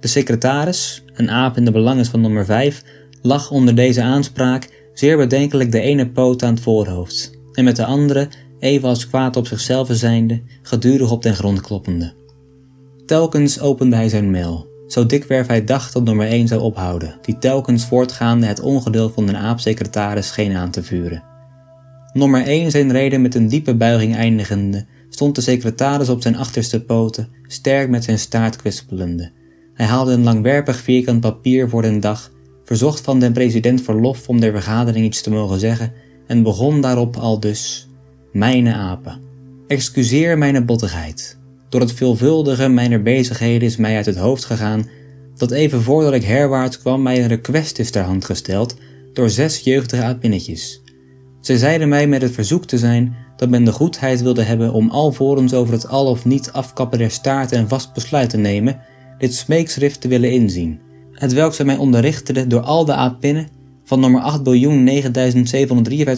De 0.01 0.09
secretaris, 0.09 1.05
een 1.15 1.31
aap 1.31 1.57
in 1.57 1.65
de 1.65 1.71
belangen 1.71 2.07
van 2.07 2.21
nummer 2.21 2.45
5, 2.45 2.83
lag 3.23 3.51
onder 3.51 3.75
deze 3.75 4.03
aanspraak 4.03 4.89
zeer 4.95 5.17
bedenkelijk 5.17 5.73
de 5.73 5.81
ene 5.81 6.09
poot 6.09 6.43
aan 6.43 6.55
het 6.55 6.63
voorhoofd 6.63 7.39
en 7.53 7.65
met 7.65 7.77
de 7.77 7.85
andere, 7.85 8.29
even 8.59 8.89
als 8.89 9.09
kwaad 9.09 9.37
op 9.37 9.47
zichzelf 9.47 9.89
zijnde, 9.91 10.43
gedurig 10.63 11.11
op 11.11 11.23
den 11.23 11.35
grond 11.35 11.61
kloppende. 11.61 12.13
Telkens 13.07 13.61
opende 13.61 13.97
hij 13.97 14.09
zijn 14.09 14.31
mail, 14.31 14.67
zo 14.87 15.07
dikwerf 15.07 15.47
hij 15.47 15.65
dacht 15.65 15.93
dat 15.93 16.05
nummer 16.05 16.27
1 16.27 16.49
zou 16.49 16.61
ophouden, 16.61 17.19
die 17.23 17.39
telkens 17.39 17.85
voortgaande 17.85 18.47
het 18.47 18.61
ongeduld 18.61 19.15
van 19.15 19.27
de 19.27 19.37
aapsecretaris 19.37 20.27
scheen 20.27 20.57
aan 20.57 20.71
te 20.71 20.83
vuren. 20.83 21.32
Nummer 22.13 22.43
1 22.47 22.71
zijn 22.71 22.93
reden 22.93 23.23
met 23.23 23.35
een 23.35 23.49
diepe 23.49 23.75
buiging 23.75 24.17
eindigende, 24.17 24.85
stond 25.09 25.35
de 25.35 25.41
secretaris 25.41 26.09
op 26.09 26.23
zijn 26.23 26.37
achterste 26.37 26.85
poten, 26.85 27.29
sterk 27.47 27.89
met 27.89 28.05
zijn 28.05 28.19
staart 28.19 28.57
kwispelende. 28.57 29.31
Hij 29.75 29.87
haalde 29.87 30.13
een 30.13 30.23
langwerpig 30.23 30.77
vierkant 30.77 31.21
papier 31.21 31.69
voor 31.69 31.83
den 31.83 32.01
dag, 32.01 32.31
verzocht 32.65 33.01
van 33.01 33.21
den 33.21 33.33
president 33.33 33.83
verlof 33.83 34.29
om 34.29 34.41
der 34.41 34.53
vergadering 34.53 35.05
iets 35.05 35.23
te 35.23 35.31
mogen 35.31 35.59
zeggen 35.59 35.93
en 36.27 36.43
begon 36.43 36.81
daarop 36.81 37.17
al 37.17 37.41
dus: 37.41 37.89
Mijne 38.33 38.75
apen, 38.75 39.21
excuseer 39.67 40.39
mijn 40.39 40.67
bottigheid. 40.67 41.39
Door 41.69 41.81
het 41.81 41.93
veelvuldige 41.93 42.69
mijner 42.69 43.03
bezigheden 43.03 43.69
is 43.69 43.77
mij 43.77 43.97
uit 43.97 44.07
het 44.07 44.17
hoofd 44.17 44.45
gegaan 44.45 44.89
dat 45.37 45.51
even 45.51 45.83
voordat 45.83 46.13
ik 46.13 46.25
herwaarts 46.25 46.79
kwam 46.79 47.03
mij 47.03 47.23
een 47.23 47.29
request 47.29 47.79
is 47.79 47.91
ter 47.91 48.03
hand 48.03 48.25
gesteld 48.25 48.77
door 49.13 49.31
zes 49.31 49.59
jeugdige 49.59 50.03
apinnetjes. 50.03 50.82
Zij 51.43 51.57
zeiden 51.57 51.89
mij 51.89 52.07
met 52.07 52.23
het 52.23 52.33
verzoek 52.33 52.65
te 52.65 52.79
zijn 52.79 53.15
dat 53.37 53.49
men 53.49 53.65
de 53.65 53.73
goedheid 53.73 54.23
wilde 54.23 54.43
hebben 54.43 54.73
om 54.73 54.91
alvorens 54.91 55.55
over 55.55 55.73
het 55.73 55.89
al 55.89 56.07
of 56.07 56.25
niet 56.25 56.53
afkappen 56.53 56.99
der 56.99 57.11
staarten 57.11 57.59
een 57.59 57.69
vast 57.69 57.93
besluit 57.93 58.31
te 58.31 58.37
nemen, 58.37 58.81
dit 59.19 59.35
smeekschrift 59.35 60.01
te 60.01 60.09
willen 60.09 60.33
inzien, 60.33 60.81
het 61.13 61.33
welk 61.33 61.55
zij 61.55 61.65
mij 61.65 61.77
onderrichteden 61.77 62.49
door 62.49 62.61
al 62.61 62.85
de 62.85 62.95
apinnen 62.95 63.49
van 63.85 64.01
nummer 64.01 64.41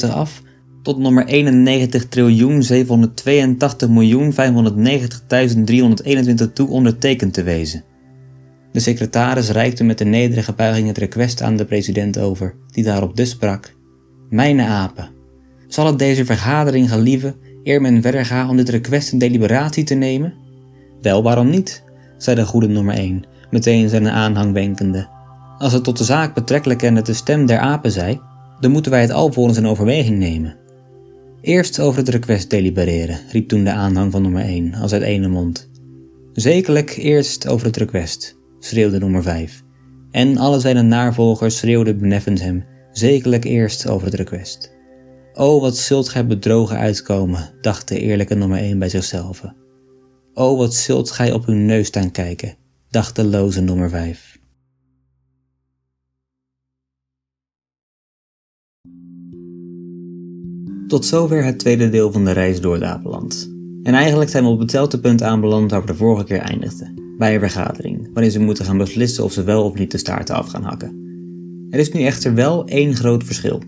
8.9753 0.06 0.10
af 0.10 0.42
tot 0.82 0.98
nummer 0.98 1.26
91 1.26 2.08
toe 6.52 6.68
ondertekend 6.68 7.34
te 7.34 7.42
wezen. 7.42 7.84
De 8.72 8.80
secretaris 8.80 9.50
reikte 9.50 9.84
met 9.84 10.00
een 10.00 10.10
nederige 10.10 10.52
buiging 10.52 10.88
het 10.88 10.98
request 10.98 11.42
aan 11.42 11.56
de 11.56 11.64
president 11.64 12.18
over, 12.18 12.54
die 12.70 12.84
daarop 12.84 13.16
dus 13.16 13.30
sprak: 13.30 13.74
Mijne 14.30 14.64
apen, 14.64 15.13
zal 15.68 15.86
het 15.86 15.98
deze 15.98 16.24
vergadering 16.24 16.90
gelieven 16.90 17.34
eer 17.62 17.80
men 17.80 18.02
verder 18.02 18.24
gaat 18.24 18.48
om 18.48 18.56
dit 18.56 18.68
request 18.68 19.12
in 19.12 19.18
deliberatie 19.18 19.84
te 19.84 19.94
nemen? 19.94 20.34
Wel, 21.00 21.22
waarom 21.22 21.50
niet? 21.50 21.82
zei 22.16 22.36
de 22.36 22.46
goede 22.46 22.68
nummer 22.68 22.94
1, 22.94 23.24
meteen 23.50 23.88
zijn 23.88 24.08
aanhang 24.08 24.52
wenkende. 24.52 25.08
Als 25.58 25.72
het 25.72 25.84
tot 25.84 25.98
de 25.98 26.04
zaak 26.04 26.34
betrekkelijk 26.34 26.82
en 26.82 26.96
het 26.96 27.06
de 27.06 27.12
stem 27.12 27.46
der 27.46 27.58
apen 27.58 27.90
zij, 27.90 28.20
dan 28.60 28.70
moeten 28.70 28.90
wij 28.90 29.00
het 29.00 29.10
alvorens 29.10 29.58
in 29.58 29.66
overweging 29.66 30.18
nemen. 30.18 30.56
Eerst 31.40 31.80
over 31.80 31.98
het 31.98 32.08
request 32.08 32.50
delibereren, 32.50 33.18
riep 33.30 33.48
toen 33.48 33.64
de 33.64 33.72
aanhang 33.72 34.12
van 34.12 34.22
nummer 34.22 34.42
1 34.42 34.74
als 34.74 34.92
uit 34.92 35.02
ene 35.02 35.28
mond. 35.28 35.70
Zekerlijk 36.32 36.96
eerst 36.96 37.48
over 37.48 37.66
het 37.66 37.76
request, 37.76 38.36
schreeuwde 38.58 38.98
nummer 38.98 39.22
5. 39.22 39.62
En 40.10 40.36
alle 40.36 40.60
zijn 40.60 40.88
navolgers 40.88 41.58
schreeuwden 41.58 41.98
beneffens 41.98 42.40
hem, 42.40 42.64
zekerlijk 42.92 43.44
eerst 43.44 43.88
over 43.88 44.06
het 44.06 44.14
request. 44.14 44.73
O, 45.36 45.60
wat 45.60 45.76
zult 45.76 46.08
gij 46.08 46.26
bedrogen 46.26 46.76
uitkomen, 46.76 47.50
dacht 47.60 47.88
de 47.88 48.00
eerlijke 48.00 48.34
nummer 48.34 48.58
1 48.58 48.78
bij 48.78 48.88
zichzelf. 48.88 49.42
O, 50.34 50.56
wat 50.56 50.74
zult 50.74 51.10
gij 51.10 51.32
op 51.32 51.46
uw 51.46 51.54
neus 51.54 51.86
staan 51.86 52.10
kijken, 52.10 52.56
dacht 52.90 53.16
de 53.16 53.24
loze 53.24 53.60
nummer 53.60 53.90
5. 53.90 54.38
Tot 60.86 61.04
zover 61.04 61.44
het 61.44 61.58
tweede 61.58 61.90
deel 61.90 62.12
van 62.12 62.24
de 62.24 62.32
reis 62.32 62.60
door 62.60 62.80
het. 62.80 63.50
En 63.82 63.94
eigenlijk 63.94 64.30
zijn 64.30 64.44
we 64.44 64.50
op 64.50 64.58
hetzelfde 64.58 65.00
punt 65.00 65.22
aanbeland 65.22 65.70
waar 65.70 65.80
we 65.80 65.86
de 65.86 65.94
vorige 65.94 66.24
keer 66.24 66.40
eindigden, 66.40 67.14
bij 67.18 67.34
een 67.34 67.40
vergadering, 67.40 68.10
waarin 68.12 68.32
ze 68.32 68.40
moeten 68.40 68.64
gaan 68.64 68.78
beslissen 68.78 69.24
of 69.24 69.32
ze 69.32 69.42
wel 69.42 69.64
of 69.64 69.74
niet 69.74 69.90
de 69.90 69.98
staarten 69.98 70.34
af 70.34 70.46
gaan 70.46 70.64
hakken. 70.64 71.02
Er 71.70 71.78
is 71.78 71.92
nu 71.92 72.02
echter 72.02 72.34
wel 72.34 72.66
één 72.66 72.94
groot 72.94 73.24
verschil. 73.24 73.62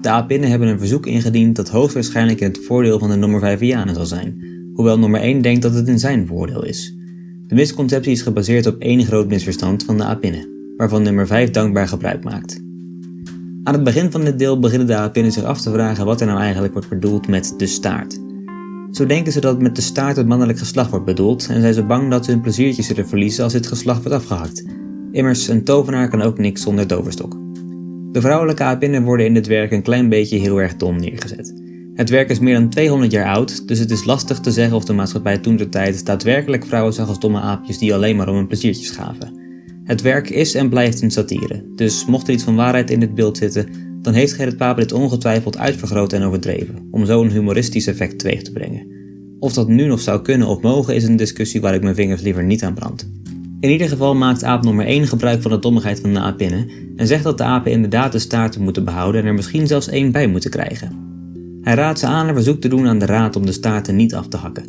De 0.00 0.08
Apinnen 0.08 0.50
hebben 0.50 0.68
een 0.68 0.78
verzoek 0.78 1.06
ingediend 1.06 1.56
dat 1.56 1.68
hoogstwaarschijnlijk 1.68 2.40
in 2.40 2.46
het 2.46 2.64
voordeel 2.64 2.98
van 2.98 3.10
de 3.10 3.16
nummer 3.16 3.40
5 3.40 3.94
zal 3.94 4.06
zijn, 4.06 4.42
hoewel 4.74 4.98
nummer 4.98 5.20
1 5.20 5.42
denkt 5.42 5.62
dat 5.62 5.74
het 5.74 5.88
in 5.88 5.98
zijn 5.98 6.26
voordeel 6.26 6.64
is. 6.64 6.96
De 7.46 7.54
misconceptie 7.54 8.12
is 8.12 8.22
gebaseerd 8.22 8.66
op 8.66 8.80
één 8.80 9.04
groot 9.04 9.28
misverstand 9.28 9.84
van 9.84 9.96
de 9.96 10.04
Apinnen, 10.04 10.48
waarvan 10.76 11.02
nummer 11.02 11.26
5 11.26 11.50
dankbaar 11.50 11.88
gebruik 11.88 12.24
maakt. 12.24 12.60
Aan 13.62 13.74
het 13.74 13.84
begin 13.84 14.10
van 14.10 14.24
dit 14.24 14.38
deel 14.38 14.58
beginnen 14.58 14.86
de 14.86 14.96
Apinnen 14.96 15.32
zich 15.32 15.44
af 15.44 15.60
te 15.60 15.70
vragen 15.70 16.04
wat 16.04 16.20
er 16.20 16.26
nou 16.26 16.40
eigenlijk 16.40 16.72
wordt 16.72 16.88
bedoeld 16.88 17.28
met 17.28 17.54
de 17.56 17.66
staart. 17.66 18.18
Zo 18.90 19.06
denken 19.06 19.32
ze 19.32 19.40
dat 19.40 19.62
met 19.62 19.76
de 19.76 19.82
staart 19.82 20.16
het 20.16 20.26
mannelijk 20.26 20.58
geslacht 20.58 20.90
wordt 20.90 21.04
bedoeld 21.04 21.46
en 21.48 21.60
zijn 21.60 21.74
ze 21.74 21.84
bang 21.84 22.10
dat 22.10 22.24
ze 22.24 22.30
hun 22.30 22.40
pleziertje 22.40 22.82
zullen 22.82 23.08
verliezen 23.08 23.44
als 23.44 23.52
dit 23.52 23.66
geslacht 23.66 24.02
wordt 24.02 24.16
afgehakt. 24.16 24.64
Immers, 25.12 25.48
een 25.48 25.64
tovenaar 25.64 26.08
kan 26.08 26.22
ook 26.22 26.38
niks 26.38 26.62
zonder 26.62 26.86
toverstok. 26.86 27.47
De 28.12 28.20
vrouwelijke 28.20 28.62
apinnen 28.62 29.04
worden 29.04 29.26
in 29.26 29.34
dit 29.34 29.46
werk 29.46 29.72
een 29.72 29.82
klein 29.82 30.08
beetje 30.08 30.38
heel 30.38 30.60
erg 30.60 30.76
dom 30.76 31.00
neergezet. 31.00 31.54
Het 31.94 32.10
werk 32.10 32.30
is 32.30 32.38
meer 32.38 32.54
dan 32.54 32.68
200 32.68 33.12
jaar 33.12 33.34
oud, 33.34 33.68
dus 33.68 33.78
het 33.78 33.90
is 33.90 34.04
lastig 34.04 34.40
te 34.40 34.50
zeggen 34.50 34.76
of 34.76 34.84
de 34.84 34.92
maatschappij 34.92 35.38
toen 35.38 35.56
de 35.56 35.68
tijd 35.68 36.06
daadwerkelijk 36.06 36.66
vrouwen 36.66 36.92
zag 36.92 37.08
als 37.08 37.20
domme 37.20 37.40
aapjes 37.40 37.78
die 37.78 37.94
alleen 37.94 38.16
maar 38.16 38.28
om 38.28 38.34
hun 38.34 38.46
pleziertjes 38.46 38.90
gaven. 38.90 39.40
Het 39.84 40.02
werk 40.02 40.30
is 40.30 40.54
en 40.54 40.68
blijft 40.68 41.02
een 41.02 41.10
satire, 41.10 41.64
dus 41.74 42.06
mocht 42.06 42.28
er 42.28 42.34
iets 42.34 42.44
van 42.44 42.56
waarheid 42.56 42.90
in 42.90 43.00
dit 43.00 43.14
beeld 43.14 43.36
zitten, 43.36 43.68
dan 44.02 44.12
heeft 44.12 44.32
Gerrit 44.32 44.56
Papen 44.56 44.82
dit 44.82 44.92
ongetwijfeld 44.92 45.58
uitvergroot 45.58 46.12
en 46.12 46.22
overdreven, 46.22 46.88
om 46.90 47.06
zo 47.06 47.22
een 47.22 47.30
humoristisch 47.30 47.86
effect 47.86 48.18
teweeg 48.18 48.42
te 48.42 48.52
brengen. 48.52 48.86
Of 49.38 49.52
dat 49.52 49.68
nu 49.68 49.86
nog 49.86 50.00
zou 50.00 50.22
kunnen 50.22 50.48
of 50.48 50.60
mogen 50.60 50.94
is 50.94 51.04
een 51.04 51.16
discussie 51.16 51.60
waar 51.60 51.74
ik 51.74 51.82
mijn 51.82 51.94
vingers 51.94 52.22
liever 52.22 52.44
niet 52.44 52.62
aan 52.62 52.74
brand. 52.74 53.10
In 53.60 53.70
ieder 53.70 53.88
geval 53.88 54.14
maakt 54.14 54.44
aap 54.44 54.64
nummer 54.64 54.86
1 54.86 55.06
gebruik 55.06 55.42
van 55.42 55.50
de 55.50 55.58
dommigheid 55.58 56.00
van 56.00 56.14
de 56.14 56.20
apinnen 56.20 56.68
en 56.96 57.06
zegt 57.06 57.24
dat 57.24 57.38
de 57.38 57.44
apen 57.44 57.72
inderdaad 57.72 58.12
de 58.12 58.18
staarten 58.18 58.62
moeten 58.62 58.84
behouden 58.84 59.20
en 59.20 59.26
er 59.26 59.34
misschien 59.34 59.66
zelfs 59.66 59.88
één 59.88 60.12
bij 60.12 60.26
moeten 60.26 60.50
krijgen. 60.50 61.06
Hij 61.62 61.74
raadt 61.74 61.98
ze 61.98 62.06
aan 62.06 62.28
een 62.28 62.34
verzoek 62.34 62.60
te 62.60 62.68
doen 62.68 62.86
aan 62.86 62.98
de 62.98 63.06
raad 63.06 63.36
om 63.36 63.46
de 63.46 63.52
staarten 63.52 63.96
niet 63.96 64.14
af 64.14 64.28
te 64.28 64.36
hakken. 64.36 64.64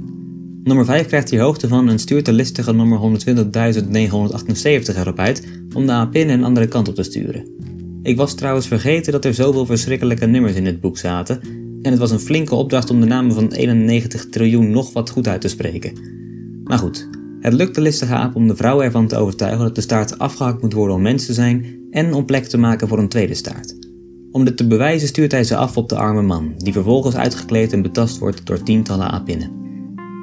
Nummer 0.64 0.86
5 0.86 1.08
krijgt 1.08 1.30
hier 1.30 1.42
hoogte 1.42 1.68
van 1.68 1.90
en 1.90 2.00
stuurt 2.00 2.26
de 2.26 2.34
listige 2.34 2.74
nummer 2.74 3.00
120.978 3.00 4.98
erop 4.98 5.20
uit 5.20 5.48
om 5.76 5.86
de 5.86 5.92
apinnen 5.92 6.38
een 6.38 6.44
andere 6.44 6.68
kant 6.68 6.88
op 6.88 6.96
te 6.96 7.04
sturen. 7.04 7.48
Ik 8.04 8.18
was 8.18 8.36
trouwens 8.36 8.68
vergeten 8.68 9.12
dat 9.12 9.26
er 9.26 9.34
zoveel 9.34 9.66
verschrikkelijke 9.66 10.26
nummers 10.26 10.56
in 10.56 10.66
het 10.66 10.82
boek 10.82 10.98
zaten 10.98 11.40
en 11.82 11.92
het 11.92 12.00
was 12.00 12.12
een 12.12 12.20
flinke 12.20 12.56
opdracht 12.56 12.90
om 12.90 13.00
de 13.00 13.06
namen 13.06 13.34
van 13.34 13.52
91 13.52 14.30
triljoen 14.30 14.72
nog 14.72 14.94
wat 14.94 15.10
goed 15.10 15.28
uit 15.28 15.42
te 15.42 15.48
spreken. 15.48 15.94
Maar 16.64 16.78
goed, 16.78 17.10
het 17.42 17.54
lukt 17.54 17.76
de 17.76 17.82
listige 17.82 18.14
aap 18.14 18.36
om 18.36 18.48
de 18.48 18.56
vrouw 18.56 18.82
ervan 18.82 19.08
te 19.08 19.18
overtuigen 19.18 19.64
dat 19.64 19.76
de 19.76 19.82
staart 19.82 20.20
afgehakt 20.20 20.62
moet 20.62 20.74
worden 20.74 20.96
om 20.96 21.02
mens 21.02 21.26
te 21.26 21.34
zijn 21.34 21.80
en 21.92 22.14
om 22.14 22.26
plek 22.26 22.46
te 22.46 22.58
maken 22.58 22.88
voor 22.88 23.00
een 23.00 23.10
tweede 23.10 23.34
staart. 23.34 23.76
Om 24.32 24.46
dit 24.46 24.58
te 24.58 24.68
bewijzen 24.68 25.08
stuurt 25.08 25.32
hij 25.32 25.44
ze 25.44 25.56
af 25.56 25.78
op 25.78 25.90
de 25.90 25.96
arme 25.96 26.22
man, 26.22 26.54
die 26.58 26.74
vervolgens 26.74 27.16
uitgekleed 27.16 27.74
en 27.74 27.82
betast 27.82 28.18
wordt 28.18 28.46
door 28.46 28.64
tientallen 28.64 29.12
apinnen. 29.12 29.52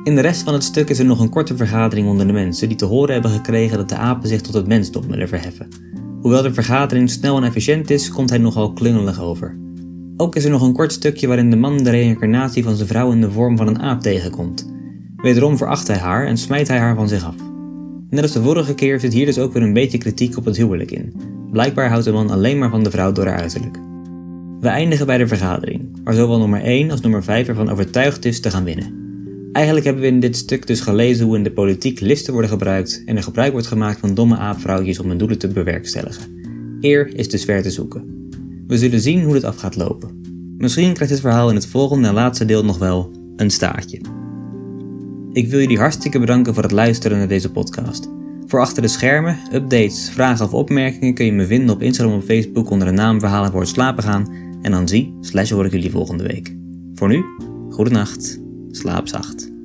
In 0.05 0.14
de 0.14 0.21
rest 0.21 0.43
van 0.43 0.53
het 0.53 0.64
stuk 0.64 0.89
is 0.89 0.99
er 0.99 1.05
nog 1.05 1.21
een 1.21 1.31
korte 1.31 1.57
vergadering 1.57 2.09
onder 2.09 2.27
de 2.27 2.33
mensen 2.33 2.69
die 2.69 2.77
te 2.77 2.85
horen 2.85 3.12
hebben 3.12 3.31
gekregen 3.31 3.77
dat 3.77 3.89
de 3.89 3.97
apen 3.97 4.29
zich 4.29 4.41
tot 4.41 4.55
het 4.55 4.67
mensdom 4.67 5.07
willen 5.09 5.29
verheffen. 5.29 5.69
Hoewel 6.21 6.43
de 6.43 6.55
vergadering 6.55 7.11
snel 7.11 7.37
en 7.37 7.45
efficiënt 7.45 7.91
is, 7.91 8.11
komt 8.11 8.31
hij 8.31 8.39
nogal 8.39 8.73
klungelig 8.73 9.21
over. 9.21 9.59
Ook 10.17 10.37
is 10.37 10.45
er 10.45 10.51
nog 10.51 10.62
een 10.62 10.73
kort 10.73 10.93
stukje 10.93 11.27
waarin 11.27 11.51
de 11.51 11.57
man 11.57 11.83
de 11.83 11.91
reïncarnatie 11.91 12.62
van 12.62 12.77
zijn 12.77 12.89
vrouw 12.89 13.12
in 13.12 13.21
de 13.21 13.31
vorm 13.31 13.57
van 13.57 13.67
een 13.67 13.81
aap 13.81 14.01
tegenkomt. 14.01 14.75
Wederom 15.27 15.57
veracht 15.57 15.87
hij 15.87 15.97
haar 15.97 16.27
en 16.27 16.37
smijt 16.37 16.68
hij 16.68 16.79
haar 16.79 16.95
van 16.95 17.09
zich 17.09 17.24
af. 17.24 17.35
Net 18.11 18.22
als 18.22 18.33
de 18.33 18.43
vorige 18.43 18.74
keer 18.74 19.01
zit 19.01 19.12
hier 19.12 19.27
dus 19.27 19.39
ook 19.39 19.53
weer 19.53 19.62
een 19.62 19.72
beetje 19.72 19.99
kritiek 19.99 20.37
op 20.37 20.45
het 20.45 20.57
huwelijk 20.57 20.91
in. 20.91 21.12
Blijkbaar 21.51 21.89
houdt 21.89 22.05
de 22.05 22.12
man 22.12 22.31
alleen 22.31 22.59
maar 22.59 22.70
van 22.70 22.83
de 22.83 22.91
vrouw 22.91 23.12
door 23.12 23.27
haar 23.27 23.41
uiterlijk. 23.41 23.79
We 24.61 24.68
eindigen 24.68 25.07
bij 25.07 25.18
de 25.18 25.27
vergadering, 25.27 26.01
waar 26.05 26.14
zowel 26.14 26.39
nummer 26.39 26.61
1 26.61 26.91
als 26.91 27.01
nummer 27.01 27.22
5 27.24 27.49
ervan 27.49 27.70
overtuigd 27.70 28.24
is 28.24 28.41
te 28.41 28.51
gaan 28.51 28.64
winnen. 28.64 28.95
Eigenlijk 29.53 29.87
hebben 29.87 30.03
we 30.03 30.09
in 30.09 30.20
dit 30.20 30.37
stuk 30.37 30.66
dus 30.66 30.81
gelezen 30.81 31.27
hoe 31.27 31.37
in 31.37 31.43
de 31.43 31.53
politiek 31.53 32.01
listen 32.01 32.33
worden 32.33 32.51
gebruikt 32.51 33.03
en 33.07 33.16
er 33.16 33.22
gebruik 33.22 33.53
wordt 33.53 33.66
gemaakt 33.66 34.01
van 34.01 34.14
domme 34.14 34.37
aapvrouwtjes 34.37 34.99
om 34.99 35.09
hun 35.09 35.18
doelen 35.18 35.39
te 35.39 35.49
bewerkstelligen. 35.49 36.24
Eer 36.81 37.16
is 37.16 37.29
dus 37.29 37.45
ver 37.45 37.62
te 37.62 37.70
zoeken. 37.70 38.29
We 38.66 38.79
zullen 38.79 39.01
zien 39.01 39.22
hoe 39.22 39.33
dit 39.33 39.45
af 39.45 39.57
gaat 39.57 39.77
lopen. 39.77 40.20
Misschien 40.59 40.93
krijgt 40.93 41.12
dit 41.12 41.22
verhaal 41.22 41.49
in 41.49 41.55
het 41.55 41.66
volgende 41.66 42.09
en 42.09 42.14
laatste 42.14 42.45
deel 42.45 42.64
nog 42.64 42.79
wel 42.79 43.11
een 43.37 43.51
staartje. 43.51 44.01
Ik 45.37 45.49
wil 45.49 45.61
jullie 45.61 45.78
hartstikke 45.78 46.18
bedanken 46.18 46.55
voor 46.55 46.62
het 46.62 46.72
luisteren 46.72 47.18
naar 47.18 47.28
deze 47.28 47.53
podcast. 47.53 48.09
Voor 48.47 48.61
achter 48.61 48.82
de 48.82 48.89
schermen, 48.89 49.39
updates, 49.53 50.11
vragen 50.11 50.45
of 50.45 50.55
opmerkingen 50.55 51.14
kun 51.14 51.24
je 51.24 51.32
me 51.32 51.47
vinden 51.47 51.74
op 51.74 51.82
Instagram 51.82 52.16
of 52.16 52.24
Facebook 52.24 52.70
onder 52.70 52.89
de 52.89 52.95
naam 52.95 53.20
Verhalen 53.20 53.51
voor 53.51 53.61
het 53.61 53.68
slapen 53.68 54.03
gaan. 54.03 54.34
En 54.62 54.70
dan 54.70 54.89
zie, 54.89 55.14
slash 55.20 55.51
hoor 55.51 55.64
ik 55.64 55.72
jullie 55.72 55.91
volgende 55.91 56.26
week. 56.26 56.57
Voor 56.95 57.09
nu, 57.09 57.24
goede 57.70 57.91
nacht, 57.91 58.41
slaap 58.70 59.09
zacht. 59.09 59.56